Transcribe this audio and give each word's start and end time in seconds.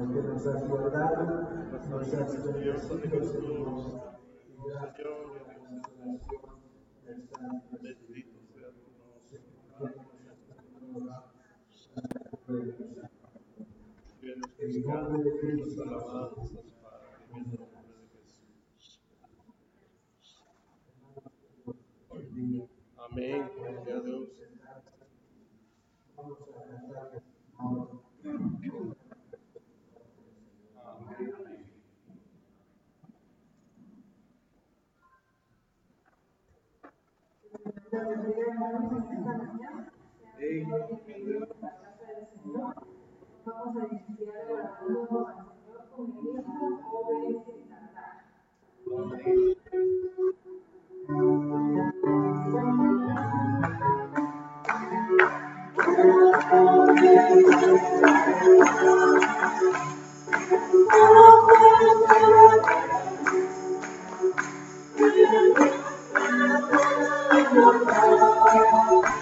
porque 0.00 0.22
nos 0.22 0.46
has 0.46 0.66
guardado, 0.66 1.48
nos 1.90 2.14
has 2.14 2.44
bendecido, 2.44 3.24
Señor. 3.24 4.10
En 14.58 14.82
nombre 14.82 15.22
de 15.22 15.38
Cristo. 15.38 15.82
Amén. 22.96 23.50
Gloria 23.56 23.96
a 23.96 24.00
Dios. 24.00 24.28
vamos 26.16 26.38
a 26.42 26.50
cantar 28.22 28.99
Vamos 43.44 43.76
a 43.76 43.86
iniciar 43.92 44.46
orando 44.50 45.26
al 45.26 45.36
Señor 45.52 45.82
con 45.94 46.06
el 46.06 46.14
mismo 46.22 46.64
obedece 46.92 47.52
y 47.56 47.68
cantar. 47.68 48.24
Música 67.52 69.19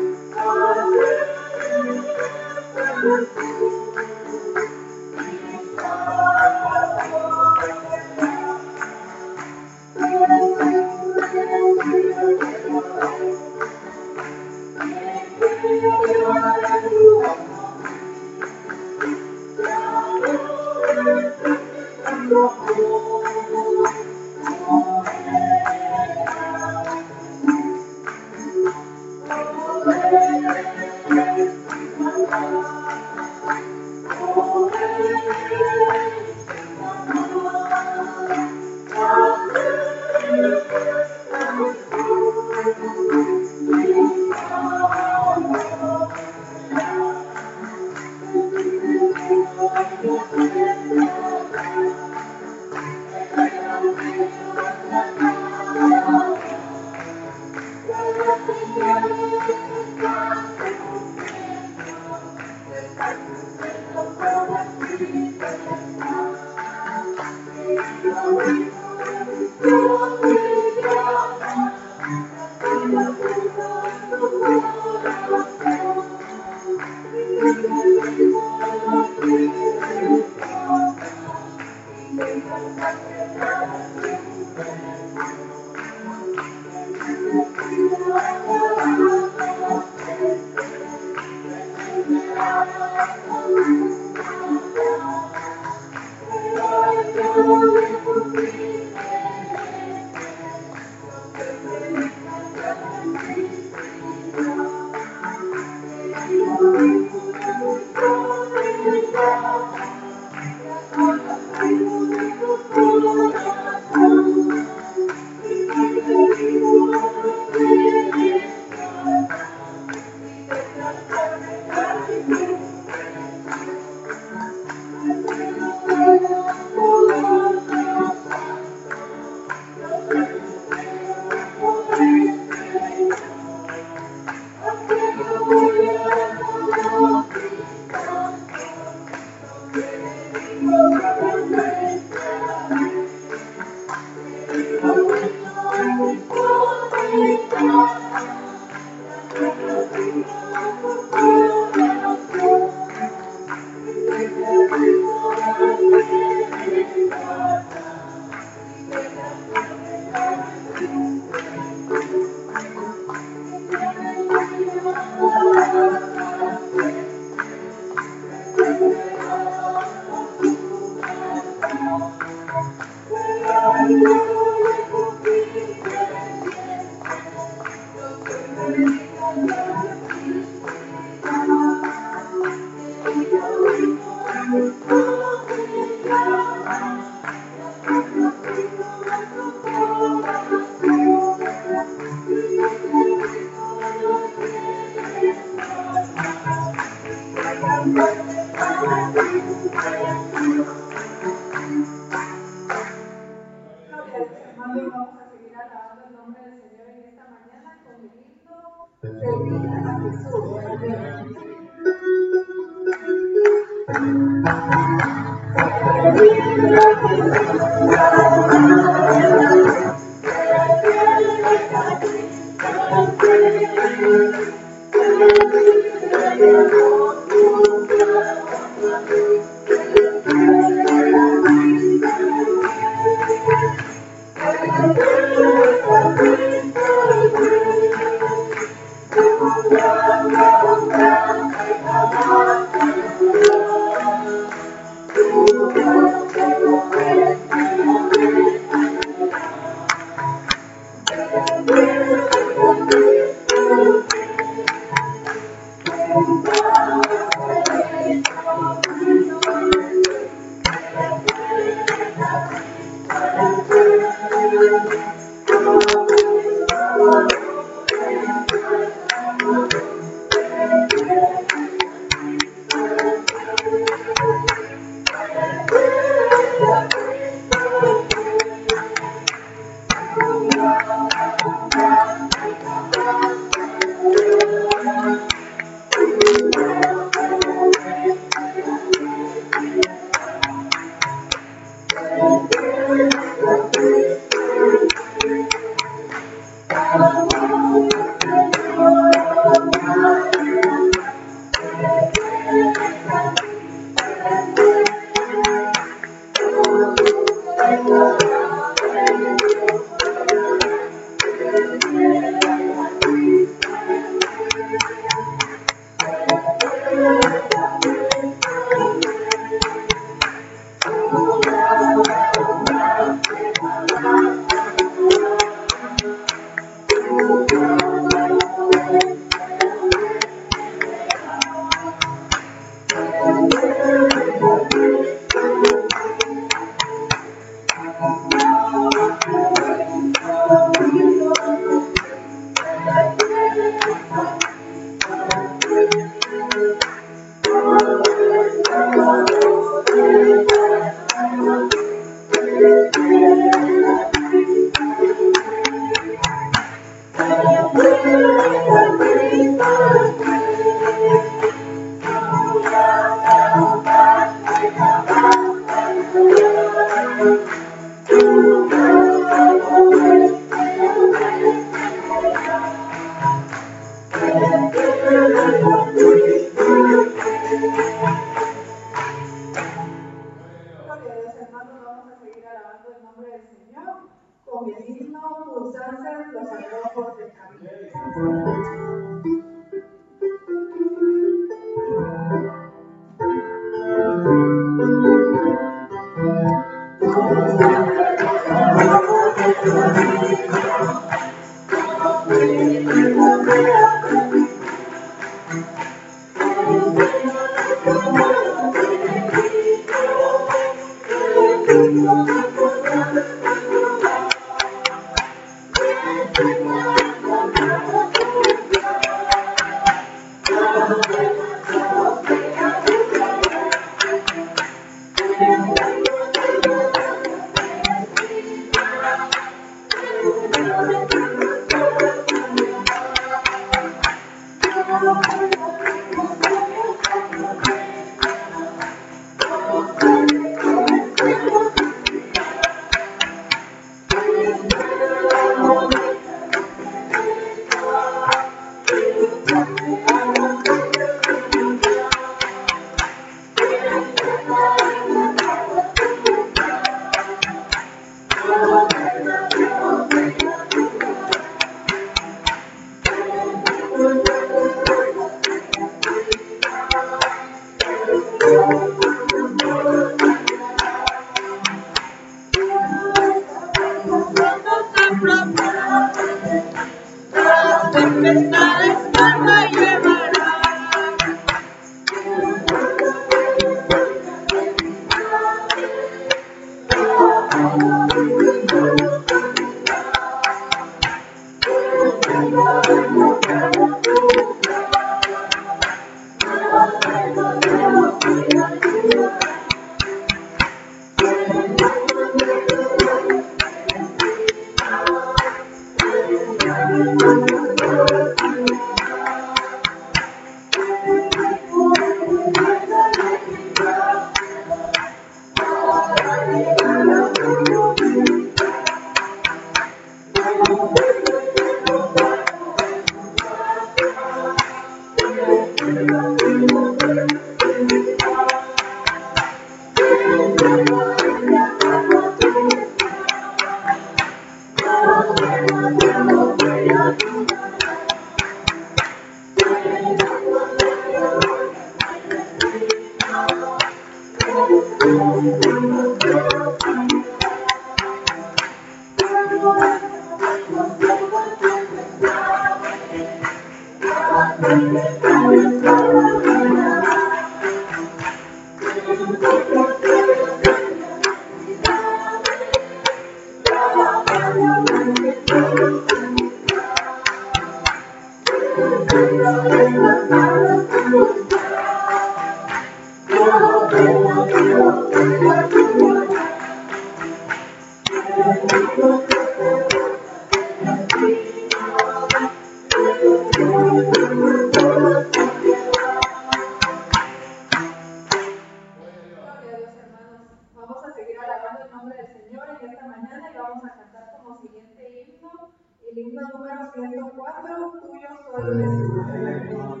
404 596.92 597.92
tuyos 598.02 598.38
son 598.50 598.80
Jesús. 598.80 600.00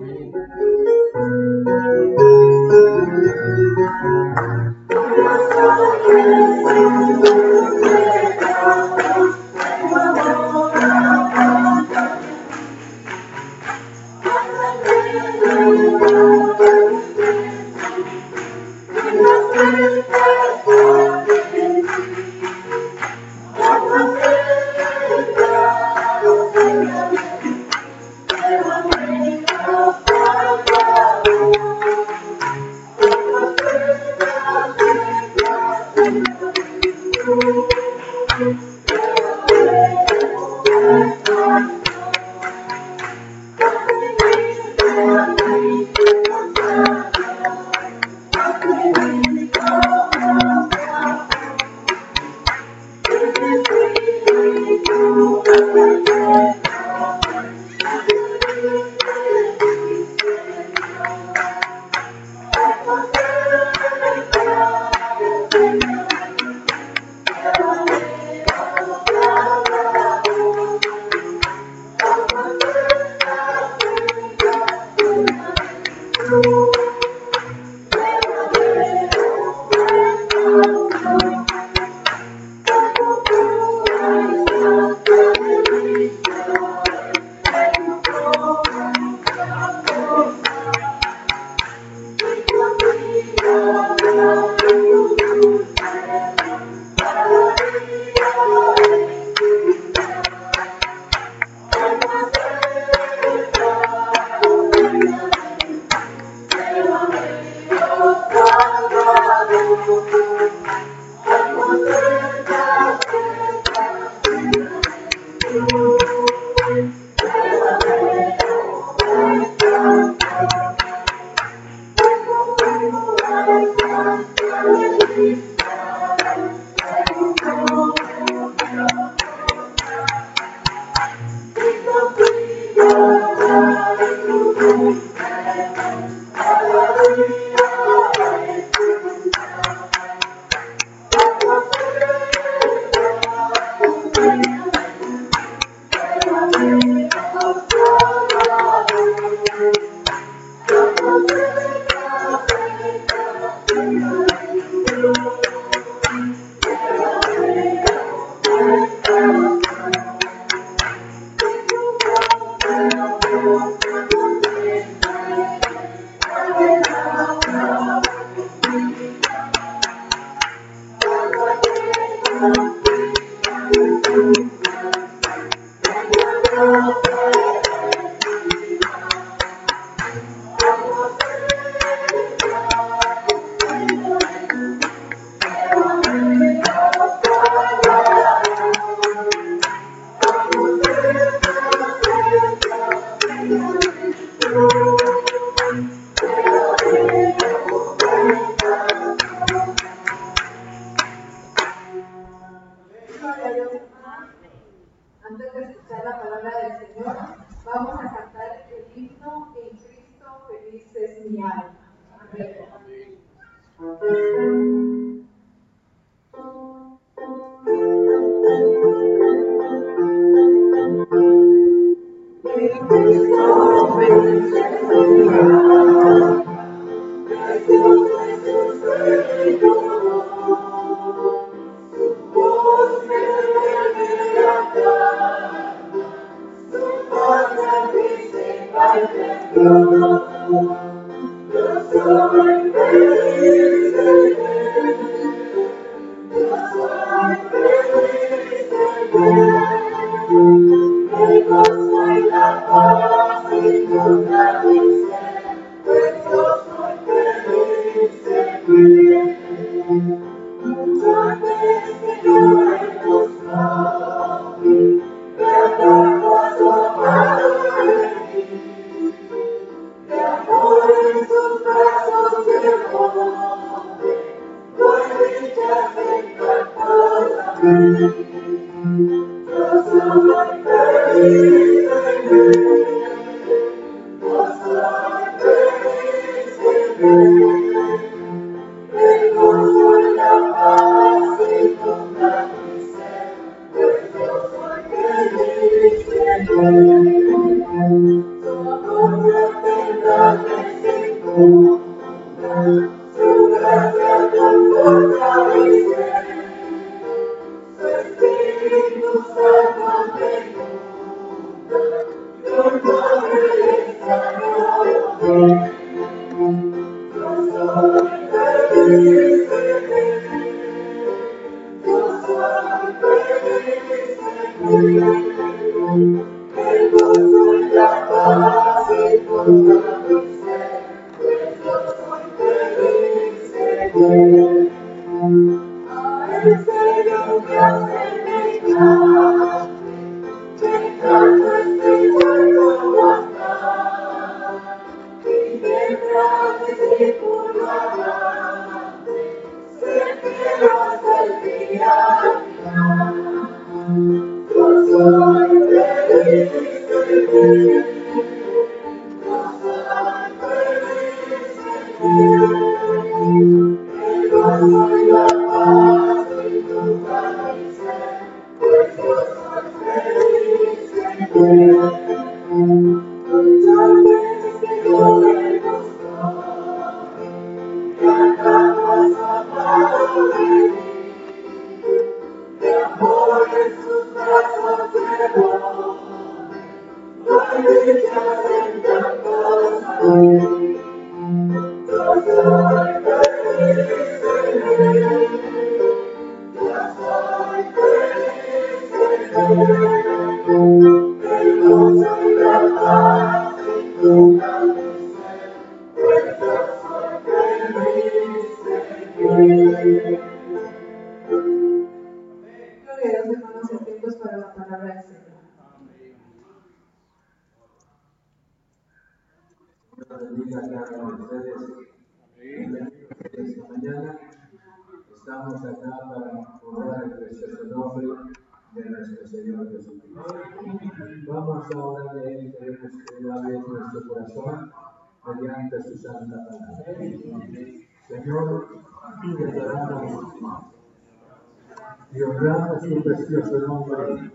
Y 442.12 442.22
honramos 442.22 442.82
tu 442.82 443.02
precioso 443.02 443.58
nombre. 443.58 444.32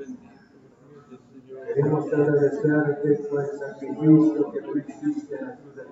Queremos 1.67 2.13
agradecerte 2.13 3.15
por 3.29 3.41
el 3.41 3.49
sacrificio 3.57 4.51
que 4.51 4.61
tú 4.61 4.77
hiciste 4.77 5.35
en 5.35 5.47
la 5.47 5.55
cruz 5.57 5.75
del. 5.75 5.87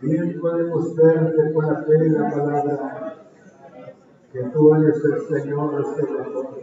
Bien 0.00 0.40
podemos 0.40 0.96
verte 0.96 1.50
por 1.50 1.66
la 1.66 1.82
fe 1.82 2.06
y 2.06 2.10
la 2.10 2.30
palabra 2.30 3.14
que 4.32 4.42
tú 4.44 4.74
eres 4.74 5.04
el 5.04 5.20
Señor 5.28 5.84
sobre 5.84 6.24
todo. 6.24 6.56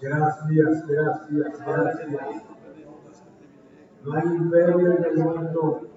Gracias, 0.00 0.86
gracias, 0.86 1.66
gracias. 1.66 2.44
No 4.04 4.12
hay 4.12 4.26
imperio 4.26 4.92
en 4.92 5.04
el 5.04 5.16
mundo, 5.16 5.93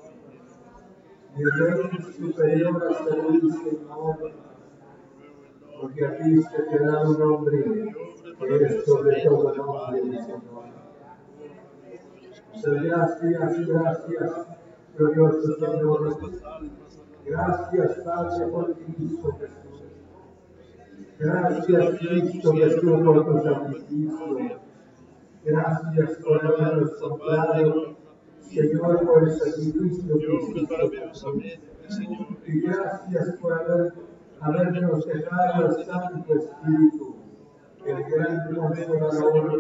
rey 1.44 2.14
superior 2.14 2.88
hasta 2.90 3.16
ti, 3.16 3.52
Señor, 3.52 4.32
porque 5.80 6.06
a 6.06 6.18
ti 6.18 6.42
se 6.42 6.64
te 6.64 6.80
da 6.84 7.08
un 7.08 7.20
nombre 7.20 7.64
que 8.40 8.66
es 8.66 8.86
sobre 8.86 9.24
todo 9.24 9.56
nombre, 9.56 10.04
mi 10.04 10.18
Señor. 10.18 10.42
Muchas 12.54 12.84
gracias, 12.84 13.68
gracias, 13.68 14.48
glorioso 14.98 15.56
Señor. 15.60 16.18
Gracias, 17.26 18.00
Padre, 18.06 18.48
por 18.48 18.74
Cristo 18.74 19.38
Jesús. 19.40 19.84
Gracias, 21.20 22.00
Cristo 22.00 22.54
Jesús, 22.54 23.02
por 23.04 23.26
tu 23.26 23.44
sacrificio. 23.44 24.60
Gracias 25.44 26.18
por 26.24 26.46
habernos 26.46 26.92
comprado, 27.00 27.98
Señor, 28.50 29.06
por 29.06 29.24
el 29.24 29.32
sacrificio 29.32 30.18
que 30.20 30.28
Señor. 31.90 32.28
Y 32.46 32.62
gracias 32.62 33.36
por 33.42 33.54
haber, 33.54 33.94
habernos 34.40 35.06
dejado 35.06 35.68
el 35.68 35.86
Santo 35.86 36.34
Espíritu, 36.34 37.16
el 37.86 38.04
gran 38.06 38.56
consolador, 38.56 39.60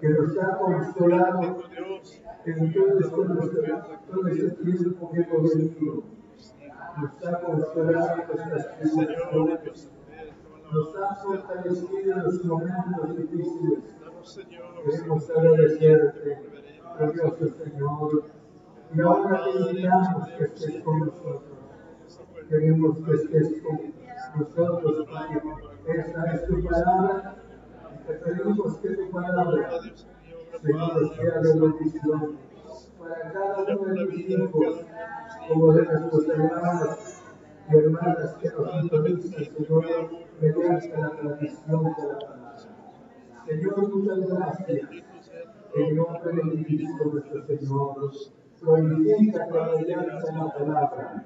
que 0.00 0.08
nos 0.08 0.38
ha 0.38 0.58
consolado 0.58 1.42
en 2.46 2.72
todo 2.72 2.98
este, 3.00 3.72
todo 4.10 4.28
este 4.28 4.50
tiempo 4.64 5.10
que 5.10 5.20
hemos 5.20 5.54
venido. 5.56 6.02
Nos 6.98 7.26
ha 7.26 7.40
consolado 7.40 8.22
en 8.22 8.48
nuestras 8.48 8.78
Señor, 8.80 9.06
tribulaciones, 9.06 9.90
nos 10.72 10.96
ha 10.96 11.14
fortalecido 11.16 12.12
en 12.12 12.22
los 12.22 12.44
momentos 12.44 13.16
difíciles. 13.16 13.78
Queremos 14.84 15.30
agradecerte, 15.30 16.38
glorioso 16.98 17.54
Señor, 17.64 18.24
y 18.94 19.00
ahora 19.00 19.44
te 19.44 19.50
invitamos 19.50 20.28
que 20.36 20.44
estés 20.44 20.82
con 20.82 21.00
nosotros. 21.00 21.42
Queremos 22.48 22.98
que 23.04 23.12
estés 23.12 23.62
con 23.62 23.94
nosotros, 24.40 25.06
porque 25.08 26.00
esa 26.00 26.24
es 26.32 26.46
tu 26.46 26.64
palabra, 26.64 27.36
te 28.06 28.14
pedimos 28.14 28.78
que 28.78 28.88
tu 28.90 29.10
palabra, 29.10 29.70
Señor, 30.62 31.14
sea 31.14 31.40
de 31.40 31.60
bendición 31.60 32.38
para 32.98 33.32
cada 33.32 33.76
uno 33.76 33.94
de 33.94 34.06
tus 34.06 34.20
hijos, 34.20 34.84
como 35.48 35.72
de 35.72 35.84
nuestros 35.84 36.28
hermanos 36.28 37.22
y 37.70 37.76
hermanas 37.76 38.34
que 38.40 38.48
nos 38.48 38.80
sintonizan, 38.80 39.44
Señor, 39.54 40.10
mediante 40.40 40.88
la 40.88 41.10
tradición 41.10 41.84
de 41.84 42.08
la 42.08 42.18
palabra. 42.18 42.56
Señor, 43.46 43.94
muchas 43.94 44.18
gracias. 44.28 45.07
En 45.78 45.94
nombre 45.94 46.32
de 46.32 46.64
Cristo 46.64 47.04
nuestro 47.04 47.46
Señor, 47.46 48.10
glorifica 48.60 49.48
tu 49.48 49.58
alianza 49.58 50.28
en 50.28 50.38
la 50.38 50.52
palabra. 50.52 51.24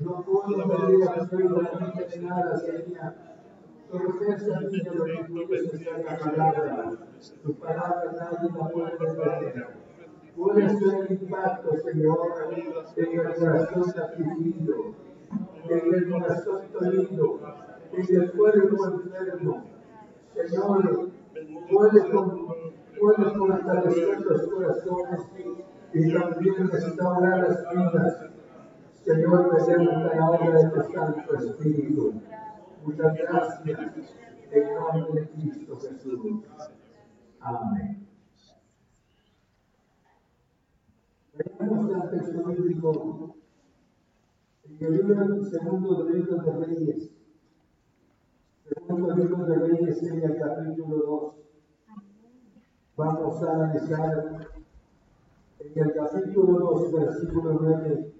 No 0.00 0.24
puedo 0.24 0.68
pedir 0.68 1.08
absolutamente 1.08 2.20
nada, 2.20 2.56
Señor. 2.58 3.14
Profesa 3.88 4.60
mí 4.60 4.78
lo 4.78 5.04
que 5.04 5.62
tú 5.68 5.78
la 6.04 6.18
palabra. 6.18 6.92
Tu 7.44 7.54
palabra 7.54 8.12
nadie 8.12 8.50
la 8.58 8.68
puede 8.70 8.96
perder. 8.96 9.68
Puede 10.34 10.68
ser 10.68 11.06
el 11.08 11.22
impacto, 11.22 11.78
Señor, 11.78 12.18
en 12.96 13.20
el 13.20 13.34
corazón 13.36 13.84
afligido. 14.02 14.94
en 15.68 15.94
el 15.94 16.10
corazón 16.10 16.62
lindo, 16.80 17.40
en 17.92 18.16
el 18.16 18.32
cuerpo 18.32 18.86
enfermo. 18.86 19.64
Señor, 20.34 21.10
puede, 21.70 22.00
puede 23.00 23.30
fortalecer 23.30 24.20
los 24.20 24.42
corazones 24.48 25.20
y 25.92 26.12
también 26.12 26.68
restaurar 26.70 27.48
las 27.48 27.64
vidas. 27.70 28.26
Señor, 29.04 29.52
mediante 29.52 30.16
la 30.16 30.30
obra 30.30 30.50
de 30.50 30.70
tu 30.70 30.92
Santo 30.92 31.34
Espíritu. 31.34 32.14
Muchas 32.84 33.14
gracias. 33.14 34.16
En 34.50 34.74
nombre 34.74 35.20
de 35.20 35.28
Cristo 35.28 35.76
Jesús. 35.76 36.44
Amén. 37.40 38.06
Veamos 41.34 41.90
el 41.90 42.10
texto 42.10 42.44
bíblico 42.44 43.36
en 44.64 44.84
el 44.84 45.46
segundo 45.46 46.08
libro 46.08 46.36
de 46.36 46.66
Reyes. 46.66 47.10
Segundo 48.64 49.14
libro 49.14 49.44
de 49.44 49.54
Reyes 49.54 50.02
en 50.02 50.22
el 50.22 50.36
capítulo 50.38 50.96
2. 50.96 51.45
Vamos 52.96 53.42
a 53.42 53.52
analizar 53.52 54.48
en 55.60 55.82
el 55.82 55.92
capítulo 55.92 56.58
2, 56.58 56.92
versículo 56.92 57.58
9 57.60 58.12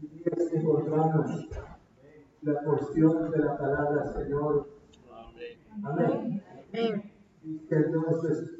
y 0.00 0.06
10 0.06 0.54
encontramos 0.54 1.48
la 2.42 2.60
porción 2.62 3.28
de 3.32 3.38
la 3.38 3.58
palabra 3.58 4.06
Señor. 4.14 4.68
Amén. 5.82 6.42
Dice 7.42 7.74
entonces, 7.74 8.50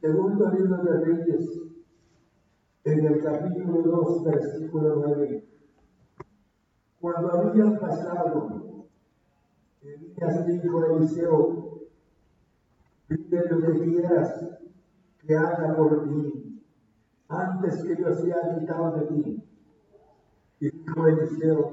segundo 0.00 0.50
libro 0.50 0.76
de 0.82 1.04
Reyes, 1.04 1.60
en 2.82 3.06
el 3.06 3.22
capítulo 3.22 3.80
2, 3.80 4.24
versículo 4.24 5.04
9. 5.06 5.44
Cuando 7.00 7.30
habían 7.30 7.78
pasado, 7.78 8.88
Elías 9.82 10.46
dijo 10.46 10.82
a 10.82 10.96
Eliseo, 10.96 11.75
pide 13.08 13.48
lo 13.48 13.60
que 13.60 13.80
quieras 13.80 14.44
que 15.18 15.36
haga 15.36 15.76
por 15.76 16.08
ti, 16.08 16.62
antes 17.28 17.82
que 17.82 17.96
yo 17.96 18.14
sea 18.14 18.58
quitado 18.58 18.98
de 18.98 19.06
ti. 19.06 19.42
Y 20.60 20.70
dijo 20.70 21.06
Eliseo, 21.06 21.70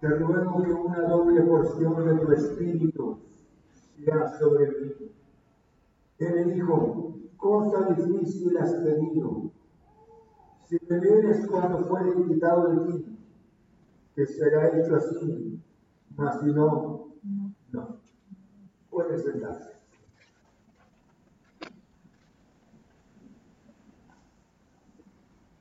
te 0.00 0.08
ruego 0.08 0.62
que 0.62 0.72
una 0.72 1.02
doble 1.02 1.42
porción 1.42 2.04
de 2.04 2.24
tu 2.24 2.32
espíritu 2.32 3.18
sea 3.96 4.38
sobre 4.38 4.70
mí. 4.70 4.92
Él 6.18 6.54
dijo, 6.54 7.14
cosa 7.36 7.94
difícil 7.94 8.56
has 8.58 8.72
pedido. 8.74 9.50
Si 10.64 10.78
me 10.88 11.00
vienes 11.00 11.46
cuando 11.46 11.84
fuere 11.86 12.12
quitado 12.26 12.68
de 12.68 12.92
ti, 12.92 13.18
que 14.14 14.26
será 14.26 14.68
hecho 14.68 14.96
así, 14.96 15.60
mas 16.16 16.40
si 16.40 16.46
no, 16.46 17.08
no. 17.72 18.00
Puedes 18.90 19.22
sentarse. 19.22 19.79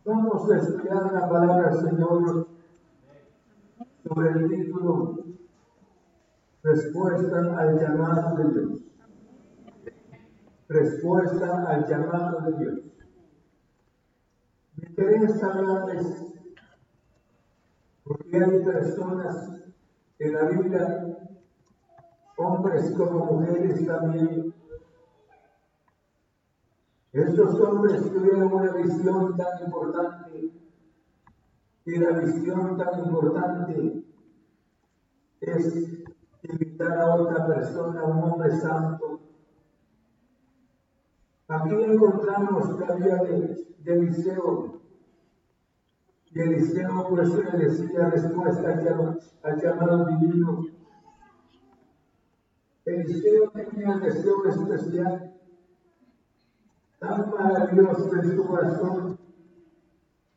Vamos 0.09 0.49
a 0.49 0.57
estudiar 0.57 1.13
la 1.13 1.29
palabra 1.29 1.71
Señor 1.71 2.47
sobre 4.03 4.29
el 4.31 4.49
título 4.49 5.23
Respuesta 6.63 7.59
al 7.59 7.79
llamado 7.79 8.35
de 8.37 8.43
Dios. 8.51 8.81
Respuesta 10.67 11.63
al 11.67 11.87
llamado 11.87 12.41
de 12.41 12.57
Dios. 12.57 12.79
Me 14.77 14.89
interesa 14.89 15.53
hablarles 15.53 16.33
porque 18.03 18.43
hay 18.43 18.65
personas 18.65 19.61
en 20.17 20.33
la 20.33 20.43
Biblia, 20.45 21.17
hombres 22.35 22.95
como 22.97 23.25
mujeres 23.25 23.85
también. 23.85 24.58
Estos 27.11 27.59
hombres 27.59 28.03
tuvieron 28.11 28.53
una 28.53 28.71
visión 28.73 29.35
tan 29.35 29.63
importante 29.65 30.51
y 31.85 31.97
la 31.97 32.11
visión 32.11 32.77
tan 32.77 32.99
importante 33.03 34.03
es 35.41 36.03
invitar 36.43 36.99
a 36.99 37.15
otra 37.15 37.47
persona, 37.47 38.01
a 38.01 38.05
un 38.05 38.23
hombre 38.31 38.51
santo. 38.55 39.19
Aquí 41.47 41.73
encontramos 41.73 42.79
la 42.79 42.93
vida 42.93 43.23
de, 43.23 43.67
de 43.79 43.93
Eliseo. 43.93 44.81
Y 46.31 46.39
Eliseo 46.39 47.09
por 47.09 47.21
eso 47.21 47.41
le 47.41 47.65
decía 47.65 48.09
respuesta 48.11 48.69
al 49.41 49.61
llamado 49.61 50.05
divino. 50.05 50.67
Eliseo 52.85 53.49
tenía 53.49 53.93
el 53.93 53.99
deseo 54.01 54.45
especial, 54.45 55.38
tan 56.99 57.29
maravilloso 57.29 58.15
en 58.15 58.35
su 58.35 58.45
corazón, 58.45 59.19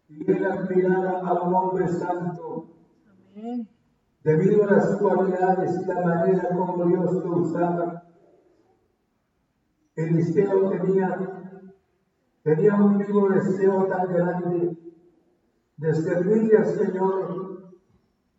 y 0.08 0.30
él 0.30 0.44
admiraba 0.44 1.20
a 1.20 1.42
un 1.42 1.54
hombre 1.54 1.88
santo. 1.88 2.66
Amén 3.34 3.68
debido 4.24 4.64
a 4.64 4.72
las 4.72 4.96
cualidades 4.96 5.80
y 5.80 5.84
la 5.86 6.00
manera 6.00 6.48
como 6.48 6.84
Dios 6.86 7.12
lo 7.24 7.36
usaba. 7.38 8.04
Eliseo 9.96 10.70
tenía, 10.70 11.18
tenía 12.42 12.74
un 12.76 12.98
vivo 12.98 13.28
deseo 13.28 13.86
tan 13.86 14.12
grande 14.12 14.76
de 15.76 15.94
servirle 15.94 16.56
al 16.56 16.66
Señor 16.66 17.72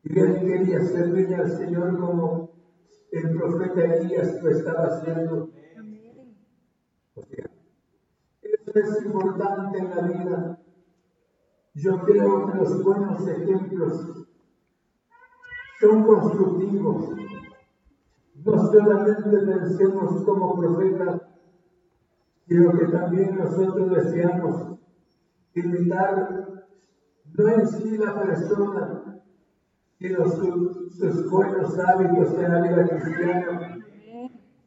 y 0.03 0.19
él 0.19 0.39
quería 0.39 0.83
servirle 0.83 1.35
al 1.35 1.51
Señor 1.51 1.99
como 1.99 2.51
el 3.11 3.37
profeta 3.37 3.95
Elías 3.95 4.41
lo 4.41 4.49
estaba 4.49 4.87
haciendo. 4.87 5.49
eso 8.41 8.62
es 8.79 9.05
importante 9.05 9.77
en 9.77 9.89
la 9.89 10.01
vida. 10.01 10.59
Yo 11.75 11.99
creo 12.01 12.45
que 12.45 12.57
los 12.57 12.83
buenos 12.83 13.27
ejemplos 13.27 14.27
son 15.79 16.03
constructivos. 16.03 17.09
No 18.45 18.71
solamente 18.71 19.37
pensemos 19.37 20.23
como 20.23 20.55
profeta, 20.55 21.29
sino 22.47 22.71
que 22.77 22.85
también 22.85 23.37
nosotros 23.37 23.89
deseamos 23.89 24.79
imitar 25.55 26.63
no 27.33 27.47
en 27.47 27.67
sí 27.67 27.97
la 27.97 28.21
persona, 28.21 29.21
sino 29.97 30.25
sus 30.27 31.31
buenos 31.31 31.79
hábitos 31.79 32.33
en 32.37 32.51
la 32.51 32.61
vida 32.61 32.87
cristiana, 32.87 33.77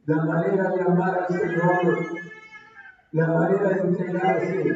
la 0.05 0.25
manera 0.25 0.71
de 0.71 0.81
amar 0.81 1.19
al 1.19 1.27
Señor, 1.27 2.26
la 3.11 3.27
manera 3.27 3.69
de 3.69 3.79
entregarse 3.81 4.75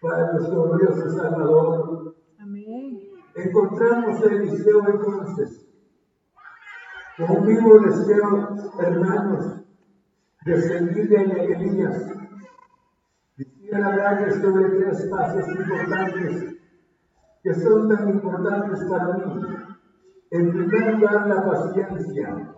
para 0.00 0.32
nuestro 0.32 0.62
glorioso 0.64 1.10
Salvador. 1.10 2.14
Amén 2.38 3.16
encontramos 3.36 4.22
a 4.22 4.26
Eliseo 4.26 4.88
entonces 4.88 5.62
con 7.16 7.30
un 7.30 7.46
vivo 7.46 7.78
deseo, 7.80 8.56
hermanos, 8.78 9.62
de 10.44 10.62
servirle 10.62 11.18
a 11.18 11.44
Elías. 11.44 12.12
Quisiera 13.36 13.86
hablarles 13.86 14.34
sobre 14.40 14.68
tres 14.68 15.08
pasos 15.10 15.48
importantes 15.48 16.56
que 17.42 17.54
son 17.54 17.88
tan 17.88 18.08
importantes 18.10 18.84
para 18.90 19.16
mí. 19.16 19.46
En 20.30 20.50
primer 20.50 20.94
lugar, 20.94 21.26
la 21.26 21.44
paciencia. 21.46 22.54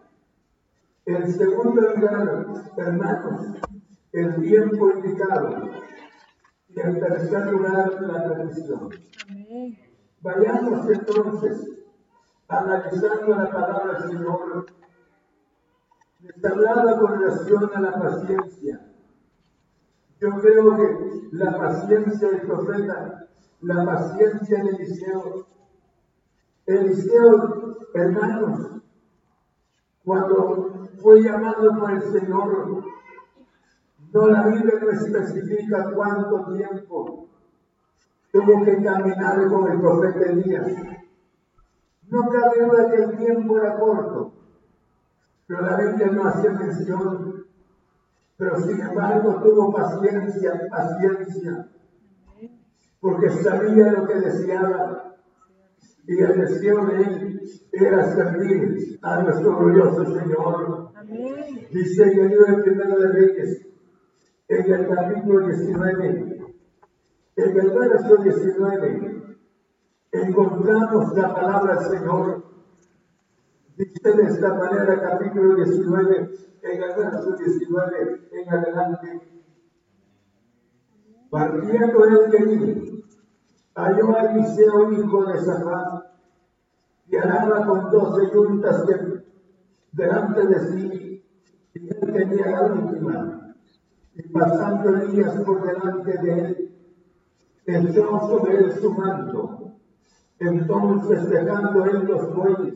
En 1.07 1.33
segundo 1.33 1.81
lugar, 1.81 2.47
hermanos, 2.77 3.61
el 4.13 4.41
tiempo 4.41 4.91
indicado. 4.91 5.71
Y 6.69 6.81
en 6.81 7.01
tercer 7.01 7.47
lugar, 7.47 8.03
la 8.03 8.25
tradición. 8.25 8.91
Vayamos 10.21 10.91
entonces 10.91 11.79
analizando 12.49 13.35
la 13.35 13.51
palabra 13.51 14.01
del 14.01 14.11
Señor. 14.11 14.67
Hablando 16.43 16.99
con 16.99 17.21
relación 17.21 17.71
a 17.75 17.81
la 17.81 17.93
paciencia. 17.93 18.81
Yo 20.21 20.31
creo 20.41 20.77
que 20.77 21.29
la 21.33 21.57
paciencia 21.57 22.29
del 22.29 22.41
profeta, 22.41 23.29
la 23.61 23.85
paciencia 23.85 24.65
de 24.65 24.71
Eliseo, 24.71 25.47
Eliseo, 26.67 27.79
hermanos, 27.95 28.83
cuando 30.05 30.89
fue 31.01 31.23
llamado 31.23 31.79
por 31.79 31.91
el 31.93 32.03
Señor, 32.03 32.85
no 34.13 34.27
la 34.29 34.47
Biblia 34.47 34.75
no 34.81 34.91
especifica 34.91 35.91
cuánto 35.95 36.47
tiempo, 36.55 37.29
tuvo 38.33 38.65
que 38.65 38.83
caminar 38.83 39.49
con 39.49 39.71
el 39.71 39.81
profeta 39.81 40.31
Elías. 40.31 40.73
No 42.09 42.29
cabe 42.31 42.65
duda 42.65 42.91
que 42.91 43.03
el 43.03 43.17
tiempo 43.19 43.59
era 43.59 43.79
corto, 43.79 44.33
pero 45.47 45.63
la 45.63 45.77
Biblia 45.77 46.11
no 46.11 46.25
hacía 46.27 46.53
mención. 46.53 47.45
Pero 48.39 48.57
sin 48.61 48.81
embargo 48.81 49.41
tuvo 49.43 49.73
paciencia, 49.73 50.69
paciencia, 50.71 51.69
porque 53.01 53.31
sabía 53.31 53.93
lo 53.93 54.07
que 54.07 54.15
deseaba. 54.15 55.17
Y 56.07 56.23
el 56.23 56.41
deseo 56.41 56.87
de 56.87 57.03
él 57.03 57.41
era 57.73 58.03
servir 58.15 58.99
a 59.03 59.23
nuestro 59.23 59.59
glorioso 59.59 60.05
Señor. 60.07 60.93
Dice 61.71 62.03
en 62.05 62.19
el 62.19 62.29
libro 62.29 62.63
primero 62.63 62.99
de 62.99 63.09
Reyes, 63.09 63.69
en 64.49 64.73
el 64.73 64.89
capítulo 64.89 65.47
19, 65.47 66.55
en 67.37 67.59
el 67.59 67.71
verso 67.71 68.17
19, 68.17 69.39
encontramos 70.13 71.15
la 71.15 71.35
palabra 71.35 71.77
del 71.77 71.99
Señor. 71.99 72.45
Dice 73.77 74.13
de 74.13 74.23
esta 74.23 74.55
manera, 74.55 75.01
capítulo 75.03 75.55
19, 75.55 76.31
en 76.63 76.83
el 76.83 76.97
verso 76.97 77.37
19, 77.37 78.29
en 78.33 78.49
adelante. 78.49 79.21
Partiendo 81.31 82.05
el 82.07 82.31
de 82.31 82.41
mí, 82.41 83.05
halló 83.75 84.17
a 84.17 84.33
Eliseo, 84.33 84.93
hijo 84.93 85.25
de 85.27 85.39
Safán, 85.41 86.05
y 87.07 87.17
araba 87.17 87.67
con 87.67 87.91
doce 87.91 88.33
yuntas 88.33 88.87
de, 88.87 89.25
delante 89.93 90.47
de 90.47 90.59
sí, 90.61 91.25
y 91.75 91.89
él 91.89 92.13
tenía 92.13 92.47
la 92.47 92.63
última. 92.63 93.38
Y 94.19 94.29
pasando 94.31 94.97
Elías 94.97 95.41
por 95.43 95.65
delante 95.65 96.19
de 96.19 96.41
él, 96.41 96.75
echó 97.67 98.21
sobre 98.21 98.59
él 98.59 98.73
su 98.81 98.93
manto. 98.93 99.75
Entonces, 100.41 101.31
dejando 101.31 101.85
él 101.85 102.05
los 102.05 102.35
bueyes, 102.35 102.75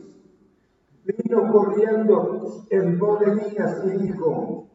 vino 1.03 1.51
corriendo 1.51 2.65
en 2.69 2.97
voz 2.97 3.19
de 3.19 3.87
y 3.87 3.97
dijo, 4.07 4.69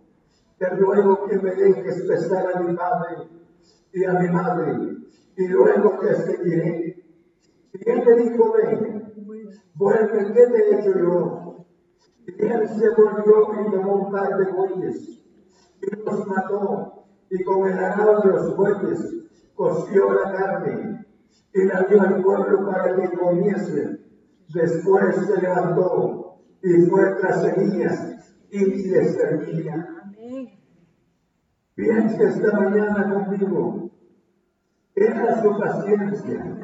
te 0.59 0.69
ruego 0.71 1.27
que 1.27 1.39
me 1.39 1.55
dejes 1.55 2.07
besar 2.07 2.53
a 2.55 2.61
mi 2.61 2.77
padre 2.77 3.29
y 3.93 4.05
a 4.05 4.13
mi 4.13 4.29
madre, 4.29 4.97
y 5.37 5.49
luego 5.49 5.99
te 6.01 6.15
seguiré. 6.17 7.05
Y 7.73 7.91
él 7.91 8.03
le 8.05 8.23
dijo, 8.25 8.53
ven, 8.53 9.13
vuelve, 9.75 10.33
¿qué 10.35 10.47
te 10.47 10.59
he 10.59 10.81
hecho 10.81 10.99
yo? 10.99 11.65
Y 12.27 12.45
él 12.45 12.69
se 12.69 12.91
volvió 12.91 13.53
y 13.55 13.71
tomó 13.71 13.95
un 13.95 14.13
de 14.13 14.53
bueyes, 14.53 15.18
y 15.81 16.05
los 16.05 16.27
mató, 16.27 17.05
y 17.31 17.43
con 17.45 17.69
el 17.69 17.79
arado 17.79 18.21
de 18.21 18.29
los 18.29 18.57
bueyes 18.57 19.15
coció 19.55 20.13
la 20.13 20.33
carne, 20.33 21.07
y 21.53 21.65
la 21.65 21.83
dio 21.83 22.01
al 22.01 22.23
pueblo 22.23 22.71
para 22.71 22.95
que 22.97 23.17
comiese. 23.17 24.01
Después 24.55 25.17
se 25.17 25.41
levantó 25.41 26.39
y 26.63 26.87
fue 26.87 27.15
tras 27.21 27.45
Elías 27.45 28.35
y 28.51 28.89
le 28.89 29.13
servía. 29.13 29.87
Piense 31.75 32.25
esta 32.25 32.53
mañana 32.59 33.13
conmigo. 33.13 33.91
Era 34.95 35.43
su 35.43 35.59
paciencia. 35.59 36.57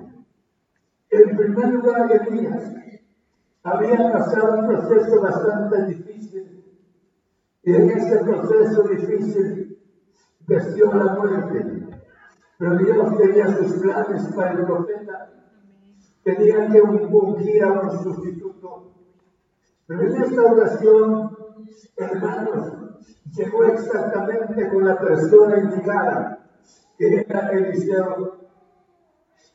En 1.11 1.37
primer 1.37 1.68
lugar, 1.68 2.11
Elías 2.11 2.74
había 3.62 4.12
pasado 4.12 4.59
un 4.59 4.66
proceso 4.66 5.20
bastante 5.20 5.87
difícil. 5.87 6.13
Y 7.64 7.74
en 7.74 7.90
ese 7.90 8.18
proceso 8.18 8.83
difícil 8.83 9.79
vestió 10.46 10.92
la 10.92 11.14
muerte. 11.14 11.88
Pero 12.59 12.77
Dios 12.77 13.16
tenía 13.16 13.57
sus 13.57 13.72
planes 13.74 14.27
para 14.35 14.50
el 14.53 14.64
profeta. 14.64 15.33
Tenía 16.22 16.68
que 16.68 16.83
ungir 16.83 17.64
a 17.64 17.72
un 17.72 17.90
sustituto. 18.03 18.92
Pero 19.87 20.03
en 20.03 20.22
esta 20.22 20.42
oración, 20.42 21.37
hermanos, 21.96 22.72
llegó 23.35 23.64
exactamente 23.64 24.68
con 24.68 24.85
la 24.85 24.98
persona 24.98 25.59
indicada, 25.59 26.46
que 26.98 27.20
era 27.20 27.50
Eliseo. 27.50 28.38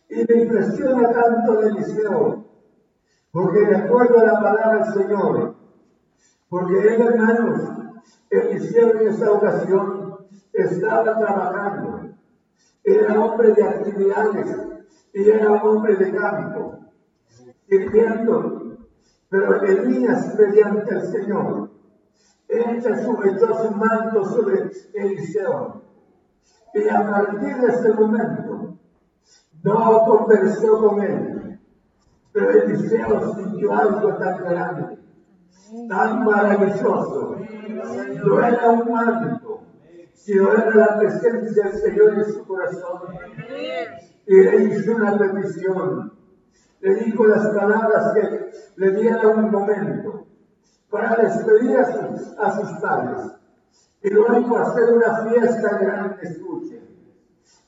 Y 0.10 0.16
me 0.16 0.42
impresiona 0.44 1.12
tanto 1.12 1.62
de 1.62 1.70
Eliseo, 1.70 2.46
porque 3.32 3.66
de 3.66 3.76
acuerdo 3.76 4.20
a 4.20 4.24
la 4.26 4.40
palabra 4.40 4.84
del 4.84 4.94
Señor, 4.94 5.56
porque 6.50 6.80
él, 6.80 7.02
hermanos, 7.02 7.80
Eliseo 8.30 9.00
en 9.00 9.08
esta 9.08 9.32
ocasión 9.32 10.18
estaba 10.54 11.18
trabajando, 11.18 12.10
era 12.84 13.20
hombre 13.20 13.54
de 13.54 13.64
actividades 13.64 14.58
y 15.14 15.30
era 15.30 15.64
hombre 15.64 15.96
de 15.96 16.12
campo, 16.12 16.80
sirviendo, 17.68 18.78
pero 19.30 19.62
Elías 19.64 20.36
mediante 20.38 20.96
el 20.96 21.02
Señor 21.02 21.70
echa 22.48 22.96
su, 23.04 23.16
su 23.16 23.72
manto 23.76 24.26
sobre 24.26 24.72
Eliseo. 24.94 25.82
Y 26.74 26.88
a 26.88 27.10
partir 27.10 27.58
de 27.58 27.68
ese 27.68 27.94
momento, 27.94 28.78
no 29.64 30.06
conversó 30.06 30.80
con 30.80 31.02
él, 31.02 31.60
pero 32.32 32.52
Eliseo 32.52 33.36
sintió 33.36 33.74
algo 33.74 34.16
tan 34.16 34.44
grande, 34.44 35.00
tan 35.88 36.24
maravilloso. 36.24 37.38
No 38.26 38.46
era 38.46 38.70
un 38.70 38.92
manto, 38.92 39.62
sino 40.14 40.52
era 40.54 40.76
la 40.76 40.98
presencia 40.98 41.64
del 41.64 41.74
Señor 41.74 42.14
en 42.16 42.26
su 42.26 42.46
corazón. 42.46 43.02
Y 44.26 44.36
le 44.36 44.64
hizo 44.64 44.96
una 44.96 45.18
petición. 45.18 46.14
Le 46.82 46.96
dijo 46.96 47.28
las 47.28 47.48
palabras 47.48 48.14
que 48.14 48.52
le 48.78 48.92
dieron 48.92 49.46
un 49.46 49.52
momento 49.52 50.26
para 50.90 51.16
despedir 51.18 51.78
a 51.78 51.86
sus, 51.86 52.40
a 52.40 52.52
sus 52.52 52.80
padres. 52.80 53.32
Y 54.02 54.10
luego 54.12 54.58
hacer 54.58 54.94
una 54.94 55.24
fiesta 55.24 55.78
grande, 55.78 56.16
escuchen. 56.22 56.88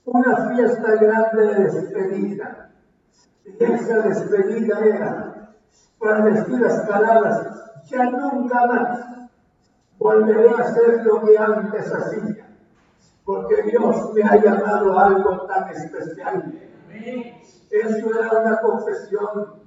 Una 0.06 0.50
fiesta 0.50 0.96
grande 0.96 1.46
de 1.46 1.64
despedida. 1.66 2.72
Y 3.44 3.64
esa 3.64 4.00
despedida 4.00 4.80
era 4.80 5.32
para 6.02 6.26
decir 6.26 6.60
las 6.60 6.88
palabras, 6.88 7.71
ya 7.86 8.10
nunca 8.10 8.66
más 8.68 9.30
volveré 9.98 10.50
a 10.50 10.58
hacer 10.58 11.06
lo 11.06 11.22
que 11.22 11.38
antes 11.38 11.94
hacía, 11.94 12.48
porque 13.24 13.64
Dios 13.64 14.14
me 14.14 14.24
ha 14.24 14.36
llamado 14.36 14.98
a 14.98 15.06
algo 15.08 15.46
tan 15.48 15.70
especial. 15.70 16.60
Eso 17.70 18.20
era 18.20 18.42
una 18.42 18.60
confesión 18.60 19.62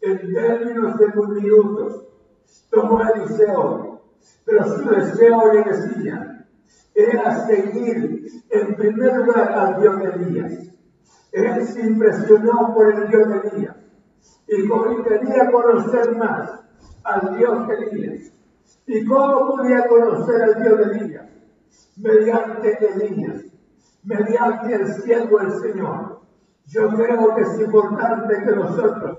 en 0.00 0.34
términos 0.34 0.98
de 0.98 1.06
minutos 1.40 2.04
tomó 2.70 3.00
Eliseo, 3.00 4.02
pero 4.44 4.64
su 4.64 4.88
deseo 4.88 5.52
le 5.52 5.62
decía, 5.62 6.46
era 6.94 7.46
seguir 7.46 8.26
en 8.50 8.76
primer 8.76 9.16
lugar 9.16 9.52
al 9.52 9.80
Dios 9.80 9.98
de 9.98 10.04
Elías. 10.04 10.52
Él 11.32 11.66
se 11.66 11.80
impresionó 11.80 12.74
por 12.74 12.92
el 12.92 13.08
Dios 13.08 13.28
de 13.28 13.48
Elías 13.48 13.76
y 14.46 15.02
quería 15.02 15.50
conocer 15.50 16.16
más 16.16 16.63
al 17.04 17.36
Dios 17.36 17.68
de 17.68 17.74
Elías. 17.74 18.32
¿Y 18.86 19.04
cómo 19.04 19.46
podía 19.46 19.86
conocer 19.86 20.42
al 20.42 20.62
Dios 20.62 20.78
de 20.78 20.84
Elías? 20.84 21.26
Mediante 21.96 22.78
Elías, 22.86 23.42
mediante 24.02 24.74
el 24.74 24.92
cielo 24.94 25.38
del 25.38 25.52
Señor. 25.60 26.20
Yo 26.66 26.88
creo 26.88 27.34
que 27.34 27.42
es 27.42 27.60
importante 27.60 28.42
que 28.42 28.56
nosotros 28.56 29.18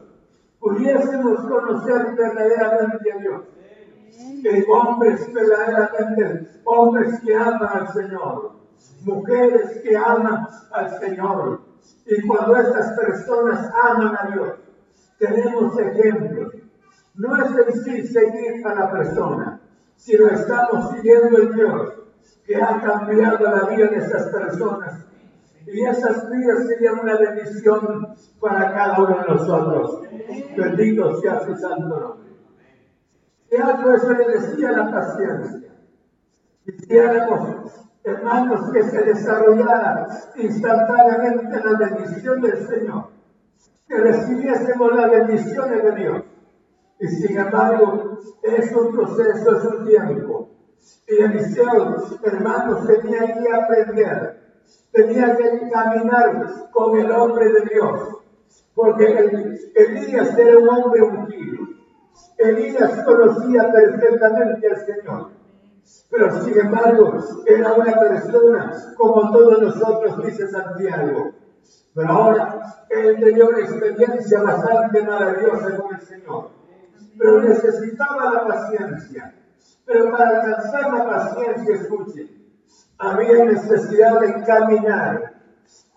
pudiésemos 0.59 1.39
conocer 1.41 2.15
verdaderamente 2.15 3.11
a 3.11 3.17
Dios. 3.17 3.41
Que 4.41 4.65
hombres 4.71 5.33
verdaderamente, 5.33 6.49
hombres 6.63 7.19
que 7.19 7.35
aman 7.35 7.69
al 7.71 7.87
Señor, 7.93 8.51
mujeres 9.03 9.81
que 9.81 9.97
aman 9.97 10.47
al 10.71 10.99
Señor. 10.99 11.61
Y 12.05 12.25
cuando 12.27 12.55
estas 12.55 12.97
personas 12.97 13.71
aman 13.83 14.15
a 14.17 14.31
Dios, 14.31 14.53
tenemos 15.19 15.77
ejemplos. 15.79 16.53
No 17.17 17.37
es 17.37 17.51
en 17.51 17.83
sí 17.83 18.07
seguir 18.07 18.65
a 18.65 18.75
la 18.75 18.91
persona, 18.91 19.61
sino 19.95 20.27
estamos 20.27 20.91
siguiendo 20.91 21.37
el 21.37 21.53
Dios 21.53 21.93
que 22.45 22.55
ha 22.55 22.81
cambiado 22.81 23.39
la 23.39 23.65
vida 23.69 23.87
de 23.87 23.97
estas 23.97 24.27
personas 24.27 25.05
y 25.67 25.83
esas 25.83 26.29
vidas 26.29 26.67
serían 26.67 26.99
una 26.99 27.17
bendición 27.17 28.15
para 28.39 28.73
cada 28.73 28.99
uno 28.99 29.17
de 29.17 29.33
nosotros. 29.33 30.01
Bendito 30.55 31.19
sea 31.21 31.39
su 31.39 31.55
santo 31.55 31.99
nombre. 31.99 32.29
Y 33.51 33.55
algo 33.55 33.93
eso 33.93 34.13
le 34.13 34.27
decía 34.27 34.71
la 34.71 34.91
paciencia. 34.91 35.71
Quisiéramos, 36.65 37.87
hermanos, 38.03 38.71
que 38.71 38.83
se 38.83 39.01
desarrollara 39.03 40.07
instantáneamente 40.35 41.63
la 41.63 41.77
bendición 41.77 42.41
del 42.41 42.67
Señor. 42.67 43.09
Que 43.87 43.97
recibiésemos 43.97 44.95
la 44.95 45.07
bendición 45.07 45.69
de 45.69 45.91
Dios. 45.95 46.23
Y 46.99 47.07
sin 47.07 47.37
embargo, 47.37 48.19
es 48.41 48.71
un 48.71 48.91
proceso, 48.91 49.57
es 49.57 49.65
un 49.65 49.85
tiempo. 49.85 50.49
Y 51.07 51.15
Eliseo, 51.21 51.97
hermanos, 52.23 52.87
tenía 52.87 53.33
que 53.33 53.53
aprender 53.53 54.45
tenía 54.95 55.35
que 55.35 55.69
caminar 55.69 56.69
con 56.71 56.97
el 56.97 57.11
hombre 57.11 57.51
de 57.51 57.61
Dios, 57.71 58.17
porque 58.73 59.05
Elías 59.75 60.37
era 60.37 60.57
un 60.57 60.69
hombre 60.69 61.01
ungido. 61.01 61.65
Elías 62.37 63.03
conocía 63.03 63.71
perfectamente 63.71 64.67
al 64.69 64.85
Señor, 64.85 65.31
pero 66.09 66.43
sin 66.43 66.57
embargo 66.59 67.13
era 67.45 67.73
una 67.73 67.99
persona 67.99 68.73
como 68.97 69.31
todos 69.31 69.61
nosotros, 69.61 70.25
dice 70.25 70.47
Santiago, 70.47 71.31
Pero 71.93 72.09
ahora 72.09 72.85
él 72.89 73.17
tenía 73.19 73.45
una 73.45 73.59
experiencia 73.59 74.41
bastante 74.41 75.01
maravillosa 75.01 75.77
con 75.77 75.95
el 75.95 76.01
Señor. 76.01 76.49
Pero 77.17 77.41
necesitaba 77.41 78.33
la 78.33 78.47
paciencia. 78.47 79.33
Pero 79.85 80.11
para 80.11 80.41
alcanzar 80.41 80.93
la 80.93 81.05
paciencia, 81.05 81.75
escuchen, 81.75 82.45
había 82.97 83.45
necesidad 83.45 84.19
de 84.19 84.43
caminar, 84.43 85.33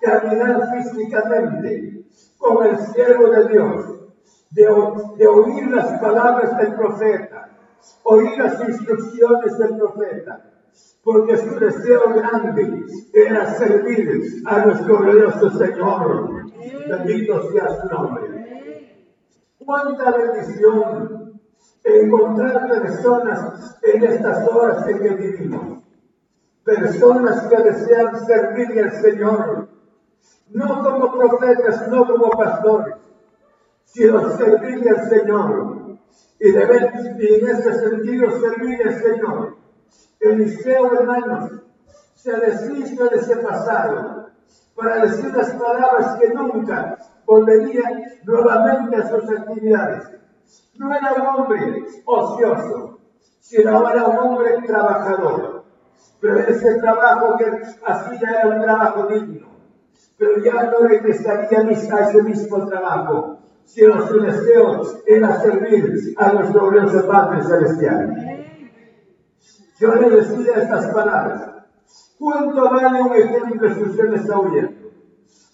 caminar 0.00 0.70
físicamente 0.72 2.04
con 2.38 2.66
el 2.66 2.78
siervo 2.78 3.30
de 3.30 3.48
Dios, 3.48 3.84
de, 4.50 4.64
de 5.16 5.26
oír 5.26 5.70
las 5.70 5.98
palabras 6.00 6.56
del 6.58 6.74
profeta, 6.74 7.50
oír 8.04 8.38
las 8.38 8.60
instrucciones 8.68 9.58
del 9.58 9.76
profeta 9.76 10.48
porque 11.08 11.38
su 11.38 11.58
deseo 11.58 12.12
grande 12.14 12.84
era 13.14 13.54
servir 13.54 14.42
a 14.44 14.58
nuestro 14.66 14.98
glorioso 14.98 15.50
Señor. 15.50 16.52
Bendito 16.86 17.50
sea 17.50 17.68
su 17.80 17.88
nombre. 17.88 18.37
Cuánta 19.68 20.12
bendición 20.12 21.42
encontrar 21.84 22.70
personas 22.70 23.78
en 23.82 24.02
estas 24.02 24.48
horas 24.48 24.88
en 24.88 24.98
que 24.98 25.10
vivimos. 25.10 25.82
Personas 26.64 27.46
que 27.48 27.56
desean 27.58 28.18
servir 28.24 28.82
al 28.82 28.92
Señor, 28.92 29.68
no 30.48 30.82
como 30.82 31.18
profetas, 31.18 31.86
no 31.88 32.06
como 32.06 32.30
pastores, 32.30 32.94
sino 33.84 34.30
servir 34.38 34.88
al 34.88 35.06
Señor. 35.06 35.98
Y, 36.40 36.50
deben, 36.50 37.18
y 37.18 37.34
en 37.34 37.48
ese 37.48 37.74
sentido 37.74 38.40
servir 38.40 38.88
al 38.88 39.02
Señor 39.02 39.56
Eliseo, 40.18 40.94
hermanos, 40.94 41.60
se 42.14 42.32
deshizo 42.32 43.04
de 43.04 43.16
ese 43.18 43.36
pasado 43.36 44.27
para 44.78 45.04
decir 45.04 45.34
las 45.34 45.50
palabras 45.54 46.18
que 46.20 46.28
nunca 46.28 46.98
volvería 47.26 47.82
nuevamente 48.24 48.96
a 48.96 49.08
sus 49.08 49.28
actividades. 49.30 50.08
No 50.76 50.94
era 50.94 51.14
un 51.14 51.26
hombre 51.26 51.84
ocioso, 52.04 53.00
sino 53.40 53.90
era 53.90 54.04
un 54.04 54.18
hombre 54.18 54.62
trabajador. 54.64 55.64
Pero 56.20 56.38
ese 56.38 56.74
trabajo 56.80 57.36
que 57.36 57.44
hacía 57.86 58.30
era 58.40 58.48
un 58.48 58.62
trabajo 58.62 59.06
digno. 59.08 59.48
Pero 60.16 60.42
ya 60.44 60.64
no 60.64 60.78
regresaría 60.86 61.58
a 61.58 62.00
ese 62.08 62.22
mismo 62.22 62.66
trabajo, 62.68 63.38
sino 63.64 64.06
su 64.06 64.20
deseo 64.20 64.82
era 65.06 65.40
servir 65.40 66.14
a 66.16 66.32
nuestro 66.32 66.70
glorioso 66.70 67.06
Padre 67.06 67.42
Celestial. 67.42 68.46
Yo 69.80 69.94
le 69.94 70.10
decía 70.10 70.54
estas 70.54 70.86
palabras. 70.92 71.57
¿Cuánto 72.18 72.70
vale 72.70 73.02
un 73.02 73.14
ejemplo 73.14 73.74
si 73.74 73.82
usted 73.82 74.08
me 74.08 74.16
está 74.16 74.38
oyendo? 74.38 74.90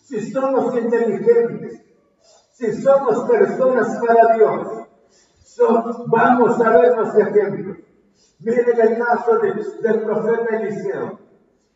Si 0.04 0.30
somos 0.30 0.76
inteligentes, 0.76 1.82
si 2.52 2.72
somos 2.80 3.28
personas 3.28 3.98
para 3.98 4.34
Dios, 4.34 4.68
vamos 6.06 6.60
a 6.60 6.70
ver 6.70 6.96
los 6.96 7.16
ejemplos. 7.16 7.78
Miren 8.40 8.80
el 8.80 8.98
caso 8.98 9.38
del 9.38 10.02
profeta 10.02 10.56
Eliseo. 10.56 11.18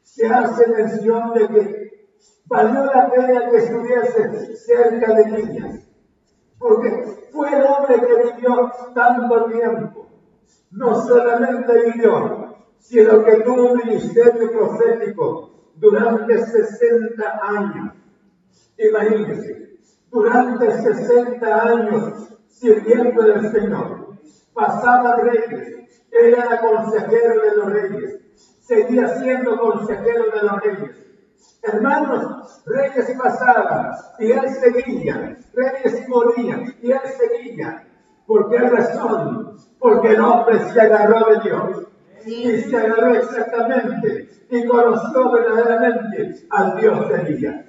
Se 0.02 0.26
hace 0.26 0.66
mención 0.68 1.34
de 1.34 1.48
que 1.48 2.08
valió 2.46 2.84
la 2.86 3.10
pena 3.10 3.50
que 3.50 3.56
estuviese 3.56 4.56
cerca 4.56 5.14
de 5.14 5.26
niñas, 5.26 5.86
porque 6.58 7.28
fue 7.30 7.54
el 7.54 7.64
hombre 7.64 8.00
que 8.00 8.32
vivió 8.32 8.72
tanto 8.94 9.44
tiempo 9.46 10.08
no 10.70 11.02
solamente 11.02 11.92
vivió, 11.92 12.47
sino 12.78 13.24
que 13.24 13.36
tuvo 13.42 13.72
un 13.72 13.78
ministerio 13.78 14.50
profético 14.50 15.50
durante 15.76 16.38
60 16.44 17.40
años. 17.42 17.94
Imagínense, 18.78 19.78
durante 20.10 20.70
60 20.70 21.62
años 21.62 22.38
sirviendo 22.48 23.22
del 23.22 23.52
Señor. 23.52 24.08
Pasaba 24.52 25.16
reyes, 25.16 26.02
era 26.10 26.60
consejero 26.60 27.42
de 27.42 27.56
los 27.56 27.72
reyes, 27.72 28.20
seguía 28.60 29.08
siendo 29.18 29.58
consejero 29.58 30.24
de 30.30 30.42
los 30.42 30.60
reyes. 30.62 30.96
Hermanos, 31.62 32.62
reyes 32.66 33.16
pasaban 33.20 33.92
y 34.18 34.32
él 34.32 34.48
seguía, 34.60 35.36
reyes 35.52 36.08
morían 36.08 36.74
y 36.80 36.90
él 36.90 37.00
seguía. 37.16 37.84
¿Por 38.26 38.50
qué 38.50 38.58
razón? 38.58 39.56
Porque 39.78 40.12
el 40.12 40.20
hombre 40.20 40.58
se 40.72 40.80
agarró 40.80 41.34
de 41.34 41.40
Dios. 41.48 41.87
Y 42.26 42.60
se 42.62 42.76
agarró 42.76 43.14
exactamente 43.14 44.28
y 44.50 44.66
conoció 44.66 45.30
verdaderamente 45.30 46.46
al 46.50 46.80
Dios 46.80 47.08
de 47.08 47.14
Elías. 47.20 47.64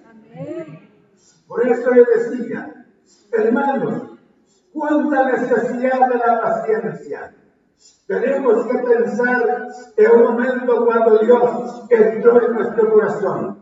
Por 1.48 1.68
eso 1.68 1.94
yo 1.96 2.04
decía, 2.16 2.86
hermanos, 3.32 4.20
cuánta 4.74 5.32
necesidad 5.32 6.10
de 6.10 6.18
la 6.18 6.42
paciencia. 6.42 7.36
Tenemos 8.08 8.66
que 8.66 8.78
pensar 8.80 9.68
en 9.98 10.12
un 10.12 10.24
momento 10.24 10.86
cuando 10.86 11.18
Dios 11.20 11.86
entró 11.90 12.46
en 12.46 12.54
nuestro 12.54 12.92
corazón. 12.92 13.60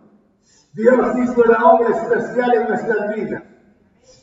Dios 0.74 1.18
hizo 1.18 1.44
la 1.46 1.66
obra 1.66 1.90
especial 1.90 2.54
en 2.54 2.68
nuestras 2.68 3.16
vidas. 3.16 3.44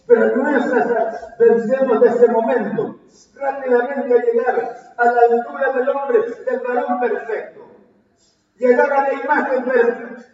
Pero 0.07 0.27
es 0.27 1.39
vencemos 1.39 2.01
de 2.01 2.09
ese 2.09 2.29
momento, 2.29 2.97
rápidamente 3.37 4.33
llegar 4.33 4.77
a 4.99 5.05
la 5.05 5.21
altura 5.23 5.73
del 5.73 5.89
hombre, 5.89 6.19
del 6.45 6.61
varón 6.61 7.01
perfecto. 7.01 7.61
Llegar 8.57 8.93
a 8.93 9.03
la 9.09 9.15
imagen, 9.15 9.65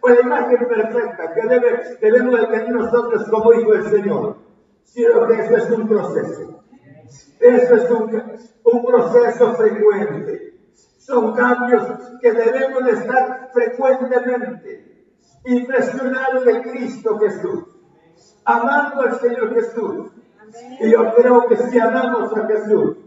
o 0.01 0.09
la 0.09 0.21
imagen 0.21 0.67
perfecta 0.67 1.33
que 1.33 1.41
debe, 1.47 1.97
debemos 2.01 2.39
de 2.39 2.47
tener 2.47 2.69
nosotros 2.69 3.27
como 3.29 3.53
hijos 3.53 3.91
del 3.91 4.01
Señor. 4.01 4.37
Sino 4.83 5.25
que 5.25 5.33
eso 5.39 5.57
es 5.57 5.69
un 5.69 5.87
proceso. 5.87 6.63
Eso 7.39 7.75
es 7.75 7.89
un, 7.89 8.39
un 8.65 8.85
proceso 8.85 9.55
frecuente. 9.55 10.59
Son 10.97 11.33
cambios 11.33 11.83
que 12.21 12.31
debemos 12.31 12.85
de 12.85 12.91
estar 12.91 13.49
frecuentemente 13.53 15.07
impresionados 15.45 16.45
de 16.45 16.61
Cristo 16.61 17.17
Jesús 17.19 17.70
amando 18.45 19.01
al 19.01 19.19
Señor 19.19 19.53
Jesús. 19.53 20.11
Y 20.79 20.91
yo 20.91 21.13
creo 21.15 21.47
que 21.47 21.57
si 21.57 21.79
amamos 21.79 22.35
a 22.35 22.47
Jesús, 22.47 22.97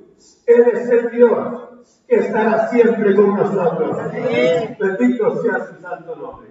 Él 0.46 0.68
es 0.72 0.88
el 0.88 1.10
Dios 1.10 1.64
que 2.08 2.16
estará 2.16 2.68
siempre 2.68 3.14
con 3.14 3.36
nosotros. 3.36 3.96
Bendito 4.78 5.42
sea 5.42 5.66
su 5.66 5.80
santo 5.80 6.16
nombre. 6.16 6.48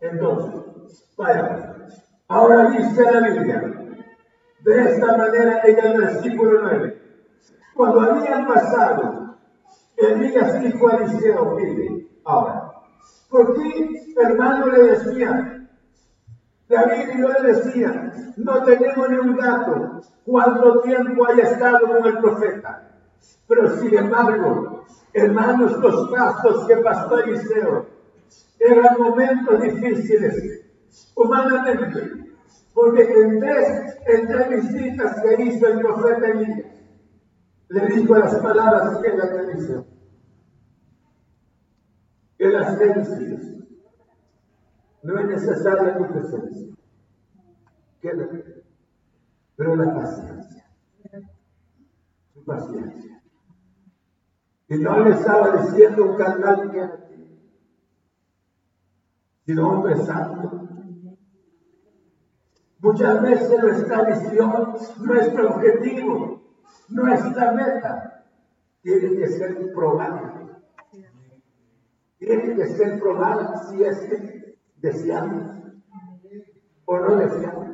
Entonces, 0.00 1.14
vaya, 1.16 1.76
ahora 2.28 2.70
dice 2.70 3.02
la 3.02 3.20
Biblia, 3.20 3.80
de 4.60 4.90
esta 4.90 5.16
manera 5.16 5.60
en 5.64 5.78
el 5.78 5.98
versículo 6.00 6.60
9, 6.62 7.02
cuando 7.74 8.00
habían 8.00 8.46
pasado, 8.46 9.36
Elías 9.96 10.60
dijo 10.62 10.88
a 10.88 10.96
Eliseo, 10.96 11.56
ahora, 12.24 12.72
¿por 13.28 13.54
qué 13.54 13.90
hermano 14.16 14.66
le 14.68 14.82
decía, 14.84 15.59
David 16.70 17.14
y 17.14 17.20
yo 17.20 17.28
le 17.28 17.52
decía, 17.52 18.12
no 18.36 18.62
tenemos 18.62 19.10
ni 19.10 19.16
un 19.16 19.36
dato 19.36 20.00
cuánto 20.24 20.80
tiempo 20.82 21.26
haya 21.26 21.42
estado 21.42 21.80
con 21.80 22.06
el 22.06 22.18
profeta. 22.18 22.88
Pero 23.48 23.76
sin 23.78 23.98
embargo, 23.98 24.84
hermanos, 25.12 25.76
los 25.78 26.10
pasos 26.10 26.68
que 26.68 26.76
pasó 26.76 27.18
Eliseo 27.18 27.86
eran 28.60 28.98
momentos 29.00 29.60
difíciles, 29.62 30.64
humanamente, 31.16 32.28
porque 32.72 33.02
en 33.02 33.40
tres, 33.40 33.98
en 34.06 34.62
visitas 34.62 35.20
que 35.22 35.42
hizo 35.42 35.66
el 35.66 35.80
profeta 35.80 36.28
Elías, 36.28 36.66
le 37.68 37.86
dijo 37.86 38.16
las 38.16 38.36
palabras 38.36 38.98
que 38.98 39.08
le 39.08 39.52
Eliseo. 39.52 39.86
Que 42.38 42.48
las 42.48 42.78
no 45.02 45.18
es 45.18 45.26
necesaria 45.26 45.96
tu 45.96 46.06
presencia. 46.08 46.74
Quédate. 48.00 48.64
Pero 49.56 49.76
la 49.76 49.94
paciencia. 49.94 50.64
Paciencia. 52.44 53.22
Y 54.68 54.78
no 54.78 55.04
le 55.04 55.10
estaba 55.10 55.62
diciendo 55.62 56.04
un 56.04 56.16
carnal 56.16 56.70
que 56.70 57.10
sino 59.50 59.68
hombre 59.68 59.96
santo. 59.96 60.68
Muchas 62.78 63.22
veces 63.22 63.60
nuestra 63.60 64.04
visión, 64.04 64.76
nuestro 65.00 65.50
objetivo, 65.50 66.42
nuestra 66.88 67.52
meta, 67.52 68.26
tiene 68.80 69.16
que 69.16 69.26
ser 69.26 69.72
probada. 69.74 70.62
Tiene 72.18 72.54
que 72.54 72.66
ser 72.68 73.00
probada 73.00 73.56
si 73.64 73.82
es 73.82 73.98
que 74.00 74.29
deseamos 74.80 75.60
o 76.84 76.98
no 76.98 77.16
deseamos. 77.16 77.68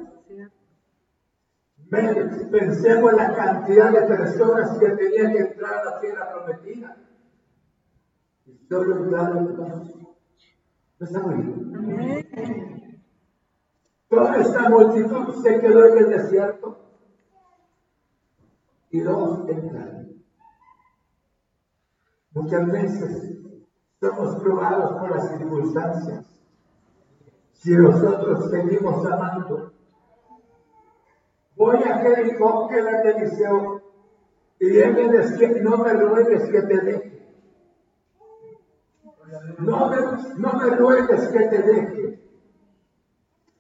Pensemos 2.50 3.12
en 3.12 3.16
la 3.16 3.34
cantidad 3.34 3.92
de 3.92 4.06
personas 4.06 4.78
que 4.78 4.88
tenían 4.90 5.32
que 5.32 5.38
entrar 5.38 5.74
a 5.74 5.84
la 5.84 6.00
tierra 6.00 6.32
prometida. 6.32 6.96
Y 8.44 8.58
solo 8.68 8.96
entraron 8.96 9.56
dos. 9.56 9.94
¿No 10.98 11.06
está 11.06 11.20
bien? 11.20 13.02
Toda 14.08 14.36
esta 14.38 14.68
multitud 14.68 15.42
se 15.42 15.60
quedó 15.60 15.86
en 15.86 15.98
el 15.98 16.10
desierto 16.10 16.78
y 18.90 19.00
dos 19.00 19.48
entraron. 19.48 20.22
Muchas 22.32 22.70
veces 22.70 23.38
somos 24.00 24.36
probados 24.42 24.92
por 24.92 25.10
las 25.10 25.28
circunstancias. 25.30 26.35
Si 27.66 27.76
nosotros 27.76 28.48
seguimos 28.48 29.04
amando, 29.06 29.72
voy 31.56 31.78
a 31.78 31.98
Jericó 31.98 32.68
que 32.68 32.80
la 32.80 33.00
Eliseo 33.02 33.82
y 34.60 34.78
él 34.78 34.94
me 34.94 35.08
decía, 35.08 35.50
no 35.62 35.78
me 35.78 35.92
ruegues 35.94 36.48
que 36.48 36.62
te 36.62 36.76
deje. 36.76 37.28
No 39.58 39.90
me, 39.90 39.96
no 40.36 40.52
me 40.52 40.76
ruegues 40.76 41.26
que 41.26 41.40
te 41.40 41.62
deje. 41.62 42.20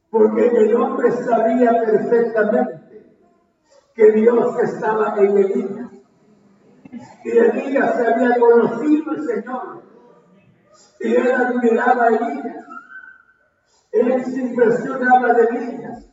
Porque 0.08 0.46
el 0.56 0.76
hombre 0.76 1.10
sabía 1.10 1.72
perfectamente 1.84 3.12
que 3.92 4.12
Dios 4.12 4.56
estaba 4.62 5.16
en 5.16 5.36
Elías. 5.36 5.90
Y 7.24 7.30
Elías 7.38 7.96
había 7.96 8.38
conocido 8.38 9.10
al 9.10 9.26
Señor. 9.26 9.82
Y 11.00 11.12
él 11.12 11.32
admiraba 11.32 12.04
a 12.04 12.08
Elías. 12.10 12.66
Se 13.96 14.40
impresionaba 14.40 15.32
de 15.32 15.44
Elías. 15.44 16.10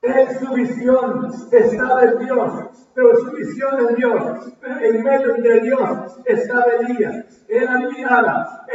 En 0.00 0.38
su 0.38 0.52
visión 0.54 1.30
estaba 1.52 2.04
en 2.04 2.18
Dios, 2.18 2.88
pero 2.94 3.16
su 3.16 3.30
visión 3.32 3.88
en 3.88 3.94
Dios, 3.94 4.52
en 4.80 5.02
medio 5.04 5.34
de 5.34 5.60
Dios 5.60 6.18
estaba 6.24 6.64
Elías. 6.80 7.44
Él 7.48 7.68
admiraba 7.68 8.66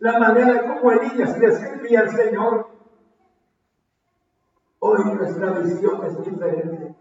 la 0.00 0.18
manera 0.18 0.66
como 0.66 0.90
Elías 0.90 1.38
le 1.38 1.52
servía 1.52 2.00
al 2.00 2.10
Señor. 2.10 2.68
Hoy 4.80 5.04
nuestra 5.04 5.50
visión 5.52 6.04
es 6.06 6.24
diferente. 6.24 6.96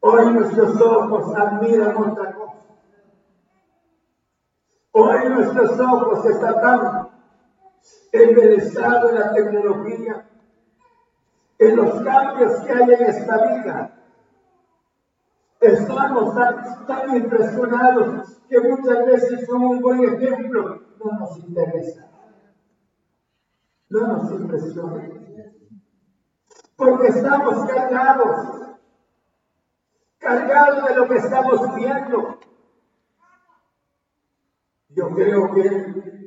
Hoy 0.00 0.32
nuestros 0.32 0.80
ojos 0.80 1.34
admiran 1.36 1.96
otra 1.96 2.34
cosa. 2.34 2.54
Hoy 4.92 5.28
nuestros 5.28 5.78
ojos 5.80 6.24
están 6.24 6.54
tan 6.60 7.07
embelesados 8.12 9.10
en 9.10 9.18
la 9.18 9.32
tecnología 9.32 10.28
en 11.58 11.76
los 11.76 12.02
cambios 12.02 12.60
que 12.60 12.72
hay 12.72 12.94
en 12.94 13.02
esta 13.02 13.46
vida. 13.46 13.94
Estamos 15.60 16.34
tan, 16.86 17.16
impresionados 17.16 18.38
que 18.48 18.60
muchas 18.60 19.06
veces 19.06 19.48
con 19.48 19.64
un 19.64 19.80
buen 19.80 20.04
ejemplo 20.04 20.82
no 21.04 21.18
nos 21.18 21.36
interesa. 21.38 22.08
No 23.88 24.06
nos 24.06 24.30
impresiona. 24.30 25.08
Porque 26.76 27.08
estamos 27.08 27.68
cargados, 27.68 28.78
cargados 30.18 30.88
de 30.88 30.94
lo 30.94 31.08
que 31.08 31.16
estamos 31.16 31.74
viendo. 31.74 32.38
Yo 34.90 35.10
creo 35.10 35.54
que 35.54 36.17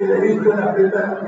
el 0.00 0.10
he 0.10 0.20
dicho 0.22 0.52
en 0.52 0.60
la 0.60 0.74
primera 0.74 1.20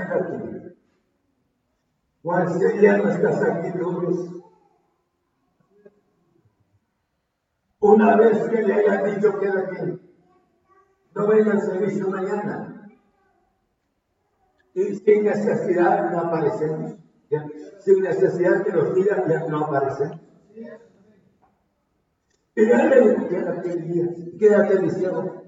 ¿Cuáles 2.23 2.59
serían 2.59 3.03
nuestras 3.03 3.43
actitudes? 3.43 4.31
Una 7.81 8.17
vez 8.17 8.49
que 8.49 8.63
le 8.63 8.75
hayan 8.75 9.15
dicho 9.15 9.39
que 9.39 9.49
aquí, 9.49 10.01
no 11.15 11.27
venga 11.27 11.53
al 11.53 11.61
servicio 11.61 12.09
mañana. 12.09 12.89
Y 14.75 14.95
sin 14.95 15.25
necesidad 15.25 16.11
no 16.11 16.21
aparecemos. 16.21 16.97
Sin 17.81 18.03
necesidad 18.03 18.63
que 18.63 18.73
nos 18.73 18.95
digan, 18.95 19.29
ya 19.29 19.47
no 19.49 19.67
aparecemos. 19.67 20.21
Y 22.55 22.69
ya 22.69 22.85
le 22.85 23.29
quédate 23.29 23.77
día, 23.77 24.07
quédate 24.39 24.81
liceo. 24.81 25.42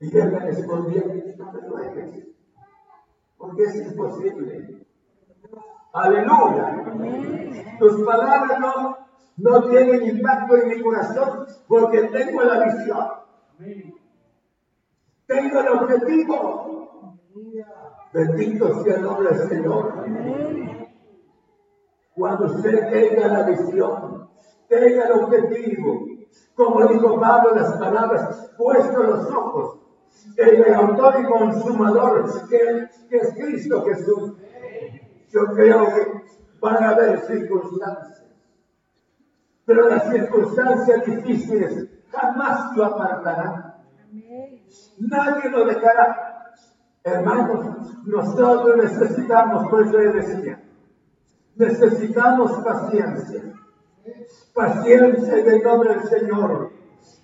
Y 0.00 0.16
él 0.16 0.30
le 0.30 0.38
respondía, 0.38 1.02
no 1.36 1.52
me 1.52 1.60
lo 1.62 1.76
porque 3.38 3.62
es 3.62 3.76
imposible. 3.76 4.86
Aleluya. 5.92 6.84
Tus 7.78 8.02
palabras 8.02 8.60
no, 8.60 8.98
no 9.36 9.68
tienen 9.68 10.16
impacto 10.16 10.56
en 10.56 10.68
mi 10.68 10.82
corazón 10.82 11.46
porque 11.66 12.02
tengo 12.08 12.42
la 12.42 12.64
visión. 12.64 13.06
Tengo 15.26 15.60
el 15.60 15.68
objetivo. 15.68 17.18
Bendito 18.12 18.82
sea 18.82 18.96
el 18.96 19.02
nombre 19.02 19.28
del 19.30 19.48
Señor. 19.48 20.04
Cuando 22.14 22.46
usted 22.46 22.90
tenga 22.90 23.28
la 23.28 23.42
visión, 23.44 24.28
tenga 24.68 25.04
el 25.04 25.12
objetivo, 25.12 26.06
como 26.56 26.86
dijo 26.86 27.20
Pablo 27.20 27.50
en 27.50 27.62
las 27.62 27.72
palabras, 27.74 28.52
puesto 28.56 29.02
los 29.04 29.30
ojos 29.30 29.87
el 30.36 30.74
autor 30.74 31.20
y 31.20 31.24
consumador 31.24 32.48
que, 32.48 32.88
es 33.10 33.34
Cristo 33.34 33.84
Jesús. 33.84 34.34
Yo 35.30 35.46
creo 35.54 35.86
que 35.86 36.22
van 36.60 36.84
a 36.84 36.90
haber 36.90 37.20
circunstancias, 37.20 38.24
pero 39.64 39.88
las 39.88 40.10
circunstancias 40.10 41.04
difíciles 41.04 41.88
jamás 42.10 42.76
lo 42.76 42.84
apartarán. 42.86 43.74
Nadie 44.98 45.50
lo 45.50 45.64
dejará. 45.66 46.54
Hermanos, 47.04 48.04
nosotros 48.04 48.76
necesitamos, 48.76 49.68
por 49.68 49.86
eso 49.86 49.96
decía, 49.98 50.62
necesitamos 51.56 52.52
paciencia. 52.64 53.42
Paciencia 54.54 55.38
en 55.38 55.48
el 55.48 55.62
nombre 55.62 55.94
del 55.94 56.08
Señor. 56.08 56.72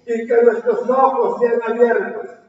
Y 0.07 0.27
que 0.27 0.43
nuestros 0.43 0.89
ojos 0.89 1.41
sean 1.41 1.61
abiertos 1.67 2.44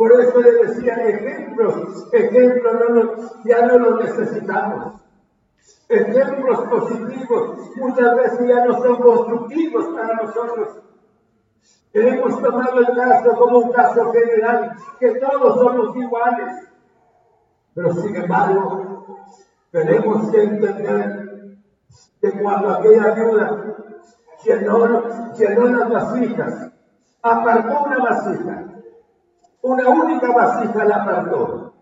por 0.00 0.12
eso 0.12 0.40
le 0.40 0.52
decía 0.66 0.94
ejemplos, 0.94 2.08
ejemplos 2.10 3.32
ya 3.44 3.66
no 3.66 3.78
los 3.80 4.02
necesitamos. 4.02 4.94
Ejemplos 5.90 6.58
positivos 6.70 7.58
muchas 7.76 8.16
veces 8.16 8.48
ya 8.48 8.64
no 8.64 8.80
son 8.80 8.96
constructivos 8.96 9.88
para 9.94 10.22
nosotros. 10.22 10.80
Hemos 11.92 12.42
tomado 12.42 12.78
el 12.78 12.96
caso 12.96 13.36
como 13.36 13.58
un 13.58 13.72
caso 13.72 14.10
general, 14.10 14.74
que 14.98 15.16
todos 15.16 15.60
somos 15.60 15.94
iguales. 15.94 16.68
Pero 17.74 17.92
sin 17.92 18.16
embargo, 18.16 19.18
tenemos 19.70 20.30
que 20.30 20.42
entender 20.44 21.58
que 22.22 22.30
cuando 22.40 22.70
aquella 22.70 23.12
viuda 23.12 23.76
llenó, 24.46 25.34
llenó 25.34 25.64
las 25.66 25.90
vasijas, 25.90 26.72
apartó 27.22 27.82
una 27.84 27.98
vasija, 27.98 28.69
una 29.62 29.88
única 29.88 30.32
vasija 30.32 30.84
la 30.84 30.96
apartó 30.96 31.74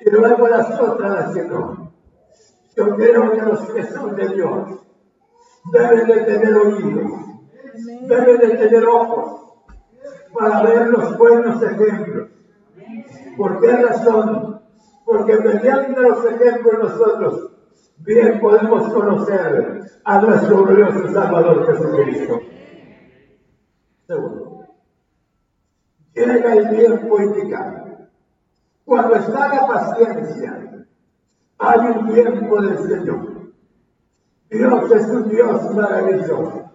y 0.00 0.10
luego 0.10 0.48
las 0.48 0.80
otras 0.80 1.10
las 1.10 1.34
llenó. 1.34 1.92
Yo 2.76 2.96
creo 2.96 3.32
que 3.32 3.42
los 3.42 3.60
que 3.70 3.82
son 3.84 4.16
de 4.16 4.28
Dios 4.28 4.80
deben 5.72 6.06
de 6.06 6.16
tener 6.22 6.56
oídos, 6.56 7.12
deben 8.08 8.38
de 8.38 8.48
tener 8.56 8.84
ojos 8.86 9.42
para 10.32 10.62
ver 10.62 10.88
los 10.88 11.16
buenos 11.18 11.62
ejemplos. 11.62 12.28
¿Por 13.36 13.60
qué 13.60 13.76
razón? 13.76 14.60
Porque 15.04 15.36
mediante 15.38 16.00
los 16.00 16.24
ejemplos 16.24 16.74
nosotros 16.78 17.50
bien 17.98 18.40
podemos 18.40 18.92
conocer 18.92 19.84
a 20.04 20.20
nuestro 20.20 20.64
glorioso 20.64 21.12
Salvador 21.12 21.66
Jesucristo. 21.66 22.40
Segundo 24.06 24.41
llega 26.14 26.54
el 26.54 26.70
tiempo 26.76 27.20
indicado. 27.20 28.08
Cuando 28.84 29.14
está 29.14 29.48
la 29.48 29.66
paciencia, 29.66 30.86
hay 31.58 31.80
un 31.80 32.12
tiempo 32.12 32.60
del 32.60 32.78
Señor. 32.78 33.52
Dios 34.50 34.90
es 34.90 35.06
un 35.08 35.28
Dios 35.28 35.74
maravilloso. 35.74 36.70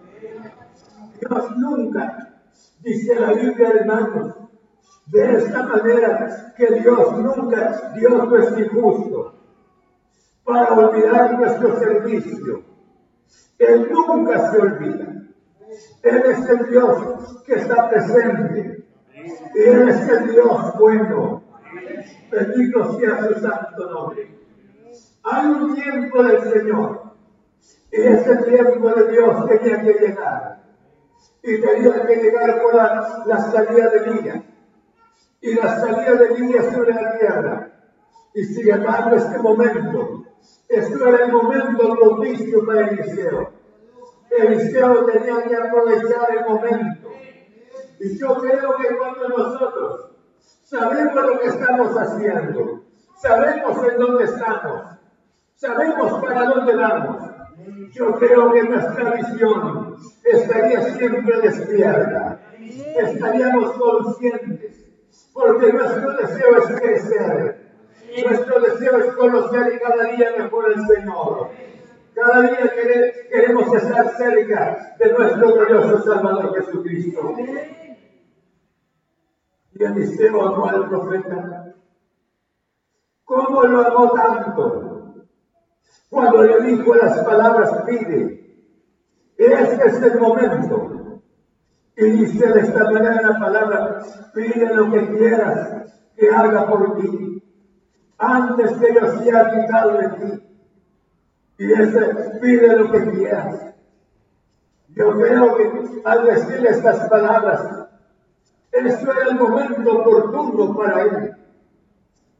Dios 1.20 1.56
nunca, 1.56 2.40
dice 2.80 3.14
la 3.20 3.32
Biblia, 3.32 3.68
hermanos, 3.68 4.34
de 5.06 5.36
esta 5.36 5.62
manera 5.62 6.54
que 6.56 6.66
Dios 6.80 7.18
nunca, 7.18 7.92
Dios 7.94 8.28
no 8.28 8.36
es 8.36 8.58
injusto 8.58 9.34
para 10.44 10.72
olvidar 10.72 11.38
nuestro 11.38 11.78
servicio. 11.78 12.62
Él 13.58 13.88
nunca 13.90 14.50
se 14.50 14.58
olvida. 14.58 15.06
Él 16.02 16.22
es 16.26 16.48
el 16.48 16.70
Dios 16.70 17.42
que 17.44 17.54
está 17.54 17.90
presente 17.90 18.77
él 19.54 19.88
es 19.88 20.08
el 20.08 20.30
Dios 20.30 20.78
bueno. 20.78 21.42
Bendito 22.30 22.98
sea 22.98 23.24
su 23.24 23.40
santo 23.40 23.90
nombre. 23.90 24.38
Hay 25.24 25.46
un 25.46 25.74
tiempo 25.74 26.22
del 26.22 26.52
Señor. 26.52 27.08
Y 27.90 28.00
ese 28.00 28.36
tiempo 28.36 28.90
de 28.90 29.12
Dios 29.12 29.48
tenía 29.48 29.82
que 29.82 29.92
llegar. 29.94 30.62
Y 31.42 31.60
tenía 31.60 32.06
que 32.06 32.16
llegar 32.16 32.62
por 32.62 32.74
la, 32.74 33.38
salida 33.50 33.88
de 33.88 33.98
Elías. 33.98 34.42
Y 35.40 35.54
la 35.54 35.80
salida 35.80 36.14
de 36.14 36.26
Elías 36.34 36.66
sobre 36.74 36.92
la 36.92 37.16
tierra 37.18 37.70
Y 38.34 38.44
sin 38.44 38.70
embargo, 38.70 39.16
este 39.16 39.38
momento, 39.38 40.24
esto 40.68 41.08
era 41.08 41.24
el 41.24 41.32
momento 41.32 41.96
propicio 41.96 42.66
para 42.66 42.88
Eliseo. 42.88 43.52
Eliseo 44.30 45.06
tenía 45.06 45.42
que 45.44 45.56
aprovechar 45.56 46.36
el 46.36 46.44
momento. 46.44 47.07
Y 48.00 48.18
yo 48.18 48.34
creo 48.36 48.76
que 48.76 48.96
cuando 48.96 49.28
nosotros 49.28 50.10
sabemos 50.62 51.14
lo 51.14 51.40
que 51.40 51.48
estamos 51.48 51.96
haciendo, 51.96 52.82
sabemos 53.16 53.92
en 53.92 53.98
dónde 53.98 54.24
estamos, 54.24 54.82
sabemos 55.54 56.24
para 56.24 56.44
dónde 56.44 56.76
vamos, 56.76 57.22
yo 57.92 58.12
creo 58.14 58.52
que 58.52 58.62
nuestra 58.62 59.10
visión 59.12 59.96
estaría 60.24 60.82
siempre 60.94 61.40
despierta, 61.40 62.40
estaríamos 62.96 63.72
conscientes, 63.72 64.84
porque 65.32 65.72
nuestro 65.72 66.12
deseo 66.12 66.56
es 66.58 66.80
crecer, 66.80 67.68
nuestro 68.24 68.60
deseo 68.60 68.98
es 68.98 69.12
conocer 69.14 69.80
cada 69.80 70.04
día 70.04 70.34
mejor 70.38 70.66
al 70.66 70.86
Señor. 70.86 71.50
Cada 72.14 72.42
día 72.42 72.72
queremos 73.30 73.72
estar 73.74 74.16
cerca 74.16 74.96
de 74.98 75.12
nuestro 75.12 75.52
glorioso 75.52 76.02
Salvador 76.02 76.52
Jesucristo. 76.56 77.36
Y 79.78 79.84
Eliseo 79.84 80.42
amó 80.42 80.66
al 80.66 80.88
profeta. 80.88 81.74
¿Cómo 83.24 83.62
lo 83.62 83.86
amó 83.86 84.10
tanto? 84.10 85.24
Cuando 86.10 86.42
le 86.42 86.62
dijo 86.62 86.94
las 86.96 87.18
palabras, 87.20 87.84
pide. 87.86 88.64
Este 89.36 89.86
es 89.86 90.02
el 90.02 90.18
momento. 90.18 91.22
Y 91.96 92.04
dice 92.10 92.52
de 92.52 92.60
esta 92.60 92.90
manera 92.90 93.22
la 93.22 93.38
palabra, 93.38 94.02
pide 94.34 94.74
lo 94.74 94.90
que 94.90 95.16
quieras 95.16 95.92
que 96.16 96.28
haga 96.28 96.66
por 96.66 96.98
ti 96.98 97.42
antes 98.18 98.72
que 98.72 98.94
yo 98.94 99.22
sea 99.22 99.50
quitado 99.50 99.98
de 99.98 100.08
ti. 100.08 100.44
Y 101.58 101.72
ese 101.72 102.38
pide 102.40 102.76
lo 102.76 102.90
que 102.90 103.10
quieras. 103.12 103.74
Yo 104.88 105.12
creo 105.12 105.56
que 105.56 106.02
al 106.04 106.24
decir 106.24 106.66
estas 106.66 107.08
palabras, 107.08 107.87
eso 108.72 109.12
era 109.12 109.30
el 109.30 109.34
momento 109.36 109.98
oportuno 109.98 110.76
para 110.76 111.02
él. 111.02 111.36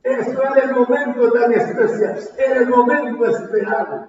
Eso 0.02 0.42
era 0.42 0.64
el 0.64 0.74
momento 0.74 1.32
tan 1.32 1.52
especial, 1.52 2.18
era 2.38 2.60
el 2.60 2.68
momento 2.68 3.26
esperado. 3.26 4.08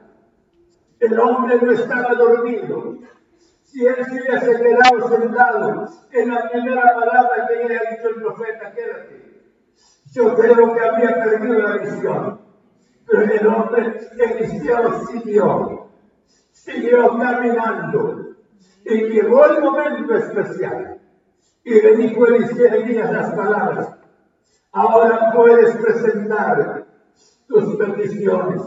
El 1.00 1.20
hombre 1.20 1.60
no 1.62 1.72
estaba 1.72 2.14
dormido. 2.14 2.98
Si 3.64 3.86
él 3.86 3.96
se 4.06 4.12
hubiese 4.12 4.62
quedado 4.62 5.10
sentado 5.10 5.90
en 6.12 6.30
la 6.30 6.50
primera 6.50 6.96
palabra 6.96 7.48
que 7.48 7.68
le 7.68 7.74
dicho 7.74 8.10
el 8.10 8.16
profeta, 8.16 8.72
quédate 8.74 9.30
yo 10.14 10.36
creo 10.36 10.74
que 10.74 10.80
había 10.80 11.24
perdido 11.24 11.60
la 11.60 11.78
visión. 11.78 12.42
Pero 13.06 13.24
el 13.24 13.48
hombre 13.48 14.00
cristiano 14.38 15.06
siguió, 15.08 15.90
siguió 16.52 17.18
caminando. 17.18 18.36
Y 18.86 18.96
llegó 18.96 19.46
el 19.46 19.62
momento 19.64 20.16
especial. 20.16 20.99
Y 21.70 21.82
le 21.82 21.98
dijo 21.98 22.26
Elías 22.26 23.12
las 23.12 23.30
palabras. 23.36 23.94
Ahora 24.72 25.32
puedes 25.36 25.76
presentar 25.76 26.88
tus 27.48 27.76
peticiones. 27.76 28.60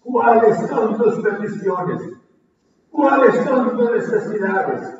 ¿Cuáles 0.00 0.56
son 0.68 0.96
tus 0.96 1.24
peticiones? 1.24 2.02
¿Cuáles 2.88 3.34
son 3.44 3.76
tus 3.76 3.90
necesidades? 3.90 4.96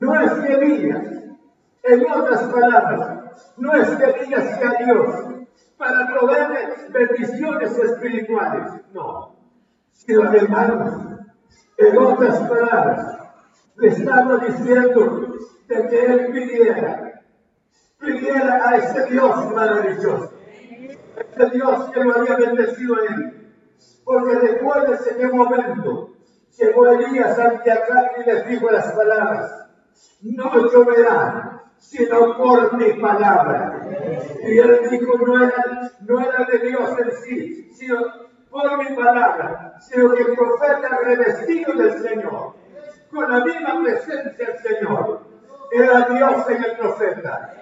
No 0.00 0.20
es 0.20 0.32
que 0.32 0.52
Elías, 0.54 1.06
en 1.84 2.10
otras 2.10 2.42
palabras, 2.52 3.18
no 3.56 3.72
es 3.74 3.88
que 3.90 4.24
digas 4.24 4.60
a 4.64 4.84
Dios 4.84 5.14
para 5.76 6.08
proveerle 6.08 6.74
bendiciones 6.90 7.78
espirituales, 7.78 8.82
no, 8.92 9.36
sino 9.92 10.32
hermanos, 10.32 10.92
en 11.76 11.98
otras 11.98 12.38
palabras, 12.48 13.18
le 13.76 13.88
estamos 13.88 14.40
diciendo 14.44 15.38
de 15.74 15.88
que 15.88 16.04
Él 16.04 16.26
pidiera, 16.32 17.22
pidiera 17.98 18.68
a 18.68 18.76
ese 18.76 19.06
Dios 19.06 19.50
maravilloso, 19.52 20.32
ese 21.16 21.50
Dios 21.50 21.90
que 21.90 22.04
lo 22.04 22.16
había 22.16 22.36
bendecido 22.36 22.96
a 22.96 23.14
Él, 23.14 23.52
porque 24.04 24.34
recuérdese 24.34 25.10
en 25.10 25.18
qué 25.18 25.28
momento 25.28 26.10
llegó 26.58 26.86
Elías 26.88 27.38
ante 27.38 27.70
acá 27.70 28.12
y 28.18 28.28
les 28.28 28.48
dijo 28.48 28.70
las 28.70 28.92
palabras, 28.92 29.66
no 30.22 30.68
lloverá 30.68 31.62
sino 31.82 32.36
por 32.36 32.76
mi 32.76 32.92
palabra. 32.94 33.80
Y 34.42 34.58
él 34.58 34.80
dijo, 34.88 35.18
no 35.18 35.44
era, 35.44 35.90
no 36.00 36.20
era 36.20 36.44
de 36.44 36.58
Dios 36.58 36.90
en 36.98 37.12
sí, 37.12 37.70
sino 37.74 38.00
por 38.48 38.78
mi 38.78 38.96
palabra, 38.96 39.74
sino 39.80 40.14
que 40.14 40.22
el 40.22 40.36
profeta 40.36 40.98
revestido 41.04 41.72
del 41.74 42.00
Señor, 42.00 42.54
con 43.10 43.30
la 43.30 43.44
misma 43.44 43.82
presencia 43.82 44.46
del 44.46 44.58
Señor, 44.58 45.31
era 45.72 46.08
Dios 46.08 46.50
en 46.50 46.64
el 46.64 46.76
profeta. 46.76 47.54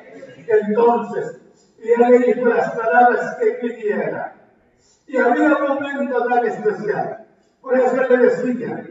Entonces, 0.46 1.40
y 1.82 1.88
él 1.90 2.24
dijo 2.26 2.48
las 2.48 2.70
palabras 2.72 3.36
que 3.36 3.52
pidiera. 3.52 4.34
Y 5.06 5.16
había 5.16 5.56
un 5.56 5.68
momento 5.68 6.24
tan 6.26 6.46
especial. 6.46 7.26
Por 7.60 7.78
eso 7.78 8.02
le 8.08 8.16
decía, 8.16 8.86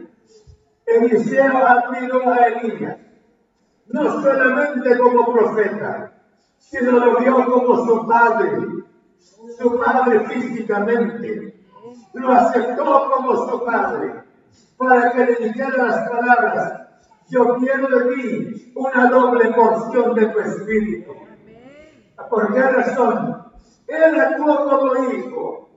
Eliseo 0.86 1.66
admiró 1.66 2.30
a 2.30 2.46
Elías 2.46 2.96
no 3.92 4.22
solamente 4.22 4.98
como 4.98 5.32
profeta, 5.32 6.12
sino 6.58 6.92
lo 6.92 7.18
vio 7.18 7.44
como 7.44 7.84
su 7.84 8.06
padre, 8.06 8.58
su 9.58 9.78
padre 9.78 10.20
físicamente. 10.28 11.56
Lo 12.12 12.32
aceptó 12.32 13.10
como 13.10 13.48
su 13.48 13.64
padre, 13.64 14.22
para 14.76 15.12
que 15.12 15.24
le 15.24 15.34
dijera 15.36 15.86
las 15.86 16.08
palabras, 16.08 16.88
yo 17.30 17.56
quiero 17.56 17.88
de 17.88 18.14
ti 18.14 18.72
una 18.74 19.06
doble 19.06 19.50
porción 19.52 20.14
de 20.14 20.26
tu 20.26 20.40
espíritu. 20.40 21.12
¿Por 22.28 22.52
qué 22.52 22.62
razón? 22.62 23.44
Él 23.86 24.20
actuó 24.20 24.68
como 24.68 25.12
hijo. 25.12 25.70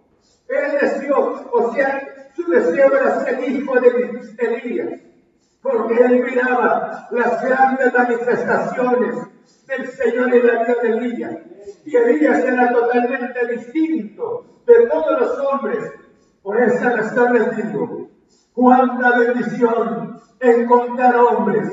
Él 0.47 0.77
deseó, 0.81 1.49
o 1.51 1.73
sea, 1.73 2.29
su 2.35 2.49
deseo 2.49 2.95
era 2.95 3.23
ser 3.23 3.49
hijo 3.49 3.79
de 3.79 4.19
Elías 4.37 4.99
porque 5.63 5.95
él 5.95 6.23
miraba 6.23 7.07
las 7.11 7.41
grandes 7.41 7.93
manifestaciones 7.93 9.15
del 9.65 9.87
Señor 9.87 10.35
en 10.35 10.45
la 10.45 10.63
vida 10.63 10.75
de 10.83 10.89
Elías. 10.89 11.35
Y 11.85 11.95
Elías 11.95 12.43
era 12.43 12.71
totalmente 12.71 13.47
distinto 13.47 14.45
de 14.67 14.87
todos 14.87 15.19
los 15.21 15.39
hombres. 15.39 15.91
Por 16.43 16.61
esa 16.61 16.89
razón 16.97 17.33
les 17.33 17.55
digo, 17.55 18.09
cuánta 18.53 19.17
bendición 19.17 20.21
encontrar 20.39 21.15
hombres, 21.17 21.69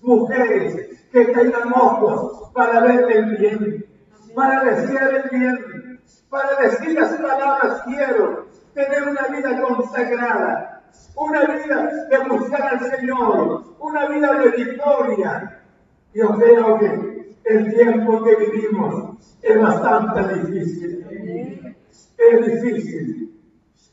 mujeres 0.00 1.06
que 1.10 1.24
tengan 1.26 1.72
ojos 1.72 2.50
para 2.54 2.80
ver 2.80 3.10
el 3.10 3.36
bien, 3.36 3.86
para 4.34 4.64
desear 4.64 5.14
el 5.14 5.38
bien, 5.38 6.00
para 6.30 6.56
decir 6.56 6.92
las 6.98 7.12
palabras 7.14 7.82
quiero, 7.84 8.46
tener 8.74 9.08
una 9.08 9.28
vida 9.28 9.60
consagrada, 9.60 10.82
una 11.14 11.44
vida 11.44 12.06
de 12.08 12.18
buscar 12.28 12.62
al 12.74 12.80
Señor, 12.90 13.64
una 13.78 14.06
vida 14.06 14.32
de 14.34 14.50
victoria. 14.50 15.58
Yo 16.14 16.34
creo 16.36 16.78
que 16.78 17.36
el 17.44 17.74
tiempo 17.74 18.22
que 18.22 18.36
vivimos 18.36 19.36
es 19.42 19.60
bastante 19.60 20.34
difícil. 20.34 21.76
Es 22.16 22.46
difícil. 22.46 23.41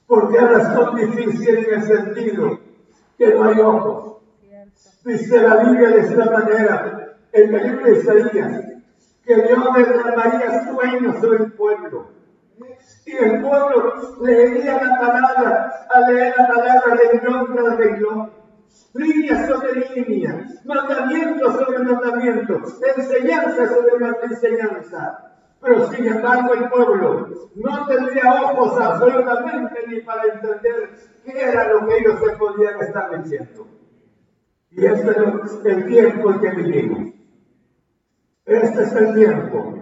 Porque 0.09 0.39
ahora 0.39 0.73
son 0.73 0.95
difíciles 0.95 1.67
en 1.67 1.73
el 1.75 1.83
sentido 1.83 2.59
que 3.15 3.33
no 3.35 3.43
hay 3.43 3.59
ojos. 3.59 4.17
Dice 5.05 5.39
la 5.39 5.57
Biblia 5.57 5.89
de 5.89 5.99
esta 5.99 6.25
manera, 6.25 7.15
en 7.31 7.53
el 7.53 7.67
libro 7.67 7.85
de 7.85 7.99
Isaías, 7.99 8.65
que 9.23 9.35
Dios 9.35 9.63
derramaría 9.75 10.65
sueños 10.73 11.21
sobre 11.21 11.43
el 11.43 11.51
pueblo 11.53 12.07
y 13.05 13.15
el 13.15 13.41
pueblo 13.41 14.17
leería 14.21 14.83
la 14.83 14.99
palabra, 14.99 15.87
a 15.93 15.99
leer 16.09 16.33
la 16.37 16.47
palabra 16.47 16.95
renglón 17.11 17.55
tras 17.55 17.77
renglón, 17.77 18.31
línea 18.93 19.47
sobre 19.47 19.89
línea, 19.95 20.47
mandamiento 20.65 21.51
sobre 21.53 21.79
mandamiento, 21.79 22.61
enseñanza 22.97 23.67
sobre 23.67 24.05
enseñanza. 24.23 25.28
Pero 25.61 25.87
sin 25.89 26.07
embargo 26.07 26.53
el 26.53 26.69
pueblo 26.69 27.27
no 27.55 27.85
tendría 27.87 28.43
ojos 28.43 28.79
absolutamente 28.79 29.87
ni 29.87 30.01
para 30.01 30.23
entender 30.33 30.91
qué 31.25 31.41
era 31.41 31.67
lo 31.73 31.85
que 31.85 31.97
ellos 31.97 32.19
se 32.19 32.37
podían 32.37 32.79
estar 32.81 33.21
diciendo. 33.21 33.67
Y 34.71 34.85
este 34.85 35.11
es 35.11 35.65
el 35.65 35.85
tiempo 35.85 36.31
en 36.31 36.39
que 36.39 36.49
vivimos. 36.51 37.13
Este 38.45 38.83
es 38.83 38.93
el 38.93 39.13
tiempo. 39.15 39.75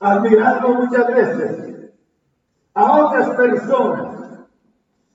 Admirando 0.00 0.68
muchas 0.70 1.06
veces 1.06 1.92
a 2.74 2.92
otras 2.92 3.30
personas. 3.30 4.20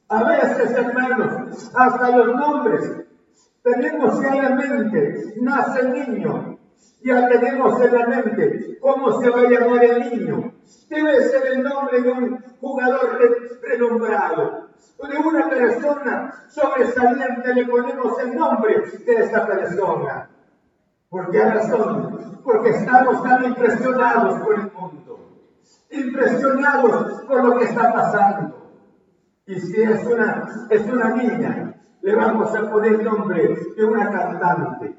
A 0.07 0.23
veces, 0.23 0.71
hermanos, 0.71 1.71
hasta 1.75 2.17
los 2.17 2.35
nombres. 2.35 3.05
Tenemos 3.61 4.19
mente, 4.19 5.33
nace 5.41 5.79
el 5.81 5.91
niño 5.91 6.58
Ya 7.01 7.27
tenemos 7.29 7.79
en 7.81 7.93
la 7.93 8.07
mente 8.07 8.77
cómo 8.81 9.21
se 9.21 9.29
va 9.29 9.41
a 9.41 9.49
llamar 9.49 9.83
el 9.83 10.09
niño. 10.09 10.53
Debe 10.89 11.23
ser 11.29 11.47
el 11.47 11.63
nombre 11.63 12.01
de 12.01 12.11
un 12.11 12.43
jugador 12.59 13.19
renombrado, 13.61 14.67
de 15.09 15.17
una 15.17 15.49
persona 15.49 16.33
sobresaliente. 16.49 17.53
Le 17.53 17.65
ponemos 17.65 18.19
el 18.19 18.35
nombre 18.35 18.83
de 19.05 19.15
esa 19.15 19.45
persona. 19.45 20.29
¿Por 21.09 21.31
qué 21.31 21.43
razón? 21.43 22.41
Porque 22.43 22.69
estamos 22.69 23.23
tan 23.23 23.45
impresionados 23.45 24.41
por 24.41 24.55
el 24.55 24.71
mundo, 24.71 25.39
impresionados 25.89 27.21
por 27.23 27.43
lo 27.43 27.57
que 27.57 27.65
está 27.65 27.93
pasando. 27.93 28.59
Y 29.47 29.59
si 29.59 29.81
es 29.81 30.05
una, 30.05 30.67
es 30.69 30.85
una 30.85 31.15
niña, 31.15 31.73
le 32.01 32.15
vamos 32.15 32.55
a 32.55 32.69
poner 32.69 32.93
el 32.93 33.03
nombre 33.03 33.57
de 33.75 33.83
una 33.83 34.11
cantante, 34.11 34.95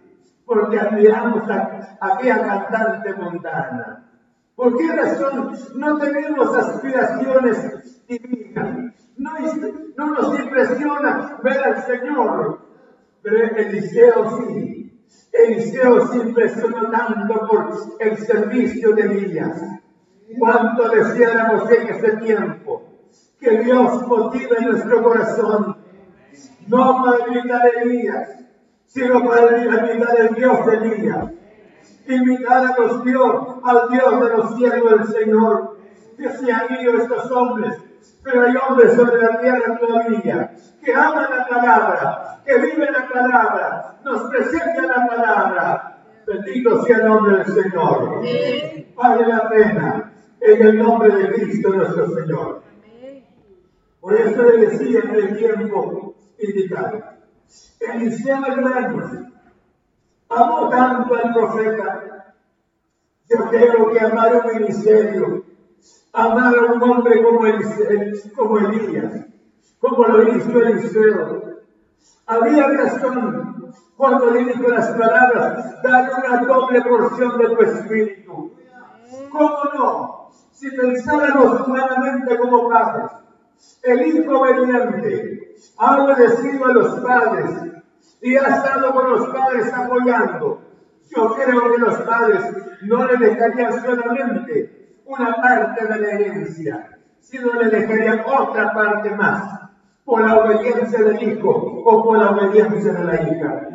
porque 0.51 0.81
admiramos 0.81 1.49
a, 1.49 1.97
aquella 2.01 2.45
cantante 2.45 3.15
montana. 3.15 4.05
¿Por 4.57 4.77
qué 4.77 4.93
razón 4.97 5.53
no 5.77 5.97
tenemos 5.99 6.57
aspiraciones 6.57 8.05
divinas? 8.09 8.93
No, 9.17 9.31
no 9.97 10.07
nos 10.07 10.41
impresiona 10.41 11.39
ver 11.45 11.63
al 11.63 11.83
Señor, 11.85 12.63
pero 13.23 13.57
Eliseo 13.59 14.39
sí. 14.39 15.07
Eliseo 15.33 16.09
se 16.09 16.17
impresionó 16.17 16.91
tanto 16.91 17.47
por 17.47 17.71
el 18.01 18.19
servicio 18.19 18.93
de 18.97 19.03
Elías. 19.03 19.63
Cuánto 20.37 20.89
deseáramos 20.89 21.71
en 21.71 21.87
ese 21.91 22.17
tiempo 22.17 22.83
que 23.39 23.57
Dios 23.61 24.05
motive 24.05 24.61
nuestro 24.63 25.01
corazón 25.01 25.77
no 26.67 27.05
para 27.05 27.29
imitar 27.29 27.63
a 27.63 27.83
Elías, 27.83 28.41
sino 28.91 29.25
para 29.25 29.57
imitar 29.65 30.21
el 30.21 30.35
Dios 30.35 30.67
de 30.67 30.77
Elías. 30.77 31.31
Imitar 32.09 32.67
a 32.67 32.81
los 32.81 33.05
Dios, 33.05 33.47
al 33.63 33.89
Dios 33.89 34.21
de 34.21 34.37
los 34.37 34.57
cielos 34.57 34.91
del 34.91 35.07
Señor, 35.07 35.79
que 36.19 36.29
se 36.29 36.53
han 36.53 36.81
ido 36.81 36.97
estos 36.99 37.31
hombres, 37.31 37.79
pero 38.25 38.43
hay 38.43 38.55
hombres 38.57 38.95
sobre 38.95 39.23
la 39.23 39.41
tierra 39.41 39.79
todavía 39.79 40.51
que 40.83 40.93
aman 40.93 41.27
la 41.31 41.47
palabra, 41.47 42.43
que 42.45 42.59
viven 42.59 42.93
la 42.93 43.09
palabra, 43.09 44.01
nos 44.05 44.23
presentan 44.31 44.89
la 44.89 45.07
palabra. 45.07 45.97
Bendito 46.27 46.83
sea 46.85 46.97
el 46.99 47.07
nombre 47.07 47.37
del 47.39 47.47
Señor. 47.47 48.23
Vale 48.97 49.27
la 49.27 49.49
pena 49.49 50.13
en 50.41 50.67
el 50.67 50.79
nombre 50.79 51.15
de 51.15 51.33
Cristo 51.33 51.71
nuestro 51.71 52.09
Señor. 52.15 52.63
Por 54.01 54.15
eso 54.15 54.43
le 54.43 54.67
decía 54.67 55.01
en 55.01 55.15
el 55.15 55.37
tiempo 55.37 56.15
indicado. 56.39 57.20
Eliseo 57.81 58.47
hermanos, 58.47 59.11
amó 60.29 60.69
tanto 60.69 61.15
al 61.15 61.33
profeta. 61.33 62.35
Yo 63.29 63.49
quiero 63.49 63.91
que 63.91 64.01
amar 64.01 64.43
un 64.45 64.55
ministerio, 64.55 65.45
amar 66.13 66.55
a 66.57 66.73
un 66.73 66.83
hombre 66.83 67.23
como, 67.23 67.41
como 68.37 68.59
Elías, 68.59 69.27
como 69.79 70.05
lo 70.05 70.37
hizo 70.37 70.61
Eliseo. 70.61 71.61
Había 72.27 72.69
razón 72.69 73.75
cuando 73.97 74.31
le 74.31 74.45
dijo 74.45 74.69
las 74.69 74.89
palabras, 74.91 75.83
dale 75.83 76.11
una 76.15 76.43
doble 76.43 76.83
porción 76.83 77.39
de 77.39 77.49
tu 77.49 77.63
espíritu. 77.63 78.53
¿Cómo 79.31 79.65
no? 79.75 80.31
Si 80.53 80.71
pensáramos 80.71 81.67
humanamente 81.67 82.39
como 82.39 82.69
padres, 82.69 83.11
el 83.83 84.07
hijo 84.07 84.41
obediente 84.41 85.55
ha 85.79 86.03
obedecido 86.03 86.67
a 86.67 86.73
los 86.73 87.01
padres 87.01 87.51
y 88.21 88.37
ha 88.37 88.43
estado 88.43 88.93
con 88.93 89.11
los 89.11 89.29
padres 89.31 89.73
apoyando. 89.73 90.63
Yo 91.09 91.35
creo 91.35 91.73
que 91.73 91.79
los 91.79 91.97
padres 92.03 92.41
no 92.83 93.07
le 93.07 93.17
dejarían 93.17 93.81
solamente 93.83 95.01
una 95.07 95.35
parte 95.37 95.87
de 95.87 95.99
la 95.99 96.11
herencia, 96.11 96.99
sino 97.21 97.55
le 97.55 97.69
dejarían 97.69 98.21
otra 98.27 98.73
parte 98.73 99.11
más 99.11 99.61
por 100.05 100.21
la 100.23 100.39
obediencia 100.39 101.03
del 101.03 101.23
hijo 101.23 101.51
o 101.85 102.05
por 102.05 102.19
la 102.19 102.31
obediencia 102.31 102.93
de 102.93 103.05
la 103.05 103.23
hija. 103.23 103.69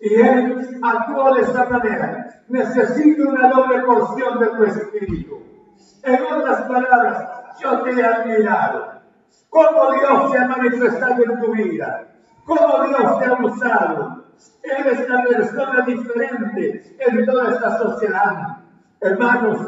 Y 0.00 0.14
él 0.14 0.80
actuó 0.82 1.34
de 1.34 1.42
esta 1.42 1.68
manera. 1.68 2.42
Necesito 2.48 3.28
una 3.28 3.48
doble 3.48 3.80
porción 3.80 4.38
de 4.38 4.46
tu 4.48 4.64
espíritu. 4.64 5.42
En 6.02 6.22
otras 6.22 6.62
palabras, 6.62 7.28
yo 7.60 7.80
te 7.82 7.92
he 7.92 8.04
admirado 8.04 8.93
cómo 9.48 9.92
Dios 9.92 10.32
se 10.32 10.38
ha 10.38 10.46
manifestado 10.46 11.24
en 11.24 11.40
tu 11.40 11.52
vida, 11.52 12.08
cómo 12.44 12.84
Dios 12.84 13.18
te 13.18 13.24
ha 13.26 13.32
usado. 13.34 14.24
Eres 14.62 15.08
una 15.08 15.22
persona 15.22 15.84
diferente 15.86 16.96
en 16.98 17.26
toda 17.26 17.52
esta 17.52 17.78
sociedad. 17.78 18.58
Hermanos, 19.00 19.58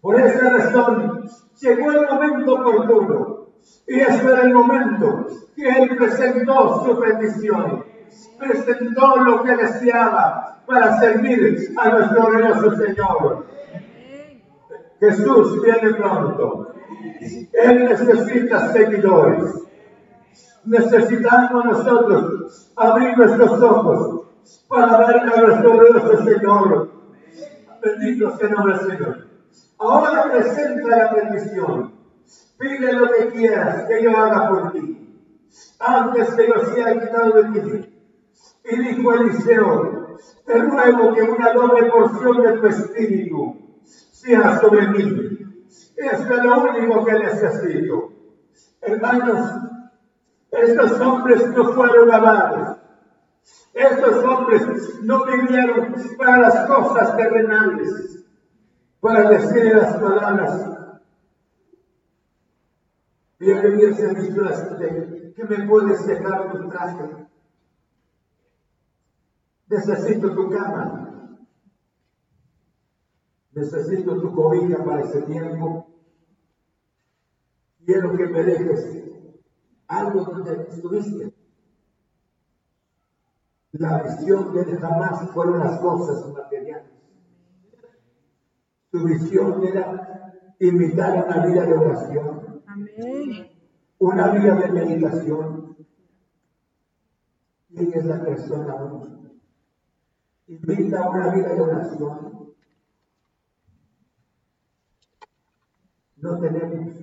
por 0.00 0.18
esa 0.18 0.50
razón 0.50 1.28
llegó 1.60 1.92
el 1.92 2.06
momento 2.06 2.54
oportuno. 2.54 3.40
Y 3.86 4.00
ese 4.00 4.24
era 4.24 4.42
el 4.42 4.54
momento 4.54 5.26
que 5.54 5.68
Él 5.68 5.96
presentó 5.96 6.84
su 6.84 6.98
petición. 6.98 7.84
Presentó 8.38 9.16
lo 9.16 9.42
que 9.42 9.56
deseaba 9.56 10.62
para 10.66 10.98
servir 10.98 11.74
a 11.76 11.88
nuestro 11.90 12.26
glorioso 12.26 12.76
Señor. 12.76 13.46
Jesús 15.00 15.62
viene 15.62 15.94
pronto. 15.94 16.74
Él 17.52 17.84
necesita 17.84 18.70
seguidores. 18.72 19.66
Necesitamos 20.64 21.64
nosotros 21.64 22.72
abrir 22.76 23.16
nuestros 23.16 23.62
ojos 23.62 24.26
para 24.68 24.98
ver 24.98 25.20
a 25.20 25.40
nuestro 25.40 25.72
glorioso 25.72 26.24
Señor. 26.24 26.90
Bendito 27.82 28.36
sea 28.36 28.48
nombre 28.50 28.78
Señor. 28.78 29.26
Ahora 29.78 30.30
presenta 30.30 30.88
la 30.88 31.14
bendición. 31.14 31.92
Pide 32.58 32.92
lo 32.92 33.08
que 33.10 33.28
quieras 33.28 33.86
que 33.88 34.02
yo 34.02 34.14
haga 34.14 34.50
por 34.50 34.72
ti. 34.72 35.24
Antes 35.78 36.34
que 36.34 36.46
yo 36.46 36.74
sea 36.74 37.00
quitado 37.00 37.42
de 37.42 37.60
ti. 37.60 37.94
Y 38.70 38.76
dijo 38.76 39.14
Eliseo, 39.14 40.16
te 40.44 40.58
ruego 40.58 41.14
que 41.14 41.22
una 41.22 41.52
doble 41.54 41.90
porción 41.90 42.42
de 42.42 42.52
tu 42.58 42.66
espíritu 42.66 43.69
sea 44.20 44.60
sobre 44.60 44.88
mí. 44.88 45.38
Es 45.96 46.28
lo 46.28 46.62
único 46.62 47.04
que 47.04 47.12
necesito. 47.12 48.12
Hermanos, 48.80 49.50
estos 50.50 51.00
hombres 51.00 51.48
no 51.48 51.72
fueron 51.72 52.12
amados. 52.12 52.78
Estos 53.72 54.24
hombres 54.24 55.02
no 55.02 55.24
vivieron 55.24 55.94
para 56.18 56.38
las 56.38 56.66
cosas 56.66 57.16
terrenales, 57.16 58.24
para 59.00 59.30
decir 59.30 59.76
las 59.76 59.96
palabras. 59.96 60.66
Y 63.38 63.52
a 63.52 63.62
se 63.62 64.14
de 64.14 65.32
que 65.34 65.44
me 65.44 65.66
puedes 65.66 66.06
dejar 66.06 66.52
tu 66.52 66.68
traje. 66.68 67.26
Necesito 69.68 70.34
tu 70.34 70.50
cama. 70.50 71.09
Necesito 73.52 74.20
tu 74.20 74.34
cobija 74.34 74.84
para 74.84 75.02
ese 75.02 75.22
tiempo. 75.22 75.86
Quiero 77.84 78.16
que 78.16 78.26
me 78.26 78.44
dejes 78.44 79.00
algo 79.88 80.24
donde 80.24 80.68
estuviste. 80.68 81.34
La 83.72 84.02
visión 84.02 84.52
de 84.54 84.62
él 84.62 84.78
jamás 84.78 85.30
fueron 85.30 85.58
las 85.58 85.80
cosas 85.80 86.32
materiales. 86.32 86.90
Su 88.92 89.04
visión 89.04 89.64
era 89.64 90.34
imitar 90.58 91.24
una 91.26 91.46
vida 91.46 91.66
de 91.66 91.72
oración. 91.72 92.62
Una 93.98 94.28
vida 94.28 94.54
de 94.54 94.72
meditación. 94.72 95.76
¿Quién 97.68 97.92
es 97.94 98.04
la 98.04 98.20
persona 98.24 98.74
hoy? 98.74 99.40
Invita 100.48 101.02
a 101.02 101.10
una 101.10 101.34
vida 101.34 101.54
de 101.54 101.60
oración 101.60 102.49
no 106.20 106.38
tenemos. 106.38 106.96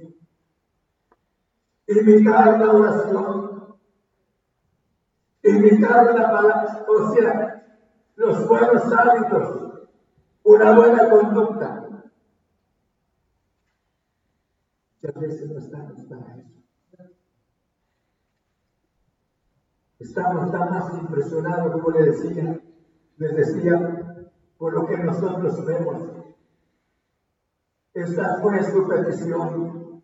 Imitar 1.87 2.59
la 2.59 2.71
oración, 2.71 3.77
imitar 5.43 6.15
la 6.15 6.31
palabra, 6.31 6.85
o 6.87 7.13
sea, 7.13 7.79
los 8.15 8.47
buenos 8.47 8.93
hábitos, 8.93 9.87
una 10.43 10.75
buena 10.75 11.09
conducta. 11.09 11.89
Muchas 15.01 15.21
veces 15.21 15.49
no 15.49 15.59
estamos 15.59 16.03
para 16.03 16.37
eso. 16.37 16.57
Estamos 19.99 20.51
tan 20.51 20.69
más 20.69 20.93
impresionados, 20.93 21.71
como 21.71 21.89
le 21.91 22.11
decía, 22.11 22.59
les 23.17 23.35
decía, 23.35 24.27
por 24.57 24.73
lo 24.73 24.85
que 24.85 24.97
nosotros 24.97 25.65
vemos 25.65 26.17
esta 27.97 28.39
fue 28.41 28.63
su 28.63 28.87
petición, 28.87 30.03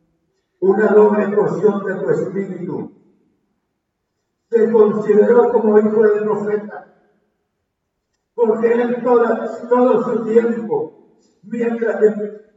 una 0.59 0.87
doble 0.87 1.27
porción 1.35 1.85
de 1.85 1.95
tu 1.95 2.09
espíritu. 2.09 2.91
Se 4.49 4.71
consideró 4.71 5.51
como 5.51 5.77
hijo 5.77 6.01
del 6.01 6.23
profeta, 6.23 6.95
porque 8.33 8.73
Él 8.73 9.03
toda, 9.03 9.67
todo 9.69 10.03
su 10.03 10.25
tiempo, 10.25 11.17
mientras 11.43 11.99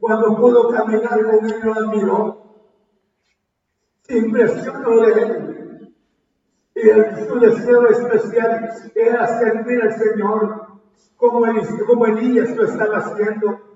cuando 0.01 0.37
pudo 0.37 0.70
caminar 0.70 1.22
con 1.22 1.45
Él, 1.45 1.61
lo 1.62 1.74
admiró, 1.74 2.47
se 4.03 4.18
impresionó 4.18 5.01
de 5.01 5.22
Él. 5.22 5.97
Y 6.74 6.89
el, 6.89 7.28
su 7.28 7.39
deseo 7.41 7.89
especial 7.89 8.70
era 8.95 9.26
servir 9.39 9.82
al 9.82 9.93
Señor 9.93 10.66
como, 11.16 11.47
como 11.87 12.07
Elías 12.07 12.57
lo 12.57 12.64
estaba 12.64 12.99
haciendo. 12.99 13.76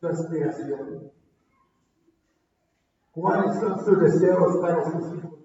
su 0.00 0.06
aspiración? 0.06 1.10
¿Cuáles 3.12 3.60
son 3.60 3.84
sus 3.84 4.00
deseos 4.00 4.56
para 4.60 4.84
sus 4.90 5.14
hijos? 5.14 5.38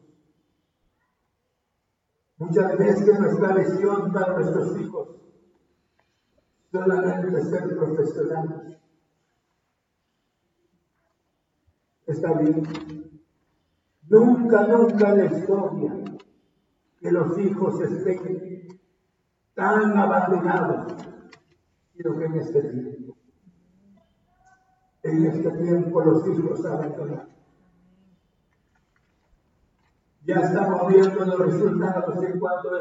Muchas 2.37 2.77
veces 2.77 3.19
nuestra 3.19 3.53
visión 3.53 4.11
para 4.11 4.33
nuestros 4.33 4.79
hijos 4.79 5.09
solamente 6.71 7.43
ser 7.43 7.77
profesionales. 7.77 8.77
Está 12.07 12.33
bien. 12.33 12.63
Nunca, 14.07 14.67
nunca 14.67 15.09
en 15.09 15.17
la 15.17 15.25
historia 15.25 15.93
que 16.99 17.11
los 17.11 17.37
hijos 17.37 17.79
estén 17.81 18.79
tan 19.53 19.97
abandonados, 19.97 20.93
que 22.03 22.25
en 22.25 22.35
este 22.35 22.61
tiempo. 22.61 23.15
En 25.03 25.25
este 25.25 25.51
tiempo 25.51 26.01
los 26.01 26.27
hijos 26.27 26.65
abandonados. 26.65 27.27
Ya 30.25 30.35
estamos 30.35 30.87
viendo 30.87 31.25
los 31.25 31.39
resultados 31.39 32.23
en 32.23 32.39
cuanto 32.39 32.69
a 32.75 32.79